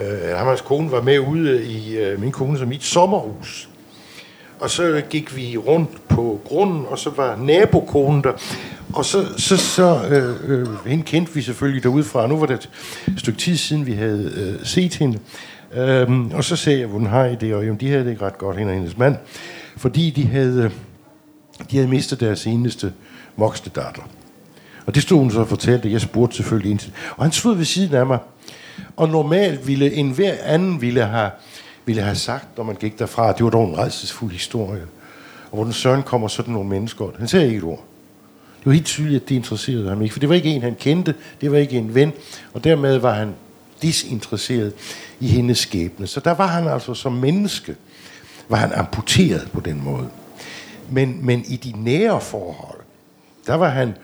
Øh, 0.00 0.36
ham 0.36 0.46
og 0.46 0.52
hans 0.52 0.60
kone 0.60 0.90
var 0.90 1.02
med 1.02 1.18
ude 1.18 1.66
i 1.66 1.96
øh, 1.96 2.20
min 2.20 2.32
kone 2.32 2.58
som 2.58 2.68
mit 2.68 2.84
sommerhus. 2.84 3.68
Og 4.60 4.70
så 4.70 5.02
gik 5.10 5.36
vi 5.36 5.56
rundt 5.56 6.08
på 6.08 6.40
grunden, 6.44 6.86
og 6.88 6.98
så 6.98 7.10
var 7.10 7.36
nabokonen 7.36 8.24
der. 8.24 8.32
Og 8.94 9.04
så, 9.04 9.26
så, 9.36 9.56
så 9.56 10.00
øh, 10.10 10.50
øh, 10.50 10.86
hende 10.86 11.04
kendte 11.04 11.34
vi 11.34 11.42
selvfølgelig 11.42 11.82
derudefra. 11.82 12.26
Nu 12.26 12.38
var 12.38 12.46
det 12.46 12.70
et 13.08 13.14
stykke 13.16 13.38
tid 13.38 13.56
siden, 13.56 13.86
vi 13.86 13.92
havde 13.92 14.32
øh, 14.36 14.66
set 14.66 14.94
hende. 14.94 15.18
Øhm, 15.74 16.30
og 16.30 16.44
så 16.44 16.56
sagde 16.56 16.78
jeg, 16.80 16.88
hvordan 16.88 17.06
har 17.06 17.24
I 17.24 17.34
det? 17.34 17.54
Og 17.54 17.64
jamen, 17.64 17.80
de 17.80 17.88
havde 17.88 18.04
det 18.04 18.10
ikke 18.10 18.26
ret 18.26 18.38
godt, 18.38 18.56
hende 18.56 18.70
og 18.70 18.74
hendes 18.74 18.98
mand. 18.98 19.16
Fordi 19.76 20.10
de 20.10 20.26
havde, 20.26 20.62
øh, 20.62 20.70
de 21.70 21.76
havde 21.76 21.88
mistet 21.88 22.20
deres 22.20 22.46
eneste 22.46 22.92
voksne 23.36 23.72
datter. 23.74 24.02
Og 24.86 24.94
det 24.94 25.02
stod 25.02 25.18
hun 25.18 25.30
så 25.30 25.40
og 25.40 25.48
fortalte, 25.48 25.92
jeg 25.92 26.00
spurgte 26.00 26.36
selvfølgelig 26.36 26.70
ind 26.70 26.78
til. 26.78 26.92
Og 27.16 27.24
han 27.24 27.32
stod 27.32 27.56
ved 27.56 27.64
siden 27.64 27.94
af 27.94 28.06
mig, 28.06 28.18
og 28.96 29.08
normalt 29.08 29.66
ville 29.66 29.92
en 29.92 30.10
hver 30.10 30.34
anden 30.42 30.80
ville 30.80 31.04
have, 31.04 31.30
ville 31.84 32.02
have 32.02 32.16
sagt, 32.16 32.56
når 32.56 32.64
man 32.64 32.76
gik 32.76 32.98
derfra, 32.98 33.28
at 33.28 33.36
det 33.36 33.44
var 33.44 33.50
dog 33.50 33.68
en 33.68 33.78
redselsfuld 33.78 34.32
historie. 34.32 34.82
Og 35.50 35.56
hvordan 35.56 35.72
søren 35.72 36.02
kommer 36.02 36.28
sådan 36.28 36.54
nogle 36.54 36.68
mennesker. 36.68 37.06
Han 37.18 37.28
sagde 37.28 37.46
ikke 37.46 37.58
et 37.58 37.64
ord. 37.64 37.84
Det 38.58 38.66
var 38.66 38.72
helt 38.72 38.86
tydeligt, 38.86 39.22
at 39.22 39.28
det 39.28 39.34
interesserede 39.34 39.88
ham 39.88 40.02
ikke. 40.02 40.12
For 40.12 40.20
det 40.20 40.28
var 40.28 40.34
ikke 40.34 40.48
en, 40.48 40.62
han 40.62 40.76
kendte. 40.80 41.14
Det 41.40 41.52
var 41.52 41.58
ikke 41.58 41.78
en 41.78 41.94
ven. 41.94 42.12
Og 42.52 42.64
dermed 42.64 42.98
var 42.98 43.14
han 43.14 43.34
disinteresseret 43.82 44.72
i 45.20 45.28
hendes 45.28 45.58
skæbne. 45.58 46.06
Så 46.06 46.20
der 46.20 46.34
var 46.34 46.46
han 46.46 46.68
altså 46.68 46.94
som 46.94 47.12
menneske, 47.12 47.74
var 48.48 48.56
han 48.56 48.72
amputeret 48.72 49.48
på 49.52 49.60
den 49.60 49.84
måde. 49.84 50.08
Men, 50.90 51.26
men 51.26 51.44
i 51.48 51.56
de 51.56 51.72
nære 51.76 52.20
forhold, 52.20 52.80
der 53.46 53.54
var 53.54 53.68
han 53.68 53.94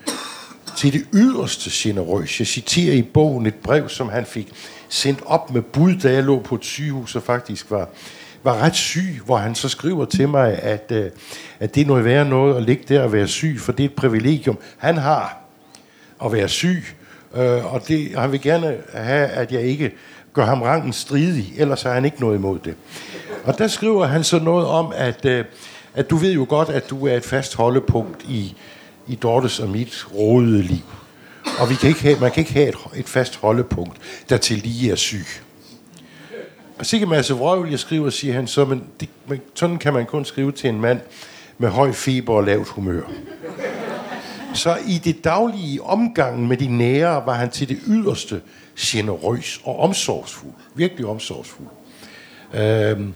til 0.77 0.93
det 0.93 1.07
yderste 1.15 1.71
generøs. 1.73 2.41
Jeg 2.41 2.47
citerer 2.47 2.95
i 2.95 3.03
bogen 3.03 3.47
et 3.47 3.55
brev, 3.55 3.89
som 3.89 4.09
han 4.09 4.27
fik 4.27 4.53
sendt 4.91 5.23
op 5.27 5.55
med 5.55 5.63
bud, 5.63 5.95
da 5.95 6.13
jeg 6.13 6.25
lå 6.25 6.41
på 6.41 6.55
et 6.55 6.65
sygehus 6.65 7.17
og 7.17 7.23
faktisk 7.23 7.71
var, 7.71 7.89
var 8.43 8.63
ret 8.63 8.77
syg, 8.77 9.21
hvor 9.25 9.37
han 9.37 9.55
så 9.55 9.69
skriver 9.69 10.05
til 10.05 10.29
mig, 10.29 10.59
at, 10.63 10.93
øh, 10.93 11.11
at 11.61 11.75
det 11.75 11.81
er 11.81 11.87
noget 11.87 12.05
værre 12.05 12.25
noget 12.25 12.57
at 12.57 12.63
ligge 12.63 12.85
der 12.89 13.03
og 13.03 13.13
være 13.13 13.29
syg, 13.29 13.57
for 13.61 13.73
det 13.73 13.85
er 13.85 13.89
et 13.89 13.95
privilegium, 13.95 14.59
han 14.79 14.97
har 14.97 15.37
at 16.25 16.33
være 16.33 16.49
syg, 16.49 16.85
øh, 17.35 17.75
og 17.75 17.89
det, 17.89 18.19
han 18.19 18.33
vil 18.33 18.41
gerne 18.41 18.77
have, 18.95 19.27
at 19.27 19.53
jeg 19.53 19.63
ikke 19.63 19.93
gør 20.33 20.45
ham 20.45 20.63
rangen 20.63 20.93
stridig, 20.93 21.53
ellers 21.57 21.83
har 21.83 21.93
han 21.93 22.05
ikke 22.05 22.21
noget 22.21 22.37
imod 22.39 22.59
det. 22.59 22.75
Og 23.45 23.59
der 23.59 23.69
skriver 23.69 24.07
han 24.07 24.25
så 24.25 24.39
noget 24.39 24.67
om, 24.67 24.93
at, 24.97 25.25
øh, 25.25 25.45
at 25.95 26.11
du 26.11 26.17
ved 26.17 26.33
jo 26.33 26.47
godt, 26.49 26.69
at 26.69 26.91
du 26.91 27.07
er 27.07 27.17
et 27.17 27.25
fast 27.25 27.57
holdepunkt 27.57 28.23
i, 28.29 28.57
i 29.07 29.15
Dortes 29.15 29.61
og 29.61 29.69
mit 29.69 30.07
rådede 30.15 30.63
liv. 30.63 30.85
Og 31.59 31.71
vi 31.71 31.75
kan 31.75 31.89
ikke 31.89 32.03
have, 32.03 32.21
man 32.21 32.31
kan 32.31 32.41
ikke 32.41 32.53
have 32.53 32.69
et, 32.69 32.77
et 32.97 33.09
fast 33.09 33.37
holdepunkt, 33.37 33.97
der 34.29 34.37
til 34.37 34.59
lige 34.59 34.93
er 34.93 34.97
syg. 34.97 35.27
Og 36.79 36.87
sikke 36.87 37.07
masse 37.07 37.35
vrøvl, 37.35 37.71
jeg 37.71 37.79
skriver, 37.79 38.11
siger 38.11 38.35
han 38.35 38.47
så, 38.47 38.65
men, 38.65 38.85
det, 39.01 39.09
men 39.27 39.41
sådan 39.55 39.79
kan 39.79 39.93
man 39.93 40.07
kun 40.07 40.25
skrive 40.25 40.53
til 40.53 40.69
en 40.69 40.81
mand 40.81 41.01
med 41.59 41.69
høj 41.69 41.93
feber 41.93 42.35
og 42.35 42.45
lavt 42.45 42.69
humør. 42.69 43.03
Så 44.55 44.79
i 44.87 44.99
det 45.05 45.25
daglige 45.25 45.83
omgang 45.83 46.49
med 46.49 46.57
de 46.57 46.67
nære 46.67 47.27
var 47.27 47.35
han 47.35 47.51
til 47.51 47.69
det 47.69 47.79
yderste 47.87 48.41
generøs 48.79 49.61
og 49.65 49.79
omsorgsfuld. 49.79 50.53
Virkelig 50.75 51.07
omsorgsfuld. 51.07 51.69
Øhm, 52.55 53.15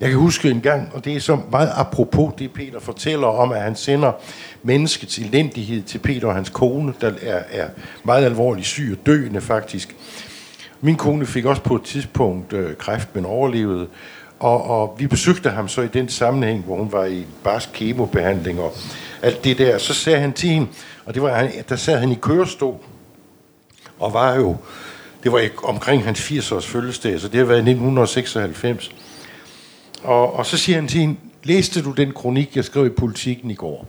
jeg 0.00 0.10
kan 0.10 0.18
huske 0.18 0.50
en 0.50 0.60
gang, 0.60 0.90
og 0.94 1.04
det 1.04 1.16
er 1.16 1.20
så 1.20 1.38
meget 1.50 1.72
apropos 1.76 2.32
det, 2.38 2.52
Peter 2.52 2.80
fortæller 2.80 3.26
om, 3.26 3.52
at 3.52 3.62
han 3.62 3.76
sender 3.76 4.12
menneskets 4.62 5.18
elendighed 5.18 5.82
til 5.82 5.98
Peter 5.98 6.28
og 6.28 6.34
hans 6.34 6.48
kone, 6.48 6.94
der 7.00 7.12
er, 7.22 7.42
er 7.50 7.68
meget 8.04 8.24
alvorligt 8.24 8.66
syg 8.66 8.96
og 9.00 9.06
døende 9.06 9.40
faktisk. 9.40 9.96
Min 10.80 10.96
kone 10.96 11.26
fik 11.26 11.44
også 11.44 11.62
på 11.62 11.74
et 11.74 11.82
tidspunkt 11.82 12.52
øh, 12.52 12.76
kræft, 12.76 13.14
men 13.14 13.24
overlevede. 13.24 13.88
Og, 14.38 14.64
og 14.64 14.96
vi 14.98 15.06
besøgte 15.06 15.50
ham 15.50 15.68
så 15.68 15.82
i 15.82 15.88
den 15.88 16.08
sammenhæng, 16.08 16.64
hvor 16.64 16.76
hun 16.76 16.92
var 16.92 17.04
i 17.04 17.26
barsk 17.44 17.68
kemobehandling 17.72 18.60
og 18.60 18.74
alt 19.22 19.44
det 19.44 19.58
der. 19.58 19.78
Så 19.78 19.94
sagde 19.94 20.20
han 20.20 20.32
til 20.32 20.48
hende, 20.48 20.68
og 21.04 21.14
det 21.14 21.22
var, 21.22 21.34
han, 21.34 21.50
der 21.68 21.76
sad 21.76 21.98
han 21.98 22.12
i 22.12 22.18
kørestol, 22.20 22.76
og 23.98 24.12
var 24.12 24.34
jo, 24.34 24.56
det 25.22 25.32
var 25.32 25.48
omkring 25.62 26.04
hans 26.04 26.30
80-års 26.30 26.66
fødselsdag, 26.66 27.20
så 27.20 27.28
det 27.28 27.38
har 27.38 27.44
været 27.44 27.58
i 27.58 27.70
1996. 27.70 28.90
Og, 30.02 30.34
og 30.34 30.46
så 30.46 30.56
siger 30.56 30.76
han 30.76 30.88
til 30.88 31.00
hende, 31.00 31.16
læste 31.44 31.82
du 31.82 31.92
den 31.92 32.12
kronik, 32.12 32.56
jeg 32.56 32.64
skrev 32.64 32.86
i 32.86 32.88
Politiken 32.88 33.50
i 33.50 33.54
går? 33.54 33.88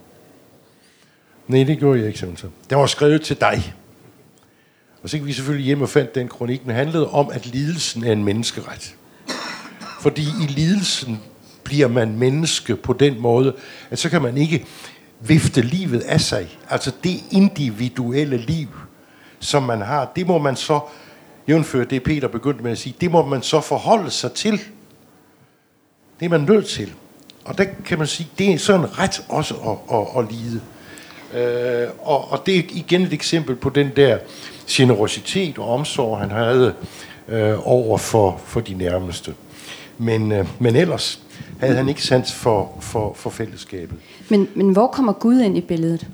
Nej, 1.47 1.64
det 1.64 1.80
gjorde 1.80 1.99
jeg 1.99 2.07
ikke, 2.07 2.20
simpelthen. 2.20 2.51
Den 2.70 2.78
var 2.78 2.86
skrevet 2.86 3.22
til 3.22 3.39
dig. 3.39 3.74
Og 5.03 5.10
så 5.10 5.18
gik 5.18 5.26
vi 5.26 5.34
selvfølgelig 5.34 5.66
hjem 5.66 5.82
og 5.82 5.89
fandt 5.89 6.16
den 6.16 6.28
kronik, 6.28 6.64
den 6.64 6.72
handlede 6.72 7.10
om, 7.10 7.30
at 7.34 7.45
lidelsen 7.45 8.03
er 8.03 8.12
en 8.12 8.24
menneskeret. 8.24 8.95
Fordi 10.01 10.22
i 10.22 10.47
lidelsen 10.47 11.22
bliver 11.64 11.88
man 11.88 12.18
menneske 12.18 12.76
på 12.76 12.93
den 12.93 13.22
måde, 13.22 13.55
at 13.89 13.99
så 13.99 14.10
kan 14.10 14.22
man 14.22 14.38
ikke 14.38 14.66
vifte 15.20 15.62
livet 15.62 15.99
af 15.99 16.22
sig. 16.22 16.57
Altså 16.70 16.91
det 17.03 17.24
individuelle 17.32 18.38
liv, 18.38 18.68
som 19.39 19.64
man 19.64 19.82
har, 19.82 20.12
det 20.16 20.28
må 20.28 20.38
man 20.38 20.55
så, 20.55 20.80
jævnfør 21.47 21.84
det 21.84 22.03
Peter 22.03 22.28
begyndte 22.28 22.64
med 22.64 22.72
at 22.72 22.78
sige, 22.78 22.95
det 23.01 23.12
må 23.12 23.26
man 23.26 23.41
så 23.41 23.62
forholde 23.62 24.12
sig 24.12 24.32
til. 24.32 24.60
Det 26.20 26.26
er 26.26 26.30
man 26.30 26.41
nødt 26.41 26.65
til. 26.65 26.93
Og 27.45 27.57
der 27.57 27.65
kan 27.86 27.97
man 27.97 28.07
sige, 28.07 28.30
det 28.38 28.53
er 28.53 28.57
sådan 28.57 28.82
en 28.82 28.99
ret 28.99 29.26
også 29.30 29.53
at, 29.53 29.97
at, 29.97 30.07
at 30.17 30.32
lide. 30.32 30.61
Øh, 31.34 31.88
og, 31.99 32.32
og 32.32 32.45
det 32.45 32.55
er 32.55 32.63
igen 32.70 33.01
et 33.01 33.13
eksempel 33.13 33.55
på 33.55 33.70
den 33.70 33.91
der 33.95 34.17
generositet 34.70 35.57
og 35.57 35.74
omsorg, 35.74 36.20
han 36.20 36.32
havde 36.32 36.74
øh, 37.28 37.67
over 37.67 37.97
for, 37.97 38.41
for 38.45 38.59
de 38.59 38.74
nærmeste. 38.74 39.34
Men, 39.97 40.32
øh, 40.32 40.47
men 40.59 40.76
ellers 40.76 41.22
havde 41.59 41.76
han 41.76 41.89
ikke 41.89 42.03
sans 42.03 42.34
for, 42.34 42.78
for, 42.80 43.13
for 43.13 43.30
fællesskabet. 43.30 43.97
Men, 44.30 44.49
men 44.55 44.72
hvor 44.72 44.88
kommer 44.88 45.13
Gud 45.13 45.41
ind 45.41 45.57
i 45.57 45.61
billedet? 45.61 46.07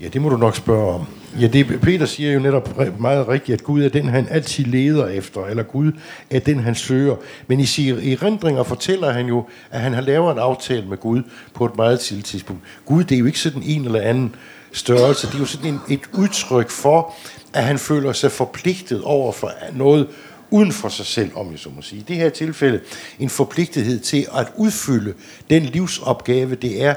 Ja, 0.00 0.08
det 0.08 0.22
må 0.22 0.28
du 0.28 0.36
nok 0.36 0.56
spørge 0.56 0.94
om. 0.94 1.06
Ja, 1.40 1.46
det, 1.46 1.80
Peter 1.80 2.06
siger 2.06 2.32
jo 2.32 2.40
netop 2.40 2.78
meget 3.00 3.28
rigtigt, 3.28 3.58
at 3.58 3.64
Gud 3.64 3.82
er 3.84 3.88
den, 3.88 4.08
han 4.08 4.28
altid 4.30 4.64
leder 4.64 5.06
efter, 5.06 5.46
eller 5.46 5.62
Gud 5.62 5.92
er 6.30 6.40
den, 6.40 6.60
han 6.60 6.74
søger. 6.74 7.16
Men 7.46 7.60
i 7.60 7.66
sine 7.66 8.12
erindringer 8.12 8.62
fortæller 8.62 9.12
han 9.12 9.26
jo, 9.26 9.46
at 9.70 9.80
han 9.80 9.92
har 9.92 10.00
lavet 10.00 10.32
en 10.32 10.38
aftale 10.38 10.86
med 10.86 10.96
Gud 10.96 11.22
på 11.54 11.64
et 11.64 11.76
meget 11.76 12.00
tidligt 12.00 12.26
tidspunkt. 12.26 12.62
Gud, 12.84 13.04
det 13.04 13.14
er 13.14 13.18
jo 13.18 13.26
ikke 13.26 13.38
sådan 13.38 13.62
en 13.62 13.84
eller 13.84 14.00
anden 14.00 14.34
størrelse. 14.72 15.26
Det 15.26 15.34
er 15.34 15.38
jo 15.38 15.44
sådan 15.44 15.74
en, 15.74 15.80
et 15.88 16.00
udtryk 16.12 16.70
for, 16.70 17.14
at 17.52 17.64
han 17.64 17.78
føler 17.78 18.12
sig 18.12 18.32
forpligtet 18.32 19.02
over 19.02 19.32
for 19.32 19.52
noget 19.72 20.08
uden 20.50 20.72
for 20.72 20.88
sig 20.88 21.06
selv, 21.06 21.30
om 21.34 21.50
jeg 21.50 21.58
så 21.58 21.68
må 21.76 21.82
sige. 21.82 22.00
I 22.00 22.04
det 22.08 22.16
her 22.16 22.28
tilfælde 22.28 22.80
en 23.18 23.30
forpligtethed 23.30 24.00
til 24.00 24.26
at 24.34 24.46
udfylde 24.56 25.14
den 25.50 25.62
livsopgave, 25.62 26.54
det 26.54 26.84
er 26.84 26.94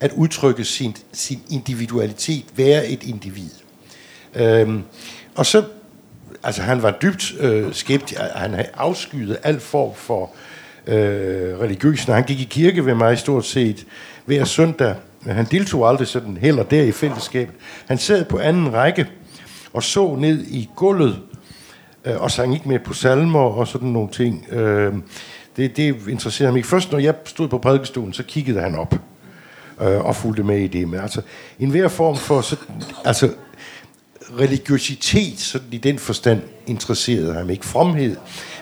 at 0.00 0.12
udtrykke 0.12 0.64
sin, 0.64 0.96
sin 1.12 1.40
individualitet, 1.50 2.44
være 2.56 2.88
et 2.88 3.02
individ. 3.02 3.50
Øhm, 4.36 4.82
og 5.34 5.46
så, 5.46 5.64
altså 6.42 6.62
han 6.62 6.82
var 6.82 6.90
dybt 6.90 7.34
øh, 7.40 7.74
skeptisk, 7.74 8.20
han 8.34 8.50
havde 8.50 8.68
afskyet 8.74 9.36
al 9.42 9.60
form 9.60 9.94
for 9.94 10.30
øh, 10.86 11.60
religiøs, 11.60 12.08
når 12.08 12.14
han 12.14 12.24
gik 12.24 12.40
i 12.40 12.44
kirke 12.44 12.86
ved 12.86 12.94
mig 12.94 13.18
stort 13.18 13.46
set 13.46 13.86
hver 14.24 14.44
søndag, 14.44 14.94
han 15.26 15.44
deltog 15.44 15.88
aldrig 15.88 16.08
sådan 16.08 16.36
heller 16.36 16.62
der 16.62 16.82
i 16.82 16.92
fællesskabet. 16.92 17.54
Han 17.88 17.98
sad 17.98 18.24
på 18.24 18.38
anden 18.38 18.72
række 18.72 19.06
og 19.72 19.82
så 19.82 20.14
ned 20.14 20.44
i 20.44 20.70
gulvet 20.76 21.18
øh, 22.04 22.22
og 22.22 22.30
sang 22.30 22.54
ikke 22.54 22.68
med 22.68 22.78
på 22.78 22.94
salmer 22.94 23.40
og 23.40 23.68
sådan 23.68 23.88
nogle 23.88 24.08
ting. 24.08 24.46
Øh, 24.52 24.94
det, 25.56 25.76
det 25.76 25.96
interesserede 26.08 26.52
mig 26.52 26.58
ikke. 26.58 26.68
Først 26.68 26.92
når 26.92 26.98
jeg 26.98 27.14
stod 27.24 27.48
på 27.48 27.58
prædikestolen, 27.58 28.12
så 28.12 28.22
kiggede 28.22 28.60
han 28.60 28.74
op 28.74 28.94
øh, 29.80 30.04
og 30.04 30.16
fulgte 30.16 30.42
med 30.42 30.58
i 30.58 30.66
det. 30.66 30.88
Men 30.88 31.00
altså, 31.00 31.22
en 31.58 31.70
hver 31.70 31.88
form 31.88 32.16
for 32.16 32.40
så, 32.40 32.56
altså, 33.04 33.30
religiøsitet, 34.38 35.40
sådan 35.40 35.68
i 35.72 35.78
den 35.78 35.98
forstand, 35.98 36.42
interesserede 36.66 37.34
ham 37.34 37.50
ikke. 37.50 37.66
Fromhed 37.66 38.16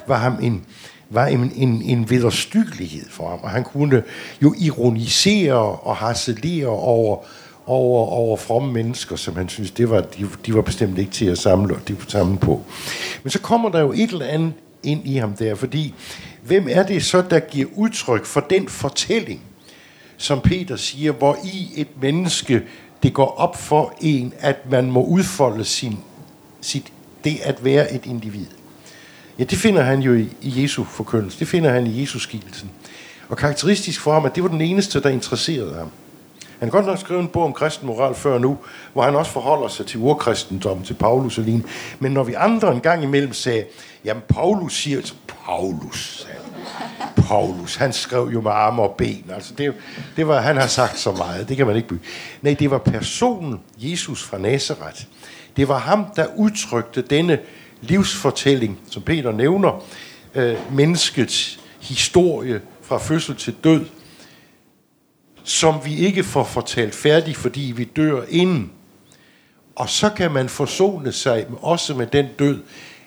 var 0.07 0.19
ham 0.19 0.39
en, 0.43 0.65
var 1.11 1.27
en, 1.27 1.53
en, 1.57 1.83
en 1.83 2.11
vederstyggelighed 2.11 3.09
for 3.11 3.31
ham, 3.31 3.39
og 3.43 3.51
han 3.51 3.65
kunne 3.65 4.03
jo 4.43 4.55
ironisere 4.59 5.55
og 5.57 5.97
harcelere 5.97 6.67
over, 6.67 7.19
over, 7.67 8.07
over 8.07 8.37
fromme 8.37 8.73
mennesker, 8.73 9.17
som 9.17 9.37
han 9.37 9.49
synes, 9.49 9.71
det 9.71 9.91
var, 9.91 10.01
de, 10.01 10.29
de 10.47 10.55
var 10.55 10.62
bestemt 10.62 10.99
ikke 10.99 11.11
til 11.11 11.27
at 11.27 11.39
samle, 11.39 11.77
de 11.89 11.97
samle 12.09 12.39
på. 12.39 12.62
Men 13.23 13.31
så 13.31 13.41
kommer 13.41 13.69
der 13.69 13.81
jo 13.81 13.93
et 13.93 14.11
eller 14.11 14.27
andet 14.27 14.53
ind 14.83 15.07
i 15.07 15.17
ham 15.17 15.33
der, 15.33 15.55
fordi 15.55 15.95
hvem 16.43 16.67
er 16.71 16.83
det 16.83 17.05
så, 17.05 17.23
der 17.31 17.41
giver 17.41 17.69
udtryk 17.75 18.25
for 18.25 18.41
den 18.41 18.69
fortælling, 18.69 19.41
som 20.17 20.41
Peter 20.41 20.77
siger, 20.77 21.12
hvor 21.12 21.39
i 21.45 21.71
et 21.77 21.89
menneske, 22.03 22.62
det 23.05 23.15
går 23.15 23.35
op 23.39 23.57
for 23.57 23.95
en, 24.01 24.33
at 24.39 24.71
man 24.71 24.91
må 24.91 25.05
udfolde 25.05 25.65
sin, 25.65 25.99
sit, 26.61 26.93
det 27.25 27.41
at 27.43 27.65
være 27.65 27.93
et 27.93 28.07
individ. 28.07 28.47
Ja, 29.39 29.45
det 29.45 29.59
finder 29.59 29.83
han 29.83 30.01
jo 30.01 30.15
i, 30.15 30.29
i 30.41 30.63
Jesu 30.63 30.85
forkyndelse. 30.85 31.39
Det 31.39 31.49
finder 31.49 31.71
han 31.71 31.87
i 31.87 32.01
Jesu 32.01 32.19
skikkelsen. 32.19 32.71
Og 33.29 33.37
karakteristisk 33.37 34.01
for 34.01 34.13
ham, 34.13 34.25
at 34.25 34.35
det 34.35 34.43
var 34.43 34.49
den 34.49 34.61
eneste, 34.61 35.03
der 35.03 35.09
interesserede 35.09 35.75
ham. 35.75 35.89
Han 36.59 36.71
kan 36.71 36.71
godt 36.71 36.87
nok 36.87 36.99
skrive 36.99 37.21
en 37.21 37.29
bog 37.29 37.45
om 37.45 37.53
kristen 37.53 37.87
moral 37.87 38.15
før 38.15 38.39
nu, 38.39 38.59
hvor 38.93 39.03
han 39.03 39.17
også 39.17 39.31
forholder 39.31 39.69
sig 39.69 39.87
til 39.87 40.01
urkristendom, 40.01 40.83
til 40.83 40.95
Paulus 40.95 41.39
og 41.39 41.45
lignende. 41.45 41.69
Men 41.99 42.13
når 42.13 42.25
vi 42.25 42.35
andre 42.35 42.73
en 42.73 42.81
gang 42.81 43.03
imellem 43.03 43.33
sagde, 43.33 43.65
jamen 44.05 44.23
Paulus 44.29 44.77
siger, 44.77 45.01
så 45.03 45.15
Paulus, 45.47 46.27
sagde 46.27 46.43
Paulus, 47.16 47.77
han 47.77 47.93
skrev 47.93 48.31
jo 48.33 48.41
med 48.41 48.51
arme 48.51 48.83
og 48.83 48.95
ben. 48.99 49.31
Altså 49.35 49.55
det, 49.55 49.75
det 50.16 50.29
var, 50.29 50.41
han 50.41 50.57
har 50.57 50.66
sagt 50.66 50.99
så 50.99 51.12
meget, 51.12 51.49
det 51.49 51.57
kan 51.57 51.66
man 51.66 51.77
ikke 51.77 51.89
bygge. 51.89 52.05
Nej, 52.43 52.55
det 52.59 52.70
var 52.70 52.79
personen, 52.79 53.61
Jesus 53.79 54.22
fra 54.22 54.39
Nazareth. 54.39 55.03
Det 55.57 55.68
var 55.68 55.79
ham, 55.79 56.07
der 56.16 56.27
udtrykte 56.37 57.03
denne 57.03 57.39
livsfortælling, 57.81 58.79
som 58.91 59.03
Peter 59.03 59.33
nævner, 59.33 59.85
øh, 60.35 60.57
menneskets 60.72 61.61
historie 61.81 62.61
fra 62.83 62.99
fødsel 62.99 63.37
til 63.37 63.55
død, 63.64 63.85
som 65.45 65.75
vi 65.85 65.97
ikke 65.97 66.25
får 66.25 66.45
fortalt 66.45 66.95
færdig, 66.95 67.37
fordi 67.37 67.72
vi 67.77 67.85
dør 67.85 68.22
inden. 68.29 68.72
Og 69.77 69.89
så 69.89 70.11
kan 70.11 70.33
man 70.33 70.49
forsone 70.49 71.12
sig 71.12 71.47
også 71.62 71.95
med 71.95 72.07
den 72.07 72.27
død, 72.39 72.62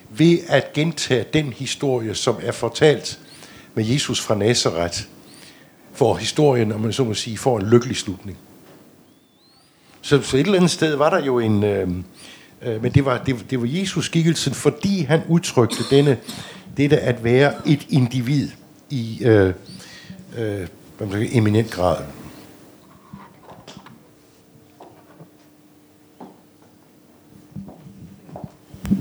ved 0.09 0.37
at 0.47 0.73
gentage 0.73 1.25
den 1.33 1.53
historie, 1.53 2.15
som 2.15 2.35
er 2.43 2.51
fortalt 2.51 3.19
med 3.77 3.85
Jesus 3.85 4.21
fra 4.21 4.35
Nazareth, 4.35 5.03
for 5.93 6.15
historien, 6.15 6.71
om 6.71 6.81
man 6.81 6.93
så 6.93 7.03
må 7.03 7.13
sige, 7.13 7.37
får 7.37 7.59
en 7.59 7.69
lykkelig 7.69 7.95
slutning. 7.95 8.37
Så, 10.01 10.21
så 10.21 10.37
et 10.37 10.41
eller 10.41 10.57
andet 10.57 10.71
sted 10.71 10.95
var 10.95 11.09
der 11.09 11.25
jo 11.25 11.39
en... 11.39 11.63
Øh, 11.63 11.87
øh, 12.61 12.81
men 12.81 12.91
det 12.91 13.05
var, 13.05 13.23
det, 13.23 13.45
det 13.49 13.61
var 13.61 13.67
Jesus 13.69 14.05
skikkelsen, 14.05 14.53
fordi 14.53 15.01
han 15.01 15.21
udtrykte 15.29 15.83
denne, 15.89 16.17
dette 16.77 16.99
at 16.99 17.23
være 17.23 17.53
et 17.65 17.87
individ 17.89 18.49
i 18.89 19.19
øh, 19.25 19.53
øh, 20.37 20.67
eminent 21.31 21.71
grad. 21.71 21.97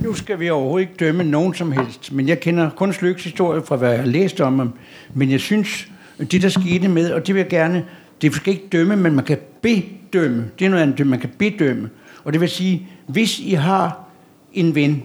Nu 0.02 0.14
skal 0.14 0.40
vi 0.40 0.50
overhovedet 0.50 0.88
ikke 0.88 1.04
dømme 1.04 1.24
nogen 1.24 1.54
som 1.54 1.72
helst, 1.72 2.12
men 2.12 2.28
jeg 2.28 2.40
kender 2.40 2.70
kun 2.70 2.92
Slyks 2.92 3.24
historie 3.24 3.62
fra, 3.62 3.76
hvad 3.76 3.90
jeg 3.90 3.98
har 3.98 4.06
læst 4.06 4.40
om 4.40 4.58
ham. 4.58 4.72
Men 5.14 5.30
jeg 5.30 5.40
synes, 5.40 5.88
det 6.18 6.42
der 6.42 6.48
skete 6.48 6.88
med, 6.88 7.12
og 7.12 7.26
det 7.26 7.34
vil 7.34 7.40
jeg 7.40 7.48
gerne, 7.48 7.84
det 8.22 8.34
skal 8.34 8.52
ikke 8.52 8.68
dømme, 8.72 8.96
men 8.96 9.14
man 9.14 9.24
kan 9.24 9.38
bedømme. 9.62 10.44
Det 10.58 10.64
er 10.64 10.68
noget 10.68 10.82
andet, 10.82 11.06
man 11.06 11.20
kan 11.20 11.30
bedømme. 11.38 11.90
Og 12.24 12.32
det 12.32 12.40
vil 12.40 12.48
sige, 12.48 12.88
hvis 13.06 13.38
I 13.38 13.52
har 13.52 14.08
en 14.52 14.74
ven, 14.74 15.02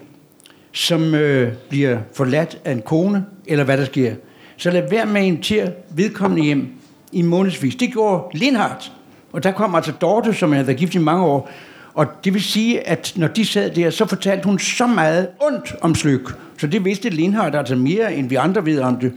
som 0.71 1.15
øh, 1.15 1.53
bliver 1.69 1.97
forladt 2.13 2.57
af 2.65 2.71
en 2.71 2.81
kone, 2.81 3.25
eller 3.45 3.63
hvad 3.63 3.77
der 3.77 3.85
sker, 3.85 4.15
så 4.57 4.71
lad 4.71 4.89
være 4.89 5.05
med 5.05 5.21
at 5.21 5.27
invitere 5.27 5.71
vedkommende 5.95 6.43
hjem 6.43 6.67
i 7.11 7.21
månedsvis. 7.21 7.75
Det 7.75 7.91
gjorde 7.91 8.37
Lindhardt. 8.37 8.91
Og 9.31 9.43
der 9.43 9.51
kom 9.51 9.75
altså 9.75 9.91
Dorte, 9.91 10.33
som 10.33 10.51
havde 10.51 10.67
været 10.67 10.79
gift 10.79 10.95
i 10.95 10.97
mange 10.97 11.23
år, 11.23 11.51
og 11.93 12.07
det 12.23 12.33
vil 12.33 12.41
sige, 12.41 12.87
at 12.87 13.13
når 13.15 13.27
de 13.27 13.45
sad 13.45 13.69
der, 13.69 13.89
så 13.89 14.05
fortalte 14.05 14.45
hun 14.45 14.59
så 14.59 14.87
meget 14.87 15.27
ondt 15.41 15.75
om 15.81 15.95
Slyk. 15.95 16.35
Så 16.57 16.67
det 16.67 16.85
vidste 16.85 17.09
Lindhardt 17.09 17.55
altså 17.55 17.75
mere, 17.75 18.15
end 18.15 18.29
vi 18.29 18.35
andre 18.35 18.65
ved 18.65 18.79
om 18.79 18.95
det. 18.95 19.13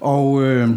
Og 0.00 0.42
øh, 0.42 0.68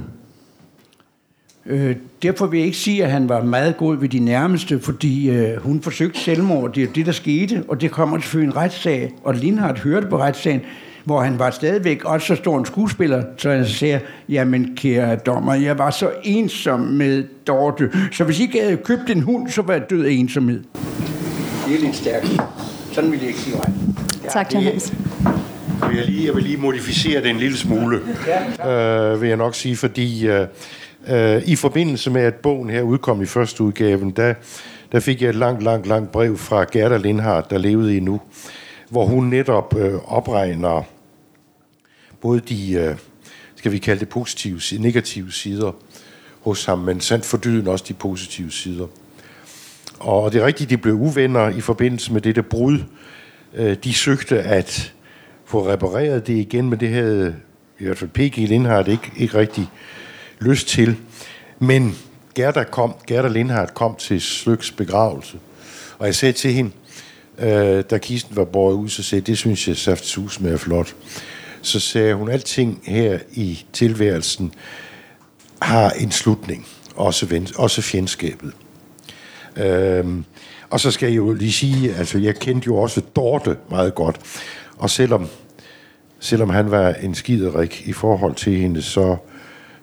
Øh, 1.70 1.95
derfor 2.24 2.48
vil 2.48 2.58
jeg 2.58 2.66
ikke 2.66 2.78
sige, 2.78 3.04
at 3.04 3.12
han 3.12 3.30
var 3.30 3.43
meget 3.43 3.78
god 3.78 3.98
ved 3.98 4.10
de 4.10 4.20
nærmeste, 4.20 4.80
fordi 4.80 5.30
øh, 5.30 5.62
hun 5.62 5.82
forsøgte 5.82 6.20
selvmord. 6.20 6.74
Det 6.74 6.84
er 6.84 6.88
det, 6.95 7.06
der 7.06 7.12
skete, 7.12 7.64
og 7.68 7.82
det 7.82 7.91
kommer 7.91 8.20
selvfølgelig 8.20 8.54
en 8.54 8.58
retssag. 8.58 9.14
Og 9.24 9.36
Lindhardt 9.36 9.80
hørte 9.80 10.08
på 10.08 10.18
retssagen, 10.18 10.62
hvor 11.04 11.22
han 11.22 11.39
var 11.39 11.50
stadigvæk 11.50 12.06
også 12.06 12.28
så 12.28 12.36
stor 12.36 12.60
en 12.60 12.66
skuespiller, 12.66 13.24
så 13.38 13.52
han 13.52 13.66
siger, 13.66 14.00
jamen 14.30 14.76
kære 14.76 15.16
dommer, 15.16 15.54
jeg 15.54 15.78
var 15.78 15.89
så 15.89 16.12
ensom 16.24 16.80
med 16.80 17.24
Dorte, 17.48 17.91
så 18.12 18.24
hvis 18.24 18.39
I 18.39 18.41
ikke 18.41 18.62
havde 18.62 18.78
købt 18.78 19.10
en 19.10 19.22
hund, 19.22 19.50
så 19.50 19.62
var 19.62 19.74
jeg 19.74 19.89
død 19.89 20.06
af 20.06 20.12
ensomhed. 20.12 20.64
Er 21.68 21.80
lidt 21.80 21.95
stærkt. 21.95 22.28
Sådan 22.91 23.11
vil 23.11 23.20
jeg 23.20 23.28
ikke 23.28 23.39
sige 23.39 23.55
ret. 23.59 23.74
Ja, 24.24 24.30
tak, 24.30 24.53
John 24.53 24.65
Hans. 24.65 24.93
Jeg 25.82 25.89
vil, 25.89 26.05
lige, 26.05 26.26
jeg 26.26 26.36
vil 26.36 26.43
lige 26.43 26.57
modificere 26.57 27.22
det 27.22 27.30
en 27.30 27.38
lille 27.38 27.57
smule, 27.57 27.97
øh, 28.68 29.22
vil 29.22 29.28
jeg 29.28 29.38
nok 29.38 29.55
sige, 29.55 29.76
fordi 29.76 30.28
øh, 30.28 30.47
øh, 31.07 31.41
i 31.45 31.55
forbindelse 31.55 32.09
med, 32.09 32.22
at 32.22 32.36
bogen 32.36 32.70
her 32.70 32.82
udkom 32.82 33.22
i 33.22 33.26
første 33.26 33.63
udgaven, 33.63 34.11
der, 34.11 34.34
der 34.91 34.99
fik 34.99 35.22
jeg 35.22 35.30
et 35.30 35.36
langt, 35.36 35.63
langt, 35.63 35.88
langt 35.88 36.11
brev 36.11 36.38
fra 36.38 36.65
Gerda 36.72 36.97
Lindhardt, 36.97 37.49
der 37.49 37.57
levede 37.57 37.97
endnu, 37.97 38.22
hvor 38.89 39.05
hun 39.05 39.24
netop 39.26 39.76
øh, 39.78 39.93
opregner 40.05 40.84
både 42.22 42.39
de, 42.39 42.72
øh, 42.72 42.95
skal 43.55 43.72
vi 43.72 43.78
kalde 43.78 43.99
det 43.99 44.09
positive, 44.09 44.59
negative 44.80 45.32
sider 45.32 45.72
hos 46.41 46.65
ham, 46.65 46.80
men 46.80 47.01
sandt 47.01 47.26
for 47.26 47.38
dyden 47.38 47.68
også 47.68 47.86
de 47.88 47.93
positive 47.93 48.51
sider. 48.51 48.88
Og 50.00 50.32
det 50.32 50.41
er 50.41 50.45
rigtigt, 50.45 50.70
de 50.70 50.78
blev 50.78 50.93
uvenner 50.93 51.50
i 51.50 51.62
forbindelse 51.62 52.14
med 52.14 52.22
dette 52.22 52.43
brud. 52.43 52.80
Øh, 53.54 53.78
de 53.84 53.93
søgte 53.93 54.39
at 54.39 54.93
få 55.45 55.72
repareret 55.72 56.28
det 56.28 56.34
igen, 56.34 56.70
men 56.70 56.80
det 56.80 56.89
havde 56.89 57.36
i 57.80 57.86
hvert 57.86 57.98
fald 57.98 58.10
P.G. 58.10 58.38
Lindhardt 58.38 58.88
ikke, 58.88 59.12
ikke 59.18 59.38
rigtig 59.38 59.70
lyst 60.39 60.68
til. 60.68 60.95
Men 61.60 61.98
Gerda, 62.36 62.64
kom, 62.64 62.95
Gerda 63.08 63.28
Lindhardt 63.28 63.74
kom 63.74 63.95
til 63.95 64.22
Slyks 64.22 64.72
begravelse, 64.72 65.39
og 66.00 66.06
jeg 66.06 66.16
sagde 66.16 66.34
til 66.34 66.54
hende, 66.54 66.72
øh, 67.39 67.84
da 67.89 67.98
kisten 67.98 68.36
var 68.36 68.45
båret 68.45 68.74
ud, 68.74 68.89
så 68.89 69.04
sagde 69.04 69.22
det 69.22 69.38
synes 69.38 69.68
jeg 69.68 69.78
saft 69.78 70.06
sus 70.06 70.39
med 70.39 70.54
er 70.54 70.58
flot. 70.58 70.95
Så 71.62 71.80
sagde 71.80 72.14
hun, 72.14 72.30
alting 72.30 72.82
her 72.84 73.20
i 73.32 73.66
tilværelsen 73.74 74.54
har 75.62 75.89
en 75.89 76.12
slutning, 76.12 76.68
også, 76.95 77.26
ven, 77.26 77.48
også 77.56 77.82
fjendskabet. 77.82 78.54
Øhm, 79.58 80.26
og 80.70 80.80
så 80.80 80.91
skal 80.91 81.08
jeg 81.08 81.18
jo 81.18 81.34
lige 81.34 81.51
sige, 81.51 81.95
altså 81.95 82.18
jeg 82.18 82.36
kendte 82.36 82.66
jo 82.66 82.76
også 82.78 83.01
Dorte 83.16 83.58
meget 83.70 83.95
godt, 83.95 84.20
og 84.78 84.89
selvom, 84.89 85.28
selvom 86.20 86.49
han 86.49 86.72
var 86.72 86.89
en 86.93 87.16
skiderik 87.16 87.84
i 87.86 87.93
forhold 87.93 88.36
til 88.36 88.58
hende, 88.58 88.82
så, 88.82 89.18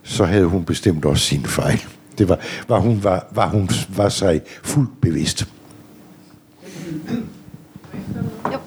så 0.02 0.24
havde 0.24 0.44
hun 0.44 0.64
bestemt 0.64 1.04
også 1.04 1.24
sine 1.24 1.46
fejl. 1.46 1.84
Det 2.18 2.28
var, 2.28 2.38
var 2.68 2.78
hun 2.78 3.04
var, 3.04 3.26
var 3.30 3.48
hun 3.48 3.68
var 3.88 4.08
sig 4.08 4.40
fuldt 4.62 5.00
bevidst. 5.00 5.48
Jo. 8.44 8.58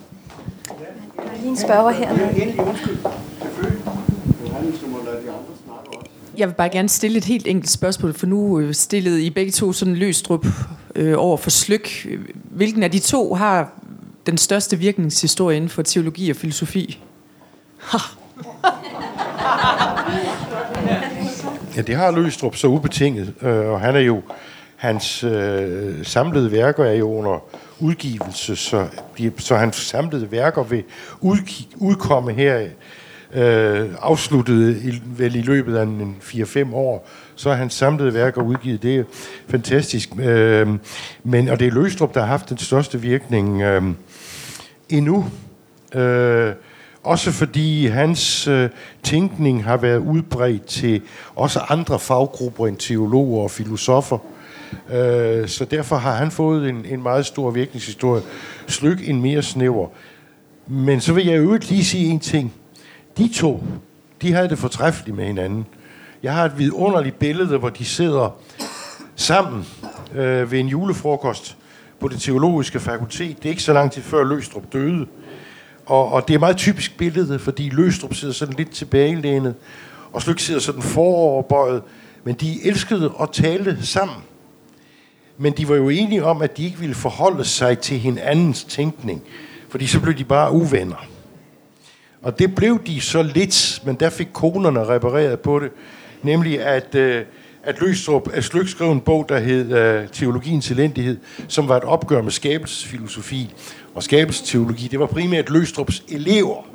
Der 1.17 1.23
er 1.23 1.37
lige 1.37 1.49
en 1.49 1.57
spørger 1.57 1.91
her. 1.91 2.07
Jeg 6.37 6.47
vil 6.47 6.53
bare 6.53 6.69
gerne 6.69 6.89
stille 6.89 7.17
et 7.17 7.25
helt 7.25 7.47
enkelt 7.47 7.69
spørgsmål, 7.69 8.13
for 8.13 8.25
nu 8.25 8.59
øh, 8.59 8.73
stillede 8.73 9.23
I 9.23 9.29
begge 9.29 9.51
to 9.51 9.73
sådan 9.73 9.95
løstrup 9.95 10.45
øh, 10.95 11.15
over 11.17 11.37
for 11.37 11.49
slyk. 11.49 12.07
Hvilken 12.43 12.83
af 12.83 12.91
de 12.91 12.99
to 12.99 13.33
har 13.33 13.71
den 14.25 14.37
største 14.37 14.77
virkningshistorie 14.77 15.57
inden 15.57 15.69
for 15.69 15.81
teologi 15.81 16.29
og 16.29 16.35
filosofi? 16.35 17.03
Ha. 17.77 17.97
Ja, 21.77 21.81
det 21.81 21.95
har 21.95 22.11
Løstrup 22.11 22.55
så 22.55 22.67
ubetinget, 22.67 23.33
øh, 23.41 23.67
og 23.67 23.81
han 23.81 23.95
er 23.95 23.99
jo, 23.99 24.21
hans 24.75 25.23
øh, 25.23 26.05
samlede 26.05 26.51
værker 26.51 26.83
er 26.83 26.93
jo 26.93 27.13
under 27.13 27.43
udgivelse, 27.79 28.55
så, 28.55 28.87
de, 29.17 29.31
så 29.37 29.55
hans 29.55 29.75
samlede 29.75 30.31
værker 30.31 30.63
vil 30.63 30.83
udkomme 31.79 32.33
her, 32.33 32.67
øh, 33.33 33.89
afsluttet 34.01 34.81
i, 34.83 35.01
vel 35.05 35.35
i 35.35 35.41
løbet 35.41 35.75
af 35.75 35.83
en 35.83 36.17
4-5 36.21 36.73
år, 36.73 37.09
så 37.35 37.49
er 37.49 37.55
hans 37.55 37.73
samlede 37.73 38.13
værker 38.13 38.41
udgivet. 38.41 38.83
Det 38.83 38.95
er 38.95 39.03
fantastisk. 39.49 40.09
Øh, 40.19 40.67
men, 41.23 41.49
og 41.49 41.59
det 41.59 41.67
er 41.67 41.71
Løstrup, 41.71 42.13
der 42.13 42.19
har 42.19 42.27
haft 42.27 42.49
den 42.49 42.57
største 42.57 43.01
virkning 43.01 43.61
øh, 43.61 43.83
endnu. 44.89 45.25
Øh, 45.95 46.53
også 47.03 47.31
fordi 47.31 47.85
hans 47.85 48.47
øh, 48.47 48.69
tænkning 49.03 49.63
har 49.63 49.77
været 49.77 49.97
udbredt 49.97 50.65
til 50.65 51.01
også 51.35 51.59
andre 51.69 51.99
faggrupper 51.99 52.67
end 52.67 52.77
teologer 52.77 53.43
og 53.43 53.51
filosofer. 53.51 54.17
Øh, 54.91 55.47
så 55.47 55.65
derfor 55.65 55.95
har 55.95 56.15
han 56.15 56.31
fået 56.31 56.69
en, 56.69 56.85
en 56.85 57.03
meget 57.03 57.25
stor 57.25 57.51
virkningshistorie. 57.51 58.21
Slyk 58.67 59.09
en 59.09 59.21
mere 59.21 59.41
snæver. 59.41 59.87
Men 60.67 61.01
så 61.01 61.13
vil 61.13 61.25
jeg 61.25 61.37
jo 61.37 61.59
lige 61.69 61.85
sige 61.85 62.05
en 62.05 62.19
ting. 62.19 62.53
De 63.17 63.27
to, 63.27 63.63
de 64.21 64.33
havde 64.33 64.49
det 64.49 64.57
fortræffeligt 64.57 65.17
med 65.17 65.25
hinanden. 65.25 65.65
Jeg 66.23 66.33
har 66.33 66.45
et 66.45 66.57
vidunderligt 66.57 67.19
billede, 67.19 67.57
hvor 67.57 67.69
de 67.69 67.85
sidder 67.85 68.35
sammen 69.15 69.65
øh, 70.15 70.51
ved 70.51 70.59
en 70.59 70.67
julefrokost 70.67 71.57
på 71.99 72.07
det 72.07 72.21
teologiske 72.21 72.79
fakultet. 72.79 73.37
Det 73.37 73.45
er 73.45 73.49
ikke 73.49 73.63
så 73.63 73.73
lang 73.73 73.91
tid 73.91 74.01
før 74.01 74.23
Løstrup 74.23 74.73
døde. 74.73 75.07
Og, 75.85 76.11
og 76.11 76.27
det 76.27 76.33
er 76.33 76.39
meget 76.39 76.57
typisk 76.57 76.97
billede, 76.97 77.39
fordi 77.39 77.69
Løstrup 77.69 78.13
sidder 78.13 78.33
sådan 78.33 78.55
lidt 78.57 78.71
tilbagelænet, 78.71 79.55
og 80.13 80.21
Slyk 80.21 80.39
sidder 80.39 80.59
sådan 80.59 80.81
foroverbøjet. 80.81 81.83
Men 82.23 82.35
de 82.35 82.67
elskede 82.67 83.13
at 83.21 83.29
tale 83.31 83.77
sammen. 83.85 84.17
Men 85.37 85.53
de 85.53 85.69
var 85.69 85.75
jo 85.75 85.89
enige 85.89 86.25
om, 86.25 86.41
at 86.41 86.57
de 86.57 86.65
ikke 86.65 86.79
ville 86.79 86.95
forholde 86.95 87.45
sig 87.45 87.79
til 87.79 87.99
hinandens 87.99 88.63
tænkning, 88.63 89.23
fordi 89.69 89.87
så 89.87 89.99
blev 89.99 90.17
de 90.17 90.23
bare 90.23 90.51
uvenner. 90.51 91.07
Og 92.27 92.39
det 92.39 92.55
blev 92.55 92.79
de 92.87 93.01
så 93.01 93.23
lidt, 93.23 93.81
men 93.85 93.95
der 93.95 94.09
fik 94.09 94.27
konerne 94.33 94.85
repareret 94.85 95.39
på 95.39 95.59
det, 95.59 95.71
nemlig 96.23 96.61
at, 96.61 96.95
øh, 96.95 97.25
at 97.63 97.81
Løstrup, 97.81 98.29
at 98.33 98.43
Slyk 98.43 98.67
skrev 98.67 98.91
en 98.91 98.99
bog, 98.99 99.25
der 99.29 99.39
hed 99.39 99.71
øh, 99.71 100.07
Teologiens 100.07 100.71
elendighed, 100.71 101.17
som 101.47 101.67
var 101.67 101.77
et 101.77 101.83
opgør 101.83 102.21
med 102.21 102.31
skabelsesfilosofi 102.31 103.53
og 103.95 104.03
skabelsesteologi. 104.03 104.87
Det 104.87 104.99
var 104.99 105.05
primært 105.05 105.49
Løstrups 105.49 106.03
elever, 106.09 106.67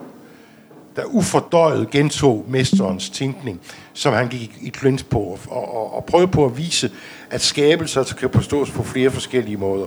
der 0.96 1.04
ufordøjet 1.04 1.90
gentog 1.90 2.44
mesterens 2.48 3.10
tænkning, 3.10 3.60
som 3.92 4.12
han 4.12 4.28
gik 4.28 4.58
i 4.62 4.68
klins 4.68 5.02
på, 5.02 5.18
og, 5.18 5.74
og, 5.74 5.96
og 5.96 6.04
prøvede 6.04 6.28
på 6.28 6.44
at 6.44 6.58
vise, 6.58 6.90
at 7.30 7.40
skabelser 7.40 8.00
altså 8.00 8.16
kan 8.16 8.30
forstås 8.30 8.70
på 8.70 8.82
flere 8.82 9.10
forskellige 9.10 9.56
måder. 9.56 9.86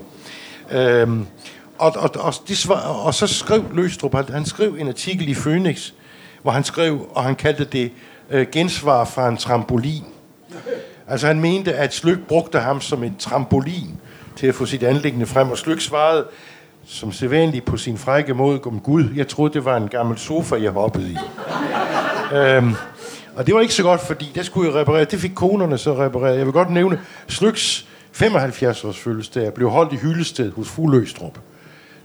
Øhm, 0.72 1.26
og, 1.78 1.93
og, 1.95 2.09
og, 2.15 2.34
det 2.47 2.69
var, 2.69 2.76
og 2.76 3.13
så 3.13 3.28
skrev 3.28 3.65
Løstrup, 3.73 4.15
han, 4.15 4.26
han 4.30 4.45
skrev 4.45 4.76
en 4.80 4.88
artikel 4.88 5.30
i 5.30 5.34
Phoenix, 5.34 5.91
hvor 6.41 6.51
han 6.51 6.63
skrev, 6.63 7.07
og 7.13 7.23
han 7.23 7.36
kaldte 7.36 7.63
det 7.63 7.91
øh, 8.30 8.47
gensvar 8.51 9.05
fra 9.05 9.30
en 9.30 9.38
trampolin. 9.38 10.03
Altså 11.07 11.28
han 11.28 11.39
mente, 11.39 11.73
at 11.73 11.93
Slyk 11.93 12.19
brugte 12.28 12.59
ham 12.59 12.82
som 12.82 13.03
en 13.03 13.15
trampolin 13.19 13.99
til 14.36 14.47
at 14.47 14.55
få 14.55 14.65
sit 14.65 14.84
anlæggende 14.84 15.26
frem, 15.26 15.51
og 15.51 15.57
Slyk 15.57 15.82
svarede 15.82 16.26
som 16.88 17.11
sædvanligt 17.11 17.65
på 17.65 17.78
sin 17.78 17.97
frække 17.97 18.34
måde 18.34 18.59
om 18.65 18.80
Gud. 18.80 19.03
Jeg 19.15 19.28
troede, 19.28 19.53
det 19.53 19.65
var 19.65 19.78
en 19.78 19.88
gammel 19.88 20.17
sofa, 20.17 20.55
jeg 20.55 20.71
hoppede 20.71 21.11
i. 21.11 21.17
øhm, 22.38 22.73
og 23.36 23.47
det 23.47 23.55
var 23.55 23.61
ikke 23.61 23.73
så 23.73 23.84
godt, 23.84 24.01
fordi 24.01 24.32
det 24.36 24.45
skulle 24.45 24.71
jeg 24.71 24.80
reparere. 24.80 25.05
Det 25.05 25.19
fik 25.19 25.32
konerne 25.36 25.78
så 25.78 26.05
repareret. 26.05 26.38
Jeg 26.38 26.45
vil 26.45 26.53
godt 26.53 26.69
nævne, 26.69 26.99
Slyks 27.28 27.88
75-års 28.13 28.97
fødselsdag 28.97 29.53
blev 29.53 29.69
holdt 29.69 29.93
i 29.93 29.95
Hyldested 29.95 30.51
hos 30.51 30.69
Fru 30.69 30.88
Løstrup. 30.88 31.39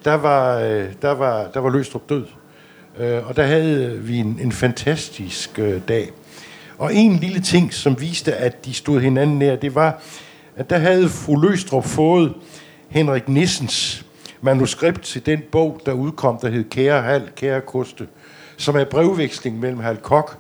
Der 0.05 0.15
var, 0.15 0.59
øh, 0.59 0.87
der 1.03 1.11
var, 1.11 1.49
der 1.55 1.61
var 1.61 1.71
Løstrup 1.71 2.09
død. 2.09 2.27
Øh, 2.99 3.29
og 3.29 3.37
der 3.37 3.43
havde 3.43 3.99
vi 3.99 4.17
en, 4.17 4.39
en 4.43 4.53
fantastisk 4.53 5.59
øh, 5.59 5.81
dag. 5.89 6.11
Og 6.79 6.95
en 6.95 7.17
lille 7.17 7.41
ting, 7.41 7.75
som 7.75 8.01
viste, 8.01 8.35
at 8.35 8.65
de 8.65 8.75
stod 8.75 9.01
hinanden 9.01 9.39
nær, 9.39 9.57
det 9.57 9.75
var, 9.75 10.03
at 10.57 10.71
der 10.71 10.79
havde 10.79 11.09
fru 11.09 11.37
Løstrup 11.37 11.85
fået 11.85 12.35
Henrik 12.89 13.29
Nissens 13.29 14.07
manuskript 14.41 15.03
til 15.03 15.27
den 15.27 15.43
bog, 15.53 15.81
der 15.87 15.93
udkom, 15.93 16.39
der 16.43 16.49
hed 16.49 16.65
Kære 16.71 17.03
Hal, 17.03 17.31
Kære 17.37 17.61
Koste, 17.61 18.07
som 18.57 18.77
er 18.77 18.85
brevveksling 18.85 19.61
mellem 19.61 19.81
Hal 19.81 19.97
Kok 19.97 20.39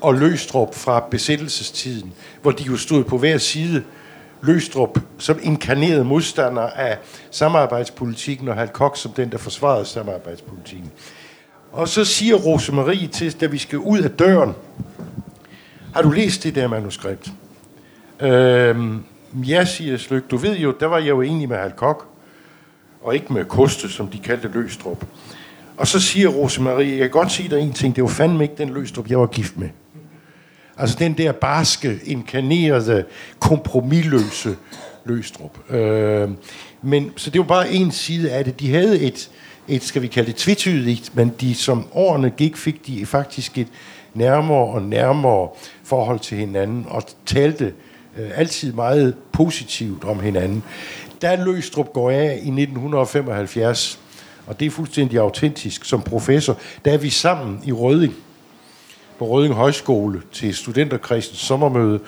og 0.00 0.14
Løstrup 0.14 0.74
fra 0.74 1.04
besættelsestiden, 1.10 2.12
hvor 2.42 2.50
de 2.50 2.62
jo 2.62 2.76
stod 2.76 3.04
på 3.04 3.18
hver 3.18 3.38
side. 3.38 3.82
Løstrup 4.42 4.98
som 5.18 5.38
inkarneret 5.42 6.06
modstander 6.06 6.62
af 6.62 6.98
samarbejdspolitikken, 7.30 8.48
og 8.48 8.54
Hal 8.54 8.68
Koch 8.68 9.02
som 9.02 9.12
den, 9.12 9.30
der 9.30 9.38
forsvarede 9.38 9.84
samarbejdspolitikken. 9.84 10.90
Og 11.72 11.88
så 11.88 12.04
siger 12.04 12.36
Rosemarie 12.36 13.06
til, 13.06 13.40
da 13.40 13.46
vi 13.46 13.58
skal 13.58 13.78
ud 13.78 13.98
af 13.98 14.10
døren, 14.10 14.54
har 15.94 16.02
du 16.02 16.10
læst 16.10 16.42
det 16.42 16.54
der 16.54 16.68
manuskript? 16.68 17.32
Øhm, 18.20 19.04
ja, 19.34 19.64
siger 19.64 19.96
Slyk. 19.96 20.30
Du 20.30 20.36
ved 20.36 20.56
jo, 20.56 20.74
der 20.80 20.86
var 20.86 20.98
jeg 20.98 21.08
jo 21.08 21.20
enig 21.20 21.48
med 21.48 21.56
Hal 21.56 21.72
Koch, 21.72 22.00
og 23.02 23.14
ikke 23.14 23.32
med 23.32 23.44
Koste, 23.44 23.88
som 23.88 24.08
de 24.08 24.18
kaldte 24.18 24.48
Løstrup. 24.48 25.04
Og 25.76 25.86
så 25.86 26.00
siger 26.00 26.28
Rosemarie, 26.28 26.90
jeg 26.90 26.98
kan 26.98 27.10
godt 27.10 27.32
sige 27.32 27.48
dig 27.48 27.60
en 27.60 27.72
ting, 27.72 27.96
det 27.96 28.04
var 28.04 28.10
fandme 28.10 28.44
ikke 28.44 28.54
den 28.58 28.68
Løstrup, 28.68 29.10
jeg 29.10 29.20
var 29.20 29.26
gift 29.26 29.56
med. 29.56 29.68
Altså 30.76 30.96
den 30.98 31.12
der 31.12 31.32
barske, 31.32 31.98
inkarnerede, 32.04 33.04
kompromilløse 33.38 34.56
Løstrup. 35.04 35.70
Øh, 35.70 36.30
men, 36.82 37.10
så 37.16 37.30
det 37.30 37.38
var 37.38 37.46
bare 37.46 37.72
en 37.72 37.90
side 37.90 38.32
af 38.32 38.44
det. 38.44 38.60
De 38.60 38.70
havde 38.70 39.00
et, 39.00 39.30
et 39.68 39.82
skal 39.82 40.02
vi 40.02 40.06
kalde 40.06 40.26
det 40.26 40.36
tvetydigt, 40.36 41.16
men 41.16 41.32
de 41.40 41.54
som 41.54 41.86
årene 41.92 42.30
gik, 42.30 42.56
fik 42.56 42.86
de 42.86 43.06
faktisk 43.06 43.58
et 43.58 43.68
nærmere 44.14 44.66
og 44.66 44.82
nærmere 44.82 45.48
forhold 45.84 46.18
til 46.18 46.38
hinanden, 46.38 46.86
og 46.88 47.02
talte 47.26 47.72
øh, 48.18 48.30
altid 48.34 48.72
meget 48.72 49.14
positivt 49.32 50.04
om 50.04 50.20
hinanden. 50.20 50.62
Da 51.22 51.34
Løstrup 51.44 51.92
går 51.92 52.10
af 52.10 52.32
i 52.32 52.48
1975, 52.48 54.00
og 54.46 54.60
det 54.60 54.66
er 54.66 54.70
fuldstændig 54.70 55.18
autentisk, 55.18 55.84
som 55.84 56.02
professor, 56.02 56.58
der 56.84 56.92
er 56.92 56.98
vi 56.98 57.10
sammen 57.10 57.60
i 57.64 57.72
Røding, 57.72 58.14
på 59.22 59.28
Røding 59.28 59.54
Højskole 59.54 60.22
til 60.32 60.54
studenterkredsens 60.54 61.38
sommermøde, 61.38 62.00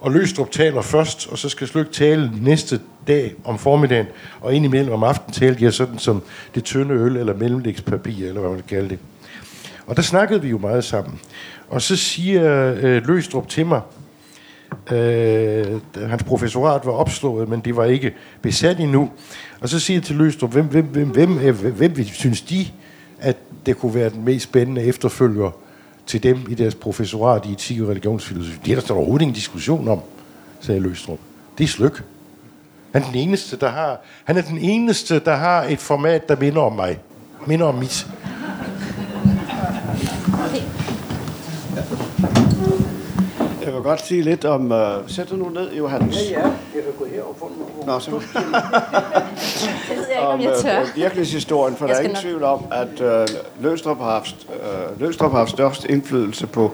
og 0.00 0.12
Løstrup 0.12 0.50
taler 0.50 0.82
først, 0.82 1.28
og 1.30 1.38
så 1.38 1.48
skal 1.48 1.66
Sløk 1.66 1.92
tale 1.92 2.32
næste 2.40 2.80
dag 3.06 3.34
om 3.44 3.58
formiddagen, 3.58 4.06
og 4.40 4.54
indimellem 4.54 4.92
om 4.92 5.04
aftenen 5.04 5.32
talte 5.32 5.64
jeg 5.64 5.72
sådan 5.72 5.98
som 5.98 6.22
det 6.54 6.64
tynde 6.64 6.94
øl, 6.94 7.16
eller 7.16 7.34
mellemlægspapir, 7.34 8.28
eller 8.28 8.40
hvad 8.40 8.50
man 8.50 8.62
kalder 8.68 8.88
det. 8.88 8.98
Og 9.86 9.96
der 9.96 10.02
snakkede 10.02 10.42
vi 10.42 10.48
jo 10.48 10.58
meget 10.58 10.84
sammen. 10.84 11.20
Og 11.68 11.82
så 11.82 11.96
siger 11.96 12.74
øh, 12.82 13.06
Løstrup 13.08 13.48
til 13.48 13.66
mig, 13.66 13.80
øh, 14.92 15.66
hans 16.08 16.22
professorat 16.22 16.86
var 16.86 16.92
opslået, 16.92 17.48
men 17.48 17.60
det 17.60 17.76
var 17.76 17.84
ikke 17.84 18.14
besat 18.42 18.80
endnu. 18.80 19.10
Og 19.60 19.68
så 19.68 19.80
siger 19.80 19.96
jeg 19.96 20.04
til 20.04 20.16
Løstrup, 20.16 20.52
hvem, 20.52 20.66
hvem, 20.66 20.84
hvem, 20.84 21.08
hvem, 21.08 21.38
øh, 21.38 21.58
hvem, 21.58 21.92
hvem 21.92 22.04
synes 22.04 22.42
de, 22.42 22.66
at 23.18 23.36
det 23.66 23.78
kunne 23.78 23.94
være 23.94 24.10
den 24.10 24.24
mest 24.24 24.44
spændende 24.44 24.82
efterfølger 24.82 25.50
til 26.06 26.22
dem 26.22 26.46
i 26.48 26.54
deres 26.54 26.74
professorat 26.74 27.46
i 27.46 27.52
etik 27.52 27.80
og 27.80 27.88
religionsfilosofi. 27.88 28.58
Det 28.64 28.70
er 28.70 28.74
der 28.74 28.82
står 28.82 28.96
overhovedet 28.96 29.22
ingen 29.22 29.34
diskussion 29.34 29.88
om, 29.88 30.00
sagde 30.60 30.80
Løstrup. 30.80 31.18
Det 31.58 31.64
er 31.64 31.68
Slyk. 31.68 32.02
Han 32.92 33.02
er 33.02 33.06
den 33.06 33.14
eneste, 33.14 33.56
der 33.56 33.68
har, 33.68 34.00
han 34.24 34.36
er 34.36 34.42
den 34.42 34.58
eneste, 34.58 35.18
der 35.18 35.36
har 35.36 35.62
et 35.62 35.78
format, 35.78 36.28
der 36.28 36.36
minder 36.36 36.62
om 36.62 36.72
mig. 36.72 36.98
Minder 37.46 37.66
om 37.66 37.74
mit. 37.74 38.06
Jeg 43.66 43.74
vil 43.74 43.82
godt 43.82 44.06
sige 44.06 44.22
lidt 44.22 44.44
om... 44.44 44.70
Uh, 44.70 44.78
sæt 45.06 45.30
dig 45.30 45.38
nu 45.38 45.48
ned, 45.48 45.72
Johannes. 45.72 46.16
Ja, 46.30 46.38
ja. 46.40 46.44
Jeg 46.46 46.82
kan 46.84 46.92
gå 46.98 47.04
her 47.14 47.22
og 47.22 47.36
få 47.38 47.48
den 47.80 47.86
Nå, 47.86 47.98
så, 47.98 48.10
Det 48.10 48.20
ved 49.96 50.04
jeg 50.08 50.16
ikke, 50.16 50.26
om 50.26 50.40
jeg 50.40 50.50
øh, 50.50 50.56
tør. 50.56 50.80
virkelighedshistorien, 50.94 51.76
for 51.76 51.86
Jeg 51.86 51.94
der 51.94 52.00
er 52.00 52.04
ingen 52.04 52.14
nok- 52.14 52.22
tvivl 52.22 52.42
om, 52.42 52.64
at 52.72 53.00
øh, 53.00 53.28
Løstrup, 53.60 53.98
har 53.98 54.10
haft, 54.10 54.36
øh, 54.50 55.00
Løstrup 55.00 55.30
har 55.30 55.38
haft 55.38 55.50
størst 55.50 55.84
indflydelse 55.84 56.46
på, 56.46 56.72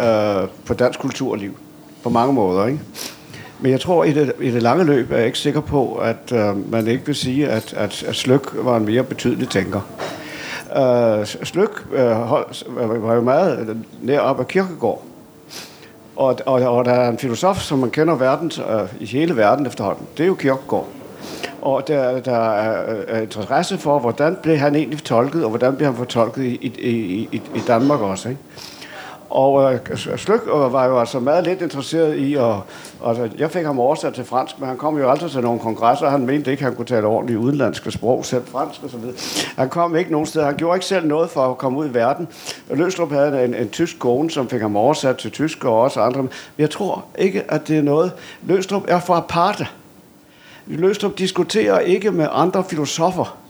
øh, 0.00 0.48
på 0.66 0.74
dansk 0.74 1.00
kulturliv. 1.00 1.56
På 2.02 2.10
mange 2.10 2.32
måder, 2.32 2.66
ikke? 2.66 2.80
Men 3.60 3.70
jeg 3.72 3.80
tror, 3.80 4.04
i 4.04 4.12
det, 4.12 4.32
i 4.40 4.50
det 4.50 4.62
lange 4.62 4.84
løb 4.84 5.10
er 5.12 5.16
jeg 5.16 5.26
ikke 5.26 5.38
sikker 5.38 5.60
på, 5.60 5.94
at 5.94 6.32
øh, 6.32 6.70
man 6.72 6.86
ikke 6.86 7.06
vil 7.06 7.14
sige, 7.14 7.48
at, 7.48 7.74
at, 7.76 8.02
at 8.08 8.16
Slyk 8.16 8.50
var 8.54 8.76
en 8.76 8.84
mere 8.84 9.02
betydelig 9.02 9.48
tænker. 9.48 9.80
Øh, 10.76 11.26
Slyk 11.26 11.86
øh, 11.92 12.10
hold, 12.10 12.46
var 13.00 13.14
jo 13.14 13.20
meget 13.20 13.76
nær 14.02 14.20
op 14.20 14.40
af 14.40 14.48
Kirkegård. 14.48 15.02
Og, 16.16 16.38
og, 16.46 16.62
og 16.62 16.84
der 16.84 16.92
er 16.92 17.08
en 17.08 17.18
filosof, 17.18 17.58
som 17.58 17.78
man 17.78 17.90
kender 17.90 18.14
verden, 18.14 18.52
øh, 18.70 18.88
i 19.00 19.06
hele 19.06 19.36
verden 19.36 19.66
efterhånden. 19.66 20.06
Det 20.16 20.22
er 20.22 20.26
jo 20.26 20.34
Kierkegaard. 20.34 20.88
Og 21.62 21.88
der, 21.88 22.20
der 22.20 22.50
er, 22.50 22.96
øh, 22.96 23.04
er 23.08 23.20
interesse 23.20 23.78
for, 23.78 23.98
hvordan 23.98 24.36
blev 24.42 24.56
han 24.56 24.74
egentlig 24.74 25.04
tolket, 25.04 25.44
og 25.44 25.48
hvordan 25.48 25.76
blev 25.76 25.86
han 25.86 25.96
fortolket 25.96 26.42
i, 26.42 26.54
i, 26.64 26.90
i, 27.32 27.42
i 27.54 27.60
Danmark 27.66 28.00
også. 28.00 28.28
Ikke? 28.28 28.40
Og 29.32 29.74
øh, 29.74 29.96
Slyk 29.96 30.40
øh, 30.46 30.72
var 30.72 30.86
jo 30.86 31.00
altså 31.00 31.20
meget 31.20 31.44
lidt 31.44 31.62
interesseret 31.62 32.14
i, 32.18 32.34
og, 32.34 32.62
og 33.00 33.30
jeg 33.38 33.50
fik 33.50 33.64
ham 33.64 33.80
oversat 33.80 34.14
til 34.14 34.24
fransk, 34.24 34.60
men 34.60 34.68
han 34.68 34.76
kom 34.76 34.98
jo 34.98 35.10
aldrig 35.10 35.30
til 35.30 35.40
nogle 35.40 35.60
kongresser, 35.60 36.10
han 36.10 36.26
mente 36.26 36.50
ikke, 36.50 36.60
at 36.60 36.64
han 36.64 36.76
kunne 36.76 36.86
tale 36.86 37.06
ordentligt 37.06 37.38
udenlandske 37.38 37.90
sprog, 37.90 38.24
selv 38.24 38.46
fransk 38.46 38.82
og 38.82 38.90
så 38.90 38.96
videre. 38.96 39.14
Han 39.56 39.68
kom 39.68 39.96
ikke 39.96 40.12
nogen 40.12 40.26
steder, 40.26 40.46
han 40.46 40.56
gjorde 40.56 40.76
ikke 40.76 40.86
selv 40.86 41.06
noget 41.06 41.30
for 41.30 41.50
at 41.50 41.58
komme 41.58 41.78
ud 41.78 41.88
i 41.88 41.94
verden. 41.94 42.28
Løstrup 42.70 43.12
havde 43.12 43.44
en, 43.44 43.54
en 43.54 43.68
tysk 43.68 43.98
kone, 43.98 44.30
som 44.30 44.48
fik 44.48 44.60
ham 44.60 44.76
oversat 44.76 45.16
til 45.16 45.30
tysk 45.30 45.64
og 45.64 45.80
også 45.80 46.00
andre. 46.00 46.22
Men 46.22 46.30
jeg 46.58 46.70
tror 46.70 47.04
ikke, 47.18 47.52
at 47.52 47.68
det 47.68 47.78
er 47.78 47.82
noget. 47.82 48.12
Løstrup 48.42 48.84
er 48.88 49.00
fra 49.00 49.16
aparte. 49.16 49.66
Løstrup 50.66 51.18
diskuterer 51.18 51.78
ikke 51.78 52.10
med 52.10 52.28
andre 52.32 52.64
filosofer. 52.64 53.41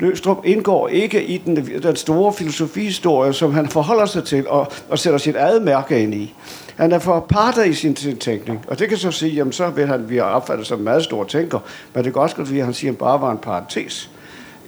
Løstrup 0.00 0.38
indgår 0.44 0.88
ikke 0.88 1.24
i 1.24 1.38
den, 1.38 1.56
den 1.82 1.96
store 1.96 2.32
filosofihistorie, 2.32 3.32
som 3.32 3.54
han 3.54 3.68
forholder 3.68 4.06
sig 4.06 4.24
til 4.24 4.48
og, 4.48 4.72
og 4.88 4.98
sætter 4.98 5.18
sit 5.18 5.36
eget 5.36 5.62
mærke 5.62 6.02
ind 6.02 6.14
i. 6.14 6.34
Han 6.76 6.92
er 6.92 6.98
for 6.98 7.20
parter 7.28 7.64
i 7.64 7.72
sin 7.72 7.96
sin 7.96 8.16
tænkning, 8.16 8.64
og 8.68 8.78
det 8.78 8.88
kan 8.88 8.98
så 8.98 9.10
sige, 9.10 9.32
jamen 9.32 9.52
så 9.52 9.70
vil 9.70 9.86
han 9.86 10.06
blive 10.06 10.22
opfattet 10.22 10.66
som 10.66 10.78
en 10.78 10.84
meget 10.84 11.04
stor 11.04 11.24
tænker, 11.24 11.58
men 11.94 12.04
det 12.04 12.12
kan 12.12 12.22
også 12.22 12.36
godt 12.36 12.50
være, 12.52 12.58
at 12.60 12.64
han 12.64 12.74
siger, 12.74 12.90
at 12.90 12.94
han 12.94 12.98
bare 12.98 13.20
var 13.20 13.32
en 13.32 13.38
parentes 13.38 14.10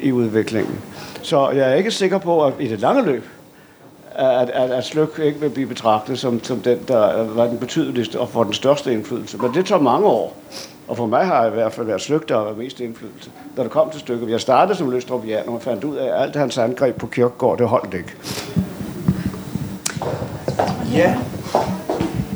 i 0.01 0.13
udviklingen. 0.13 0.81
Så 1.23 1.51
jeg 1.51 1.71
er 1.71 1.75
ikke 1.75 1.91
sikker 1.91 2.19
på, 2.19 2.45
at 2.45 2.53
i 2.61 2.69
det 2.69 2.81
lange 2.81 3.05
løb, 3.05 3.25
at, 4.15 4.51
at, 4.51 4.71
at 4.71 4.85
Sløk 4.85 5.21
ikke 5.23 5.41
vil 5.41 5.51
blive 5.51 5.67
betragtet 5.67 6.19
som, 6.19 6.45
som 6.45 6.61
den, 6.61 6.79
der 6.89 7.25
var 7.25 7.47
den 7.47 7.59
betydeligste 7.59 8.21
og 8.21 8.29
får 8.29 8.45
den 8.45 8.53
største 8.53 8.93
indflydelse. 8.93 9.39
Men 9.39 9.55
det 9.55 9.67
tager 9.67 9.81
mange 9.81 10.07
år. 10.07 10.37
Og 10.89 10.97
for 10.97 11.07
mig 11.07 11.27
har 11.27 11.45
det 11.45 11.51
i 11.51 11.55
hvert 11.55 11.73
fald 11.73 11.87
været 11.87 12.01
Slyk, 12.01 12.29
der 12.29 12.37
har 12.37 12.45
været 12.45 12.59
mest 12.59 12.81
indflydelse. 12.81 13.31
Da 13.57 13.63
det 13.63 13.71
kom 13.71 13.91
til 13.91 14.01
stykket. 14.01 14.31
Jeg 14.31 14.41
startede 14.41 14.79
som 14.79 14.91
Løstrupian, 14.91 15.49
og 15.49 15.63
fandt 15.63 15.85
ud 15.85 15.97
af, 15.97 16.07
at 16.07 16.23
alt 16.23 16.37
hans 16.37 16.59
angreb 16.59 16.97
på 16.97 17.07
Kirkegaard, 17.07 17.59
det 17.59 17.69
holdt 17.69 17.95
ikke. 17.95 18.13
Ja, 20.95 21.17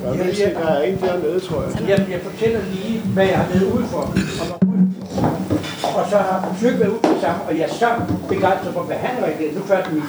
Jeg 0.05 0.25
vil 0.25 0.37
sige, 0.37 0.55
der 0.55 0.67
er 0.69 0.83
en 0.83 0.99
dernede, 1.01 1.41
tror 1.41 1.63
jeg. 1.63 1.89
Jamen, 1.89 2.11
jeg 2.13 2.21
fortæller 2.21 2.61
lige, 2.75 3.01
hvad 3.01 3.27
jeg 3.27 3.39
har 3.39 3.49
været 3.53 3.73
ude 3.73 3.85
for. 3.85 3.99
Og, 3.99 4.59
ude. 4.69 4.93
og 5.99 6.05
så 6.11 6.17
har 6.17 6.55
Flyk 6.61 6.79
været 6.81 6.89
ude 6.91 7.01
for 7.05 7.13
det 7.13 7.21
samme, 7.21 7.41
og 7.49 7.53
jeg 7.59 7.65
er 7.71 7.75
så 7.75 7.89
begejstret 8.29 8.73
for, 8.75 8.83
hvad 8.83 8.97
han 8.97 9.25
reagerede. 9.25 9.55
Nu 9.59 9.63
først 9.63 9.93
mit. 9.93 10.03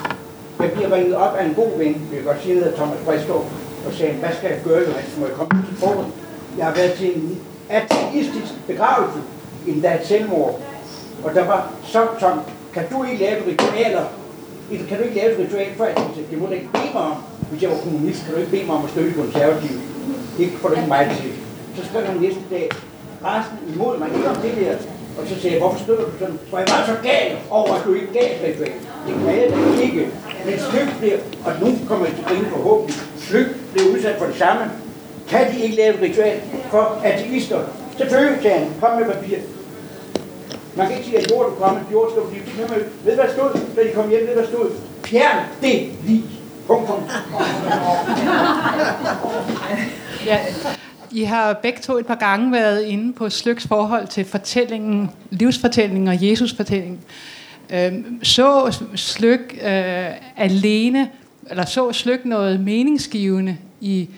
Jeg 0.60 0.72
bliver 0.72 0.92
ringet 0.96 1.16
op 1.16 1.36
af 1.40 1.46
en 1.46 1.54
god 1.54 1.72
ven, 1.78 1.94
vil 2.10 2.16
jeg 2.18 2.26
godt 2.26 2.38
sige, 2.44 2.56
der 2.56 2.64
hedder 2.64 2.78
Thomas 2.78 2.98
Briskov, 3.06 3.46
og 3.88 3.94
sagde, 3.94 4.14
hvad 4.14 4.30
skal 4.38 4.50
jeg 4.52 4.60
gøre, 4.64 4.80
Johannes? 4.88 5.18
Må 5.20 5.26
jeg 5.26 5.36
komme 5.36 5.52
ud 5.60 5.64
til 5.68 5.76
foråret? 5.78 6.08
Jeg 6.58 6.66
har 6.66 6.74
været 6.74 6.94
til 6.94 7.18
en 7.18 7.38
ateistisk 7.70 8.54
begravelse, 8.68 9.20
end 9.68 9.76
endda 9.76 9.96
et 9.96 10.08
selvmord. 10.08 10.60
Og 11.24 11.36
der 11.36 11.46
var 11.46 11.72
så 11.84 12.08
som, 12.20 12.42
Kan 12.74 12.86
du 12.92 13.04
ikke 13.04 13.24
lave 13.26 13.38
ritualer? 13.52 14.06
Kan 14.90 14.98
du 14.98 15.04
ikke 15.04 15.16
lave 15.16 15.32
et 15.32 15.40
ritual 15.40 15.68
for, 15.78 15.86
at 15.86 15.98
det 16.32 16.38
må 16.38 16.46
du 16.46 16.52
ikke 16.52 16.70
bede 16.74 16.92
mig 16.94 17.04
om. 17.12 17.18
Hvis 17.50 17.62
jeg 17.64 17.70
var 17.72 17.78
kommunist, 17.78 18.26
kan 18.26 18.34
du 18.34 18.40
ikke 18.40 18.52
bede 18.52 18.66
mig 18.66 18.76
om 18.76 18.84
at 18.84 18.90
støtte 18.90 19.14
konservative. 19.14 19.80
Det 20.38 20.50
får 20.62 20.70
du 20.70 20.76
ikke 20.76 20.88
mig 20.88 21.18
til. 21.22 21.32
Så 21.76 21.82
skrev 21.90 22.06
han 22.06 22.18
næste 22.18 22.44
dag, 22.50 22.70
resten 23.26 23.58
imod 23.74 23.98
mig, 24.00 24.08
ikke 24.16 24.30
om 24.30 24.36
det 24.36 24.54
der. 24.60 24.76
Og 25.20 25.24
så 25.28 25.36
sagde 25.42 25.54
jeg, 25.56 25.62
hvorfor 25.64 25.80
støtter 25.86 26.06
du 26.06 26.12
sådan? 26.20 26.40
For 26.50 26.58
jeg 26.58 26.68
var 26.76 26.86
så 26.86 26.96
gal 27.04 27.38
over, 27.50 27.74
at 27.78 27.84
du 27.86 27.94
ikke 27.94 28.14
gav 28.14 28.28
et 28.36 28.42
ritual. 28.48 28.74
Det 29.06 29.14
kan 29.16 29.28
jeg 29.42 29.50
da 29.52 29.82
ikke. 29.82 30.04
Men 30.46 30.56
Slyk 30.68 30.90
bliver, 31.00 31.18
og 31.46 31.52
nu 31.62 31.68
kommer 31.88 32.06
jeg 32.06 32.16
til 32.16 32.24
at 32.24 32.30
grine 32.30 32.48
forhåbentlig, 32.56 32.96
Slyk 33.28 33.48
bliver 33.72 33.88
udsat 33.94 34.16
for 34.20 34.26
det 34.26 34.36
samme. 34.36 34.64
Kan 35.30 35.54
de 35.54 35.60
ikke 35.60 35.76
lave 35.76 35.94
et 35.94 36.02
ritual 36.02 36.40
for 36.70 37.02
ateister? 37.04 37.60
Selvfølgelig, 37.98 38.42
kan 38.42 38.52
han, 38.52 38.68
kom 38.82 39.00
med 39.00 39.14
papir. 39.14 39.38
Man 40.76 40.88
kan 40.88 40.98
ikke 40.98 41.10
sige, 41.10 41.20
at 41.20 41.32
jord 41.32 41.46
du 41.46 41.56
komme, 41.56 41.80
jord 41.92 42.12
skal 42.12 42.22
du 42.22 42.28
blive. 42.28 42.44
Ved 43.06 43.16
hvad 43.16 43.30
stod, 43.34 43.60
da 43.76 43.84
de 43.84 43.94
kom 43.96 44.10
hjem? 44.10 44.28
Ved 44.28 44.34
hvad 44.34 44.44
der 44.44 44.50
stod? 44.50 44.72
Fjern 45.06 45.46
det 45.62 45.90
lige. 46.06 46.24
Punktum. 46.68 47.00
Ja, 50.26 50.40
I 51.12 51.24
har 51.24 51.54
begge 51.54 51.80
to 51.82 51.98
et 51.98 52.06
par 52.06 52.16
gange 52.16 52.52
været 52.52 52.84
inde 52.84 53.14
på 53.14 53.30
Slyks 53.30 53.68
forhold 53.68 54.08
til 54.08 54.26
fortællingen, 54.26 55.12
livsfortællingen 55.30 56.08
og 56.08 56.26
Jesusfortællingen. 56.30 57.00
Øhm, 57.70 58.20
så 58.24 58.78
Slyk 58.96 59.60
øh, 59.62 60.06
alene, 60.38 61.10
eller 61.50 61.66
så 61.66 61.92
Slyk 61.92 62.26
noget 62.26 62.60
meningsgivende 62.60 63.58
i 63.82 64.10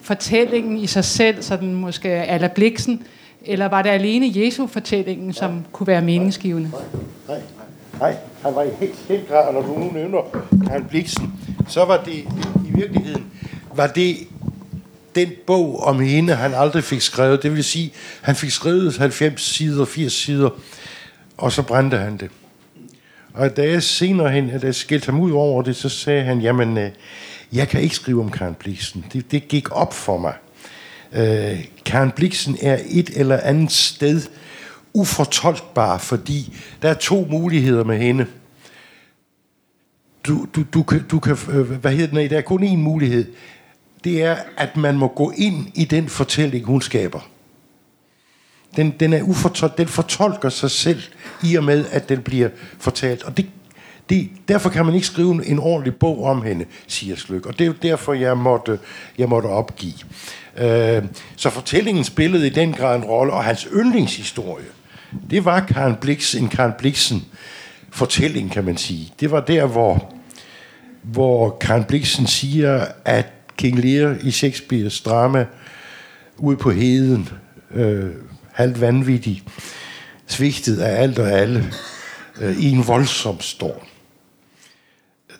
fortællingen 0.00 0.78
i 0.78 0.86
sig 0.86 1.04
selv, 1.04 1.42
sådan 1.42 1.74
måske 1.74 2.08
Alla 2.08 2.48
Bliksen, 2.54 3.02
eller 3.44 3.66
var 3.66 3.82
det 3.82 3.90
alene 3.90 4.32
Jesu-fortællingen, 4.34 5.32
som 5.32 5.64
kunne 5.72 5.86
være 5.86 6.02
meningsgivende? 6.02 6.70
Nej, 7.28 7.40
nej, 8.00 8.16
han 8.42 8.54
var 8.54 8.62
i 8.62 8.68
helt, 8.80 9.04
helt 9.08 9.28
grad, 9.28 9.46
og 9.46 9.54
når 9.54 9.62
du 9.62 9.78
nu 9.78 9.90
nævner 9.92 10.18
Karl 10.66 10.84
Bliksen, 10.84 11.32
så 11.68 11.84
var 11.84 11.96
det 12.04 12.14
i 12.68 12.70
virkeligheden, 12.74 13.26
var 13.74 13.86
det 13.86 14.16
den 15.14 15.28
bog 15.46 15.80
om 15.80 16.00
hende, 16.00 16.34
han 16.34 16.54
aldrig 16.54 16.84
fik 16.84 17.00
skrevet. 17.00 17.42
Det 17.42 17.54
vil 17.54 17.64
sige, 17.64 17.92
han 18.20 18.36
fik 18.36 18.50
skrevet 18.50 18.98
90 18.98 19.42
sider, 19.42 19.84
80 19.84 20.12
sider, 20.12 20.50
og 21.36 21.52
så 21.52 21.62
brændte 21.62 21.96
han 21.96 22.16
det. 22.16 22.30
Og 23.34 23.56
da 23.56 23.62
jeg 23.62 23.82
senere 23.82 24.30
hen, 24.30 24.48
da 24.48 24.66
jeg 24.66 24.74
skældte 24.74 25.06
ham 25.06 25.20
ud 25.20 25.30
over 25.32 25.62
det, 25.62 25.76
så 25.76 25.88
sagde 25.88 26.22
han, 26.22 26.40
jamen, 26.40 26.78
øh, 26.78 26.90
jeg 27.52 27.68
kan 27.68 27.80
ikke 27.80 27.94
skrive 27.94 28.20
om 28.20 28.30
Karen 28.30 28.54
Bliksen. 28.54 29.04
Det, 29.12 29.30
det 29.30 29.48
gik 29.48 29.70
op 29.70 29.94
for 29.94 30.18
mig. 30.18 30.34
Øh, 31.12 31.64
Karen 31.84 32.10
Bliksen 32.10 32.56
er 32.62 32.78
et 32.88 33.10
eller 33.16 33.36
andet 33.36 33.72
sted 33.72 34.22
ufortolkbar, 34.92 35.98
fordi 35.98 36.56
der 36.82 36.88
er 36.88 36.94
to 36.94 37.26
muligheder 37.30 37.84
med 37.84 37.98
hende. 37.98 38.26
Du, 40.24 40.46
du, 40.54 40.64
du, 40.74 40.82
kan, 40.82 41.04
du 41.10 41.18
kan, 41.18 41.36
øh, 41.50 41.70
hvad 41.70 41.92
hedder 41.92 42.20
den, 42.20 42.30
der 42.30 42.36
er 42.38 42.42
kun 42.42 42.64
én 42.64 42.76
mulighed. 42.76 43.32
det 44.04 44.22
er, 44.22 44.36
at 44.56 44.76
man 44.76 44.98
må 44.98 45.08
gå 45.08 45.32
ind 45.36 45.66
i 45.74 45.84
den 45.84 46.08
fortælling, 46.08 46.64
hun 46.64 46.82
skaber. 46.82 47.28
Den, 48.76 48.94
den, 49.00 49.12
er 49.12 49.22
ufortol- 49.22 49.76
den 49.78 49.88
fortolker 49.88 50.48
sig 50.48 50.70
selv 50.70 51.02
i 51.44 51.54
og 51.54 51.64
med, 51.64 51.86
at 51.90 52.08
den 52.08 52.22
bliver 52.22 52.48
fortalt. 52.78 53.22
Og 53.22 53.36
det, 53.36 53.46
det, 54.08 54.30
derfor 54.48 54.70
kan 54.70 54.86
man 54.86 54.94
ikke 54.94 55.06
skrive 55.06 55.46
en 55.46 55.58
ordentlig 55.58 55.94
bog 55.96 56.24
om 56.24 56.42
hende, 56.42 56.64
siger 56.86 57.16
Slyk. 57.16 57.46
Og 57.46 57.58
det 57.58 57.64
er 57.64 57.66
jo 57.68 57.74
derfor, 57.82 58.12
jeg 58.12 58.36
måtte, 58.36 58.78
jeg 59.18 59.28
måtte 59.28 59.46
opgive. 59.46 59.94
Øh, 60.58 61.02
så 61.36 61.50
fortællingen 61.50 62.04
spillede 62.04 62.46
i 62.46 62.50
den 62.50 62.72
grad 62.72 62.96
en 62.96 63.04
rolle, 63.04 63.32
og 63.32 63.44
hans 63.44 63.68
yndlingshistorie, 63.72 64.64
det 65.30 65.44
var 65.44 65.60
Karen 65.60 65.94
Blix, 65.94 66.34
en 66.34 66.48
Karen 66.48 66.72
Blixen 66.78 67.24
fortælling, 67.90 68.52
kan 68.52 68.64
man 68.64 68.76
sige. 68.76 69.12
Det 69.20 69.30
var 69.30 69.40
der, 69.40 69.66
hvor, 69.66 70.14
hvor 71.02 71.56
Karen 71.60 71.84
Blixen 71.84 72.26
siger, 72.26 72.86
at 73.04 73.26
King 73.56 73.78
Lear 73.78 74.16
i 74.22 74.30
Shakespeares 74.30 75.00
drama 75.00 75.46
ude 76.36 76.56
på 76.56 76.70
heden, 76.70 77.28
øh, 77.74 78.10
halvt 78.52 78.80
vanvittig, 78.80 79.42
svigtet 80.26 80.78
af 80.78 81.02
alt 81.02 81.18
og 81.18 81.30
alle, 81.30 81.72
øh, 82.40 82.58
i 82.58 82.70
en 82.70 82.86
voldsom 82.86 83.40
storm. 83.40 83.86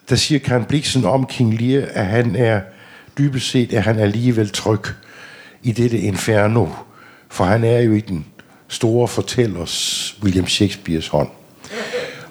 Der 0.09 0.17
siger 0.17 0.39
Karen 0.39 0.65
Bliksen 0.65 1.05
om 1.05 1.27
King 1.27 1.61
Lear, 1.61 1.87
at 1.91 2.07
han 2.07 2.37
er 2.37 2.61
dybest 3.19 3.51
set, 3.51 3.73
at 3.73 3.83
han 3.83 3.99
er 3.99 4.03
alligevel 4.03 4.51
tryg 4.51 4.81
i 5.63 5.73
dette 5.73 5.99
inferno, 5.99 6.67
for 7.29 7.45
han 7.45 7.65
er 7.65 7.81
jo 7.81 7.93
i 7.93 8.01
den 8.01 8.27
store 8.69 9.09
fortællers 9.09 10.17
William 10.23 10.47
Shakespeares 10.47 11.09
hånd. 11.09 11.29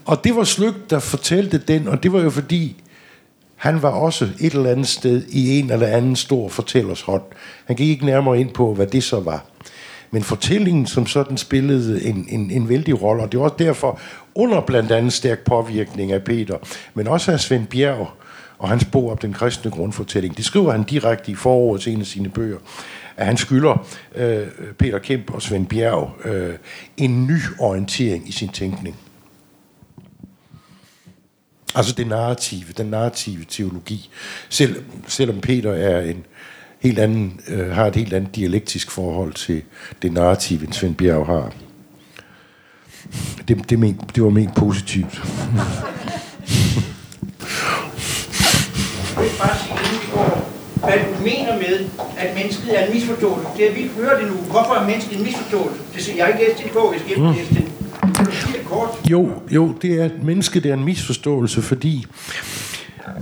Og 0.05 0.23
det 0.23 0.36
var 0.36 0.43
Slyk, 0.43 0.73
der 0.89 0.99
fortalte 0.99 1.57
den, 1.57 1.88
og 1.88 2.03
det 2.03 2.13
var 2.13 2.21
jo 2.21 2.30
fordi, 2.30 2.84
han 3.55 3.82
var 3.82 3.89
også 3.89 4.30
et 4.39 4.53
eller 4.53 4.71
andet 4.71 4.88
sted 4.88 5.23
i 5.30 5.59
en 5.59 5.71
eller 5.71 5.88
anden 5.88 6.15
stor 6.15 6.49
fortællers 6.49 7.01
hånd. 7.01 7.23
Han 7.65 7.75
gik 7.75 7.89
ikke 7.89 8.05
nærmere 8.05 8.39
ind 8.39 8.49
på, 8.53 8.73
hvad 8.73 8.88
det 8.88 9.03
så 9.03 9.19
var. 9.19 9.45
Men 10.12 10.24
fortællingen 10.24 10.86
som 10.86 11.05
sådan 11.05 11.38
spillede 11.38 12.03
en, 12.03 12.28
en, 12.30 12.51
en 12.51 12.70
vældig 12.70 13.01
rolle, 13.01 13.24
og 13.24 13.32
det 13.32 13.39
var 13.39 13.43
også 13.43 13.55
derfor 13.60 13.99
under 14.36 14.62
blandt 14.62 14.91
andet 14.91 15.14
stærk 15.14 15.39
påvirkning 15.39 16.12
af 16.12 16.24
Peter, 16.24 16.58
men 16.93 17.08
også 17.08 17.32
af 17.32 17.39
Svend 17.39 17.68
Bjerg 17.68 18.08
og 18.58 18.70
hans 18.70 18.86
bog 18.86 19.12
op 19.12 19.22
den 19.22 19.34
kristne 19.34 19.72
grundfortælling. 19.72 20.38
Det 20.38 20.45
skriver 20.45 20.72
han 20.72 20.84
direkte 20.84 21.32
i 21.32 21.36
foråret 21.36 21.82
til 21.82 21.93
en 21.93 21.99
af 21.99 22.08
sine 22.08 22.30
bøger, 22.30 22.58
at 23.18 23.26
han 23.26 23.38
skylder 23.38 23.88
øh, 24.16 24.47
Peter 24.78 24.99
Kemp 24.99 25.34
og 25.34 25.41
Svend 25.41 25.68
Bjerg 25.68 26.12
øh, 26.26 26.53
en 26.97 27.28
ny 27.28 27.39
orientering 27.60 28.30
i 28.30 28.32
sin 28.32 28.49
tænkning. 28.49 28.95
Altså 31.76 31.93
det 31.93 32.08
narrative, 32.08 32.66
den 32.78 32.86
narrative 32.86 33.45
teologi. 33.49 34.10
Selv, 34.49 34.84
selvom 35.08 35.41
Peter 35.41 35.72
er 35.72 36.01
en 36.01 36.26
helt 36.80 36.99
anden, 36.99 37.39
øh, 37.47 37.71
har 37.71 37.86
et 37.86 37.95
helt 37.95 38.13
andet 38.13 38.36
dialektisk 38.36 38.91
forhold 38.91 39.34
til 39.34 39.61
det 40.01 40.13
narrative, 40.13 40.63
end 40.63 40.73
Svend 40.73 40.95
Bjerg 40.95 41.25
har. 41.25 41.53
Det, 43.47 43.69
det, 43.69 43.80
men, 43.80 44.01
det 44.15 44.23
var 44.23 44.30
ment 44.30 44.55
positivt. 44.55 45.21
Jeg 49.15 49.23
vil 49.23 49.32
bare 49.39 49.57
sige, 49.57 49.73
inden 49.73 50.01
vi 50.01 50.07
går, 50.13 50.49
hvad 50.80 50.97
du 50.97 51.23
mener 51.23 51.57
med, 51.57 51.89
at 52.17 52.36
mennesket 52.36 52.80
er 52.80 52.86
en 52.86 52.93
misforståelse. 52.93 53.47
Det 53.57 53.69
er, 53.69 53.73
vi 53.73 53.91
hører 53.95 54.19
det 54.19 54.28
nu. 54.32 54.36
Hvorfor 54.36 54.73
er 54.73 54.88
mennesket 54.88 55.17
en 55.17 55.23
misforståelse? 55.23 55.80
Det 55.95 56.17
jeg 56.17 56.28
ikke 56.28 56.39
læst 56.47 56.63
det 56.63 56.71
på, 56.71 56.93
jeg 56.93 57.01
skal 57.01 57.11
ikke 57.11 57.39
læse 57.39 57.53
det. 57.53 57.71
Jo, 59.09 59.32
jo, 59.51 59.73
det 59.82 60.01
er 60.01 60.05
at 60.05 60.23
mennesket 60.23 60.65
er 60.65 60.73
en 60.73 60.84
misforståelse, 60.84 61.61
fordi 61.61 62.05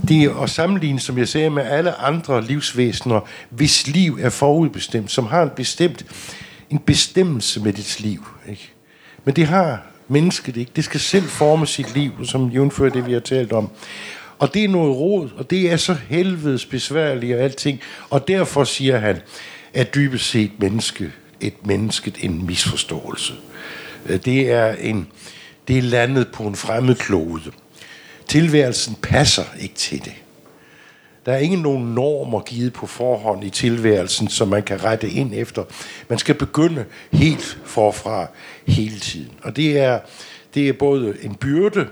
det 0.08 0.24
er 0.24 0.36
at 0.36 0.50
sammenligne, 0.50 1.00
som 1.00 1.18
jeg 1.18 1.28
sagde, 1.28 1.50
med 1.50 1.64
alle 1.64 1.96
andre 1.96 2.46
livsvæsener, 2.46 3.20
hvis 3.50 3.88
liv 3.88 4.18
er 4.22 4.30
forudbestemt, 4.30 5.12
som 5.12 5.26
har 5.26 5.44
en 5.44 5.50
bestemt 5.50 6.06
en 6.70 6.80
bestemmelse 6.80 7.60
med 7.60 7.74
dit 7.74 8.00
liv. 8.00 8.28
Ikke? 8.50 8.72
Men 9.26 9.36
det 9.36 9.48
har 9.48 9.82
mennesket 10.08 10.58
ikke. 10.58 10.72
Det 10.76 10.84
skal 10.84 11.00
selv 11.00 11.24
forme 11.24 11.68
sit 11.68 11.94
liv, 11.94 12.12
som 12.26 12.50
jævnfører 12.50 12.90
det, 12.90 13.08
vi 13.08 13.14
har 13.14 13.20
talt 13.20 13.54
om. 13.54 13.70
Og 14.40 14.54
det 14.54 14.64
er 14.64 14.70
noget 14.70 14.96
råd, 14.96 15.30
og 15.38 15.50
det 15.50 15.72
er 15.72 15.78
så 15.78 15.94
helvedes 15.94 16.66
besværligt 16.66 17.36
og 17.36 17.42
alting. 17.42 17.80
Og 18.10 18.28
derfor 18.28 18.64
siger 18.64 18.98
han, 18.98 19.22
at 19.74 19.96
dybest 19.96 20.30
set 20.30 20.52
menneske, 20.58 21.12
et 21.42 21.68
menneske 21.68 22.14
en 22.20 22.46
misforståelse. 22.46 23.34
Det 24.08 24.52
er, 24.52 24.76
en, 24.80 25.08
det 25.68 25.78
er 25.78 25.82
landet 25.82 26.28
på 26.28 26.44
en 26.44 26.56
fremmed 26.56 26.96
klode. 26.96 27.52
Tilværelsen 28.28 28.98
passer 29.02 29.44
ikke 29.60 29.76
til 29.76 30.06
det. 30.06 30.14
Der 31.26 31.34
er 31.34 31.38
ikke 31.38 31.56
nogen 31.56 31.96
normer 31.96 32.40
givet 32.40 32.74
på 32.74 32.88
forhånd 32.88 33.44
i 33.44 33.50
tilværelsen, 33.50 34.28
som 34.28 34.48
man 34.48 34.64
kan 34.64 34.84
rette 34.84 35.10
ind 35.10 35.32
efter. 35.34 35.64
Man 36.10 36.20
skal 36.20 36.36
begynde 36.36 36.86
helt 37.12 37.58
forfra 37.66 38.28
hele 38.68 39.00
tiden. 39.00 39.32
Og 39.44 39.56
det 39.56 39.80
er, 39.80 40.00
det 40.54 40.70
er 40.70 40.74
både 40.74 41.18
en 41.22 41.36
byrde, 41.36 41.88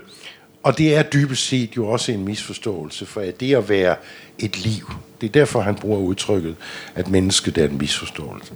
og 0.62 0.78
det 0.78 0.96
er 0.96 1.02
dybest 1.02 1.46
set 1.46 1.76
jo 1.76 1.88
også 1.88 2.12
en 2.12 2.24
misforståelse, 2.24 3.06
for 3.06 3.20
at 3.20 3.40
det 3.40 3.54
at 3.54 3.68
være 3.68 3.96
et 4.38 4.64
liv, 4.64 4.90
det 5.20 5.26
er 5.26 5.32
derfor, 5.32 5.60
han 5.60 5.74
bruger 5.74 5.98
udtrykket, 5.98 6.56
at 6.94 7.08
mennesket 7.08 7.58
er 7.58 7.64
en 7.68 7.78
misforståelse. 7.78 8.52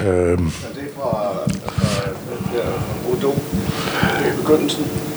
Øhm. 0.00 0.46
Er 0.46 0.48
det 0.74 0.88
fra, 0.94 1.32
fra, 1.34 2.12
fra 2.26 3.12
Odo 3.12 3.32
i 4.28 4.40
begyndelsen? 4.40 5.13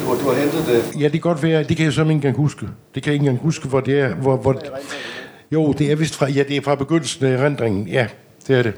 Du 0.00 0.04
har, 0.04 0.14
du 0.14 0.28
har 0.28 0.34
hentet 0.34 0.66
det? 0.66 1.00
Ja, 1.00 1.04
det 1.04 1.12
kan 1.12 1.20
godt 1.20 1.42
være. 1.42 1.64
Det 1.64 1.76
kan 1.76 1.84
jeg 1.84 1.92
så 1.92 2.00
ikke 2.00 2.12
engang 2.12 2.36
huske. 2.36 2.68
Det 2.94 3.02
kan 3.02 3.10
jeg 3.10 3.14
ikke 3.14 3.26
engang 3.26 3.42
huske, 3.42 3.68
hvor 3.68 3.80
det 3.80 4.00
er. 4.00 4.14
Hvor, 4.14 4.36
hvor, 4.36 4.62
jo, 5.52 5.72
det 5.72 5.92
er 5.92 5.96
vist 5.96 6.14
fra, 6.14 6.28
ja, 6.28 6.42
det 6.42 6.56
er 6.56 6.62
fra 6.62 6.74
begyndelsen 6.74 7.26
af 7.26 7.30
erindringen. 7.30 7.88
Ja, 7.88 8.06
det 8.46 8.58
er 8.58 8.62
det. 8.62 8.74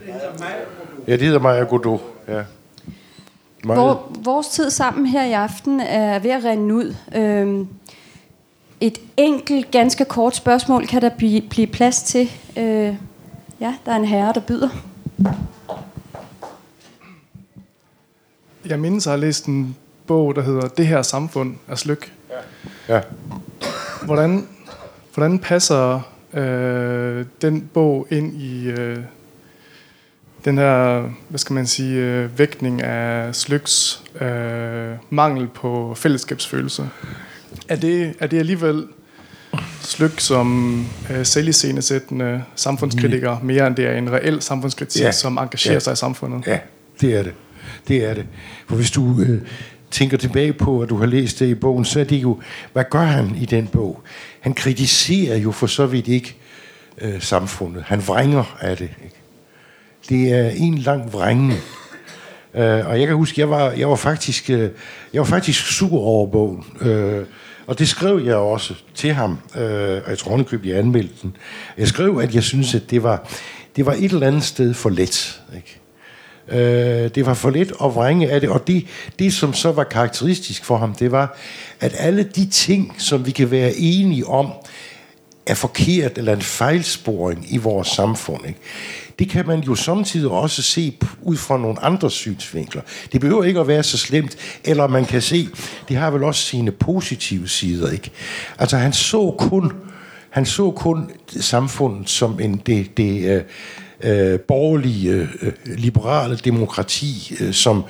Ja, 1.09 1.13
det 1.13 1.21
hedder 1.21 1.39
Maja 1.39 1.65
Godot. 1.65 2.01
Ja. 2.29 2.43
Hvor, 3.65 4.13
vores 4.25 4.49
tid 4.49 4.71
sammen 4.71 5.07
her 5.07 5.25
i 5.25 5.33
aften 5.33 5.81
er 5.81 6.19
ved 6.19 6.31
at 6.31 6.45
rende 6.45 6.75
ud. 6.75 6.95
Øhm, 7.15 7.69
et 8.81 8.99
enkelt, 9.17 9.71
ganske 9.71 10.05
kort 10.05 10.37
spørgsmål 10.37 10.87
kan 10.87 11.03
der 11.03 11.09
blive, 11.09 11.41
blive 11.51 11.67
plads 11.67 12.03
til. 12.03 12.31
Øh, 12.57 12.95
ja, 13.61 13.75
der 13.87 13.93
er 13.93 13.97
en 13.97 14.05
herre, 14.05 14.33
der 14.33 14.41
byder. 14.41 14.69
Jeg 18.67 18.79
mindes, 18.79 19.07
at 19.07 19.11
jeg 19.11 19.13
har 19.13 19.27
læst 19.27 19.47
en 19.47 19.77
bog, 20.07 20.37
der 20.37 20.43
hedder 20.43 20.69
Det 20.69 20.87
her 20.87 21.03
samfund 21.03 21.55
af 21.69 21.79
Slyk. 21.79 22.13
Ja. 22.89 22.95
ja. 22.95 23.01
Hvordan, 24.05 24.49
hvordan 25.15 25.39
passer 25.39 26.01
øh, 26.35 27.25
den 27.43 27.71
bog 27.75 28.07
ind 28.11 28.43
i 28.43 28.71
øh, 28.71 28.99
den 30.45 30.59
her, 30.59 31.03
hvad 31.29 31.39
skal 31.39 31.55
man 31.55 31.67
sige, 31.67 32.01
øh, 32.01 32.39
vægtning 32.39 32.83
af 32.83 33.35
Slyks 33.35 34.03
øh, 34.21 34.93
mangel 35.11 35.49
på 35.55 35.95
fællesskabsfølelse? 35.97 36.89
Er 37.69 37.77
det, 37.77 38.15
er 38.19 38.27
det 38.27 38.39
alligevel 38.39 38.87
Slyk 39.81 40.21
som 40.21 40.79
øh, 41.11 41.27
selviscenesættende 41.27 42.45
samfundskritiker, 42.55 43.39
mere 43.43 43.67
end 43.67 43.77
det 43.77 43.87
er 43.87 43.93
en 43.93 44.13
reel 44.13 44.43
samfundskritik, 44.43 45.03
ja. 45.03 45.13
som 45.13 45.39
engagerer 45.39 45.75
ja. 45.75 45.81
sig 45.81 45.93
i 45.93 45.97
samfundet? 45.97 46.47
Ja, 46.47 46.59
det 47.01 47.15
er 47.15 47.23
det. 47.23 47.35
Det 47.89 48.05
er 48.05 48.15
det. 48.15 48.27
For 48.69 48.77
hvis 48.77 48.91
du 48.91 49.21
øh, 49.21 49.43
tænker 49.93 50.17
tilbage 50.17 50.53
på, 50.53 50.81
at 50.81 50.89
du 50.89 50.97
har 50.97 51.07
læst 51.07 51.39
det 51.39 51.47
i 51.47 51.55
bogen, 51.55 51.85
så 51.85 52.01
er 52.01 52.05
det 52.05 52.17
jo, 52.17 52.41
hvad 52.73 52.85
gør 52.91 53.03
han 53.03 53.37
i 53.41 53.45
den 53.45 53.67
bog? 53.67 54.01
Han 54.41 54.55
kritiserer 54.55 55.37
jo 55.37 55.53
for 55.53 55.67
så 55.67 55.87
vidt 55.87 56.09
ikke 56.09 56.37
øh, 57.01 57.23
samfundet. 57.23 57.83
Han 57.87 58.03
vrænger 58.07 58.57
af 58.61 58.77
det. 58.77 58.91
Ikke? 59.05 59.17
Det 60.09 60.33
er 60.33 60.51
en 60.51 60.79
lang 60.79 61.13
vrængen. 61.13 61.53
Øh, 62.55 62.87
og 62.87 62.99
jeg 63.01 63.07
kan 63.07 63.17
huske, 63.17 63.41
jeg 63.41 63.51
var, 63.51 63.71
jeg 63.71 63.89
var 63.89 63.97
faktisk, 63.97 64.51
øh, 64.51 64.71
jeg 65.13 65.21
var 65.21 65.25
faktisk 65.25 65.67
sur 65.67 66.01
over 66.01 66.27
bogen. 66.27 66.65
Øh, 66.81 67.27
og 67.67 67.79
det 67.79 67.89
skrev 67.89 68.23
jeg 68.25 68.37
også 68.37 68.75
til 68.95 69.13
ham, 69.13 69.39
øh, 69.57 70.01
og 70.05 70.11
jeg 70.11 70.19
tror, 70.19 70.37
han 70.37 70.61
jeg 70.65 70.79
anmeldte 70.79 71.15
den. 71.23 71.37
Jeg 71.79 71.89
skrev, 71.89 72.19
at 72.23 72.35
jeg 72.35 72.43
synes, 72.43 72.75
at 72.75 72.91
det 72.91 73.03
var, 73.03 73.31
det 73.77 73.87
var 73.87 73.93
et 73.93 74.13
eller 74.13 74.27
andet 74.27 74.43
sted 74.43 74.75
for 74.75 74.91
let. 74.91 75.43
Ikke? 75.57 75.82
Øh, 76.49 77.11
det 77.15 77.27
var 77.27 77.35
for 77.35 77.51
lidt 77.51 77.73
at 77.85 77.95
vrænge 77.95 78.31
af 78.31 78.41
det, 78.41 78.51
og 78.51 78.67
det, 78.67 78.87
det, 79.19 79.33
som 79.33 79.55
så 79.55 79.73
var 79.73 79.85
karakteristisk 79.85 80.65
for 80.65 80.77
ham, 80.77 80.95
det 80.95 81.13
var, 81.13 81.37
at 81.81 81.95
alle 81.99 82.23
de 82.23 82.47
ting, 82.47 82.95
som 82.99 83.27
vi 83.27 83.31
kan 83.31 83.51
være 83.51 83.73
enige 83.77 84.27
om, 84.27 84.53
er 85.47 85.55
forkert 85.55 86.19
eller 86.19 86.33
en 86.33 86.43
fejlsporing 86.43 87.55
i 87.55 87.57
vores 87.57 87.89
samfund. 87.89 88.47
Ikke? 88.47 88.61
det 89.19 89.31
kan 89.31 89.47
man 89.47 89.61
jo 89.61 89.75
samtidig 89.75 90.31
også 90.31 90.63
se 90.63 90.99
ud 91.23 91.37
fra 91.37 91.59
nogle 91.59 91.85
andre 91.85 92.11
synsvinkler. 92.11 92.83
Det 93.13 93.21
behøver 93.21 93.45
ikke 93.45 93.61
at 93.61 93.69
være 93.69 93.83
så 93.83 93.99
slemt, 93.99 94.37
eller 94.65 94.87
man 94.87 95.05
kan 95.05 95.23
se, 95.23 95.49
det 95.89 95.97
har 95.97 96.11
vel 96.11 96.25
også 96.25 96.41
sine 96.41 96.71
positive 96.71 97.49
sider, 97.49 97.91
ikke? 97.91 98.11
Altså 98.59 98.77
han 98.77 98.93
så 98.93 99.35
kun, 99.39 99.73
han 100.31 100.47
så 100.47 100.71
kun 100.71 101.11
samfundet 101.27 102.11
som 102.11 102.41
en, 102.41 102.63
det, 102.67 102.97
det, 102.97 103.25
øh, 103.25 103.43
øh, 104.03 104.41
borgerlige, 104.41 105.29
øh, 105.43 105.53
liberale 105.67 106.37
demokrati, 106.37 107.37
øh, 107.41 107.53
som 107.53 107.85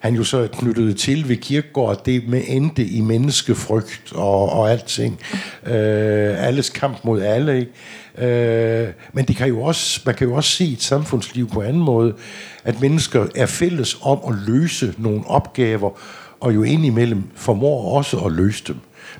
han 0.00 0.14
jo 0.14 0.24
så 0.24 0.48
knyttede 0.52 0.94
til 0.94 1.28
ved 1.28 1.36
Kirkegaard, 1.36 2.04
det 2.04 2.28
med 2.28 2.42
endte 2.46 2.84
i 2.86 3.00
menneskefrygt 3.00 4.12
og, 4.12 4.52
og 4.52 4.70
alting. 4.70 5.20
Øh, 5.66 6.46
alles 6.46 6.70
kamp 6.70 7.04
mod 7.04 7.22
alle, 7.22 7.58
ikke? 7.58 7.72
Øh, 8.18 8.88
men 9.12 9.24
det 9.24 9.36
kan 9.36 9.48
jo 9.48 9.62
også, 9.62 10.00
man 10.06 10.14
kan 10.14 10.28
jo 10.28 10.34
også 10.34 10.50
se 10.50 10.64
et 10.64 10.82
samfundsliv 10.82 11.50
på 11.50 11.60
en 11.60 11.66
anden 11.66 11.82
måde, 11.82 12.14
at 12.64 12.80
mennesker 12.80 13.26
er 13.36 13.46
fælles 13.46 13.96
om 14.02 14.18
at 14.28 14.34
løse 14.46 14.94
nogle 14.98 15.26
opgaver, 15.26 15.90
og 16.40 16.54
jo 16.54 16.62
indimellem 16.62 17.22
formår 17.34 17.96
også 17.96 18.18
at 18.18 18.32
løse 18.32 18.64
dem. 18.66 18.76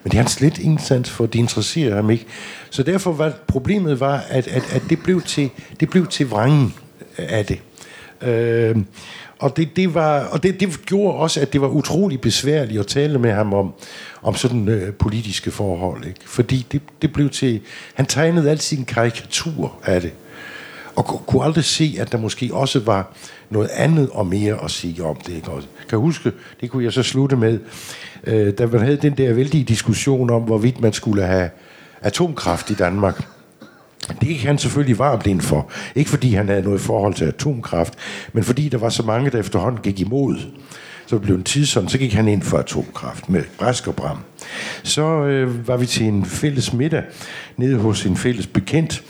Men 0.06 0.10
det 0.10 0.18
er 0.18 0.22
altså 0.22 0.40
han 0.40 0.50
slet 0.50 0.64
ingen 0.64 0.78
sans 0.78 1.10
for, 1.10 1.26
det 1.26 1.38
interesserer 1.38 1.94
ham 1.94 2.10
ikke. 2.10 2.26
Så 2.70 2.82
derfor 2.82 3.12
var 3.12 3.32
problemet 3.46 4.00
var, 4.00 4.24
at, 4.28 4.48
at, 4.48 4.72
at 4.72 4.82
det, 4.90 5.02
blev 5.02 5.22
til, 5.22 5.50
det 5.80 5.90
blev 5.90 6.06
til 6.06 6.28
vrangen 6.28 6.74
af 7.18 7.46
det. 7.46 7.60
Øh, 8.22 8.76
og 9.38 9.56
det, 9.56 9.76
det, 9.76 9.94
var, 9.94 10.24
og 10.24 10.42
det, 10.42 10.60
det 10.60 10.86
gjorde 10.86 11.18
også, 11.18 11.40
at 11.40 11.52
det 11.52 11.60
var 11.60 11.68
utrolig 11.68 12.20
besværligt 12.20 12.80
at 12.80 12.86
tale 12.86 13.18
med 13.18 13.32
ham 13.32 13.54
om, 13.54 13.72
om 14.22 14.34
sådan 14.34 14.68
øh, 14.68 14.94
politiske 14.94 15.50
forhold. 15.50 16.04
Ikke? 16.04 16.20
Fordi 16.26 16.66
det, 16.72 16.82
det 17.02 17.12
blev 17.12 17.30
til... 17.30 17.60
Han 17.94 18.06
tegnede 18.06 18.50
altid 18.50 18.78
en 18.78 18.84
karikatur 18.84 19.78
af 19.84 20.00
det. 20.00 20.12
Og 20.96 21.04
kunne 21.04 21.44
aldrig 21.44 21.64
se, 21.64 21.96
at 21.98 22.12
der 22.12 22.18
måske 22.18 22.50
også 22.52 22.80
var 22.80 23.12
noget 23.50 23.68
andet 23.68 24.10
og 24.10 24.26
mere 24.26 24.64
at 24.64 24.70
sige 24.70 25.04
om 25.04 25.16
det. 25.16 25.34
Ikke? 25.34 25.50
Og 25.50 25.62
kan 25.88 25.98
huske, 25.98 26.32
det 26.60 26.70
kunne 26.70 26.84
jeg 26.84 26.92
så 26.92 27.02
slutte 27.02 27.36
med, 27.36 27.58
øh, 28.24 28.52
da 28.58 28.66
man 28.66 28.80
havde 28.80 28.96
den 28.96 29.16
der 29.16 29.32
vældige 29.32 29.64
diskussion 29.64 30.30
om, 30.30 30.42
hvorvidt 30.42 30.80
man 30.80 30.92
skulle 30.92 31.22
have 31.22 31.50
atomkraft 32.00 32.70
i 32.70 32.74
Danmark. 32.74 33.26
Det 34.08 34.28
gik 34.28 34.44
han 34.44 34.58
selvfølgelig 34.58 34.98
varmt 34.98 35.26
ind 35.26 35.40
for. 35.40 35.70
Ikke 35.94 36.10
fordi 36.10 36.34
han 36.34 36.48
havde 36.48 36.62
noget 36.62 36.80
forhold 36.80 37.14
til 37.14 37.24
atomkraft, 37.24 37.94
men 38.32 38.44
fordi 38.44 38.68
der 38.68 38.78
var 38.78 38.88
så 38.88 39.02
mange, 39.02 39.30
der 39.30 39.38
efterhånden 39.38 39.80
gik 39.82 40.00
imod. 40.00 40.36
Så 41.06 41.18
blev 41.18 41.36
en 41.36 41.44
tid 41.44 41.66
sådan, 41.66 41.88
så 41.88 41.98
gik 41.98 42.12
han 42.12 42.28
ind 42.28 42.42
for 42.42 42.58
atomkraft 42.58 43.28
med 43.28 43.42
Brask 43.58 43.88
og 43.88 43.96
Bram. 43.96 44.18
Så 44.82 45.02
øh, 45.02 45.68
var 45.68 45.76
vi 45.76 45.86
til 45.86 46.06
en 46.06 46.24
fælles 46.24 46.72
middag 46.72 47.02
nede 47.56 47.78
hos 47.78 48.06
en 48.06 48.16
fælles 48.16 48.46
bekendt. 48.46 49.02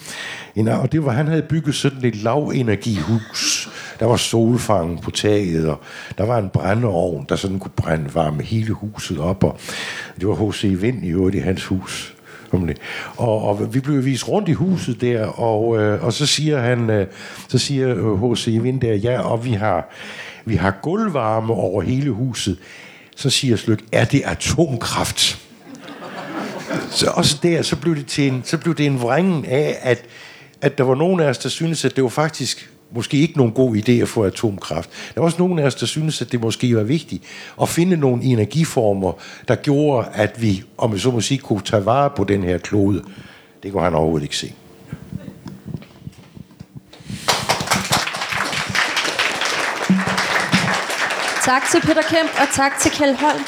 En, 0.56 0.68
og 0.68 0.92
det 0.92 1.04
var, 1.04 1.12
han 1.12 1.26
havde 1.26 1.42
bygget 1.42 1.74
sådan 1.74 2.04
et 2.04 2.16
lavenergihus. 2.16 3.68
Der 4.00 4.06
var 4.06 4.16
solfangen 4.16 4.98
på 4.98 5.10
taget, 5.10 5.68
og 5.68 5.80
der 6.18 6.26
var 6.26 6.38
en 6.38 6.48
brændeovn, 6.48 7.26
der 7.28 7.36
sådan 7.36 7.58
kunne 7.58 7.72
brænde 7.76 8.14
varme 8.14 8.42
hele 8.42 8.72
huset 8.72 9.18
op. 9.18 9.44
Og 9.44 9.58
det 10.20 10.28
var 10.28 10.50
H.C. 10.50 10.62
Vind 10.62 11.04
i 11.04 11.08
øvrigt 11.08 11.36
i 11.36 11.38
hans 11.38 11.64
hus. 11.64 12.16
Og, 13.16 13.42
og 13.42 13.74
vi 13.74 13.80
blev 13.80 14.04
vist 14.04 14.28
rundt 14.28 14.48
i 14.48 14.52
huset 14.52 15.00
der, 15.00 15.26
og, 15.26 15.78
øh, 15.78 16.04
og 16.04 16.12
så 16.12 16.26
siger 16.26 16.60
han, 16.60 16.90
øh, 16.90 17.06
så 17.48 17.58
siger 17.58 17.88
øh, 17.88 18.32
H.C. 18.32 18.46
Vind 18.46 18.80
der, 18.80 18.94
ja, 18.94 19.20
og 19.20 19.44
vi 19.44 19.52
har, 19.52 19.88
vi 20.44 20.56
har 20.56 20.70
gulvvarme 20.82 21.52
over 21.52 21.82
hele 21.82 22.10
huset. 22.10 22.58
Så 23.16 23.30
siger 23.30 23.56
Slyk, 23.56 23.84
er 23.92 24.04
det 24.04 24.22
atomkraft? 24.24 25.38
Så 26.90 27.10
også 27.10 27.38
der, 27.42 27.62
så 27.62 27.76
blev 27.76 27.96
det, 27.96 28.06
til 28.06 28.26
en, 28.26 28.42
så 28.44 28.58
blev 28.58 28.74
det 28.74 28.86
en 28.86 29.00
vrængen 29.00 29.44
af, 29.44 29.78
at, 29.82 30.04
at 30.60 30.78
der 30.78 30.84
var 30.84 30.94
nogen 30.94 31.20
af 31.20 31.28
os, 31.28 31.38
der 31.38 31.48
syntes, 31.48 31.84
at 31.84 31.96
det 31.96 32.04
var 32.04 32.10
faktisk 32.10 32.70
måske 32.90 33.16
ikke 33.16 33.36
nogen 33.36 33.52
god 33.52 33.76
idé 33.76 33.92
at 33.92 34.08
få 34.08 34.24
atomkraft. 34.24 34.90
Der 35.14 35.20
var 35.20 35.24
også 35.26 35.38
nogen 35.38 35.58
af 35.58 35.64
os, 35.64 35.74
der 35.74 35.86
synes, 35.86 36.22
at 36.22 36.32
det 36.32 36.40
måske 36.40 36.76
var 36.76 36.82
vigtigt 36.82 37.22
at 37.62 37.68
finde 37.68 37.96
nogle 37.96 38.24
energiformer, 38.24 39.12
der 39.48 39.54
gjorde, 39.54 40.08
at 40.14 40.42
vi, 40.42 40.62
om 40.78 40.94
vi 40.94 40.98
så 40.98 41.10
må 41.10 41.20
sige, 41.20 41.38
kunne 41.38 41.60
tage 41.60 41.86
vare 41.86 42.10
på 42.10 42.24
den 42.24 42.42
her 42.42 42.58
klode. 42.58 43.02
Det 43.62 43.72
kunne 43.72 43.82
han 43.82 43.94
overhovedet 43.94 44.24
ikke 44.24 44.36
se. 44.36 44.52
Tak 51.44 51.62
til 51.70 51.80
Peter 51.80 52.02
Kemp, 52.02 52.30
og 52.40 52.48
tak 52.54 52.72
til 52.80 52.90
Kjeld 52.90 53.16
Holm, 53.16 53.44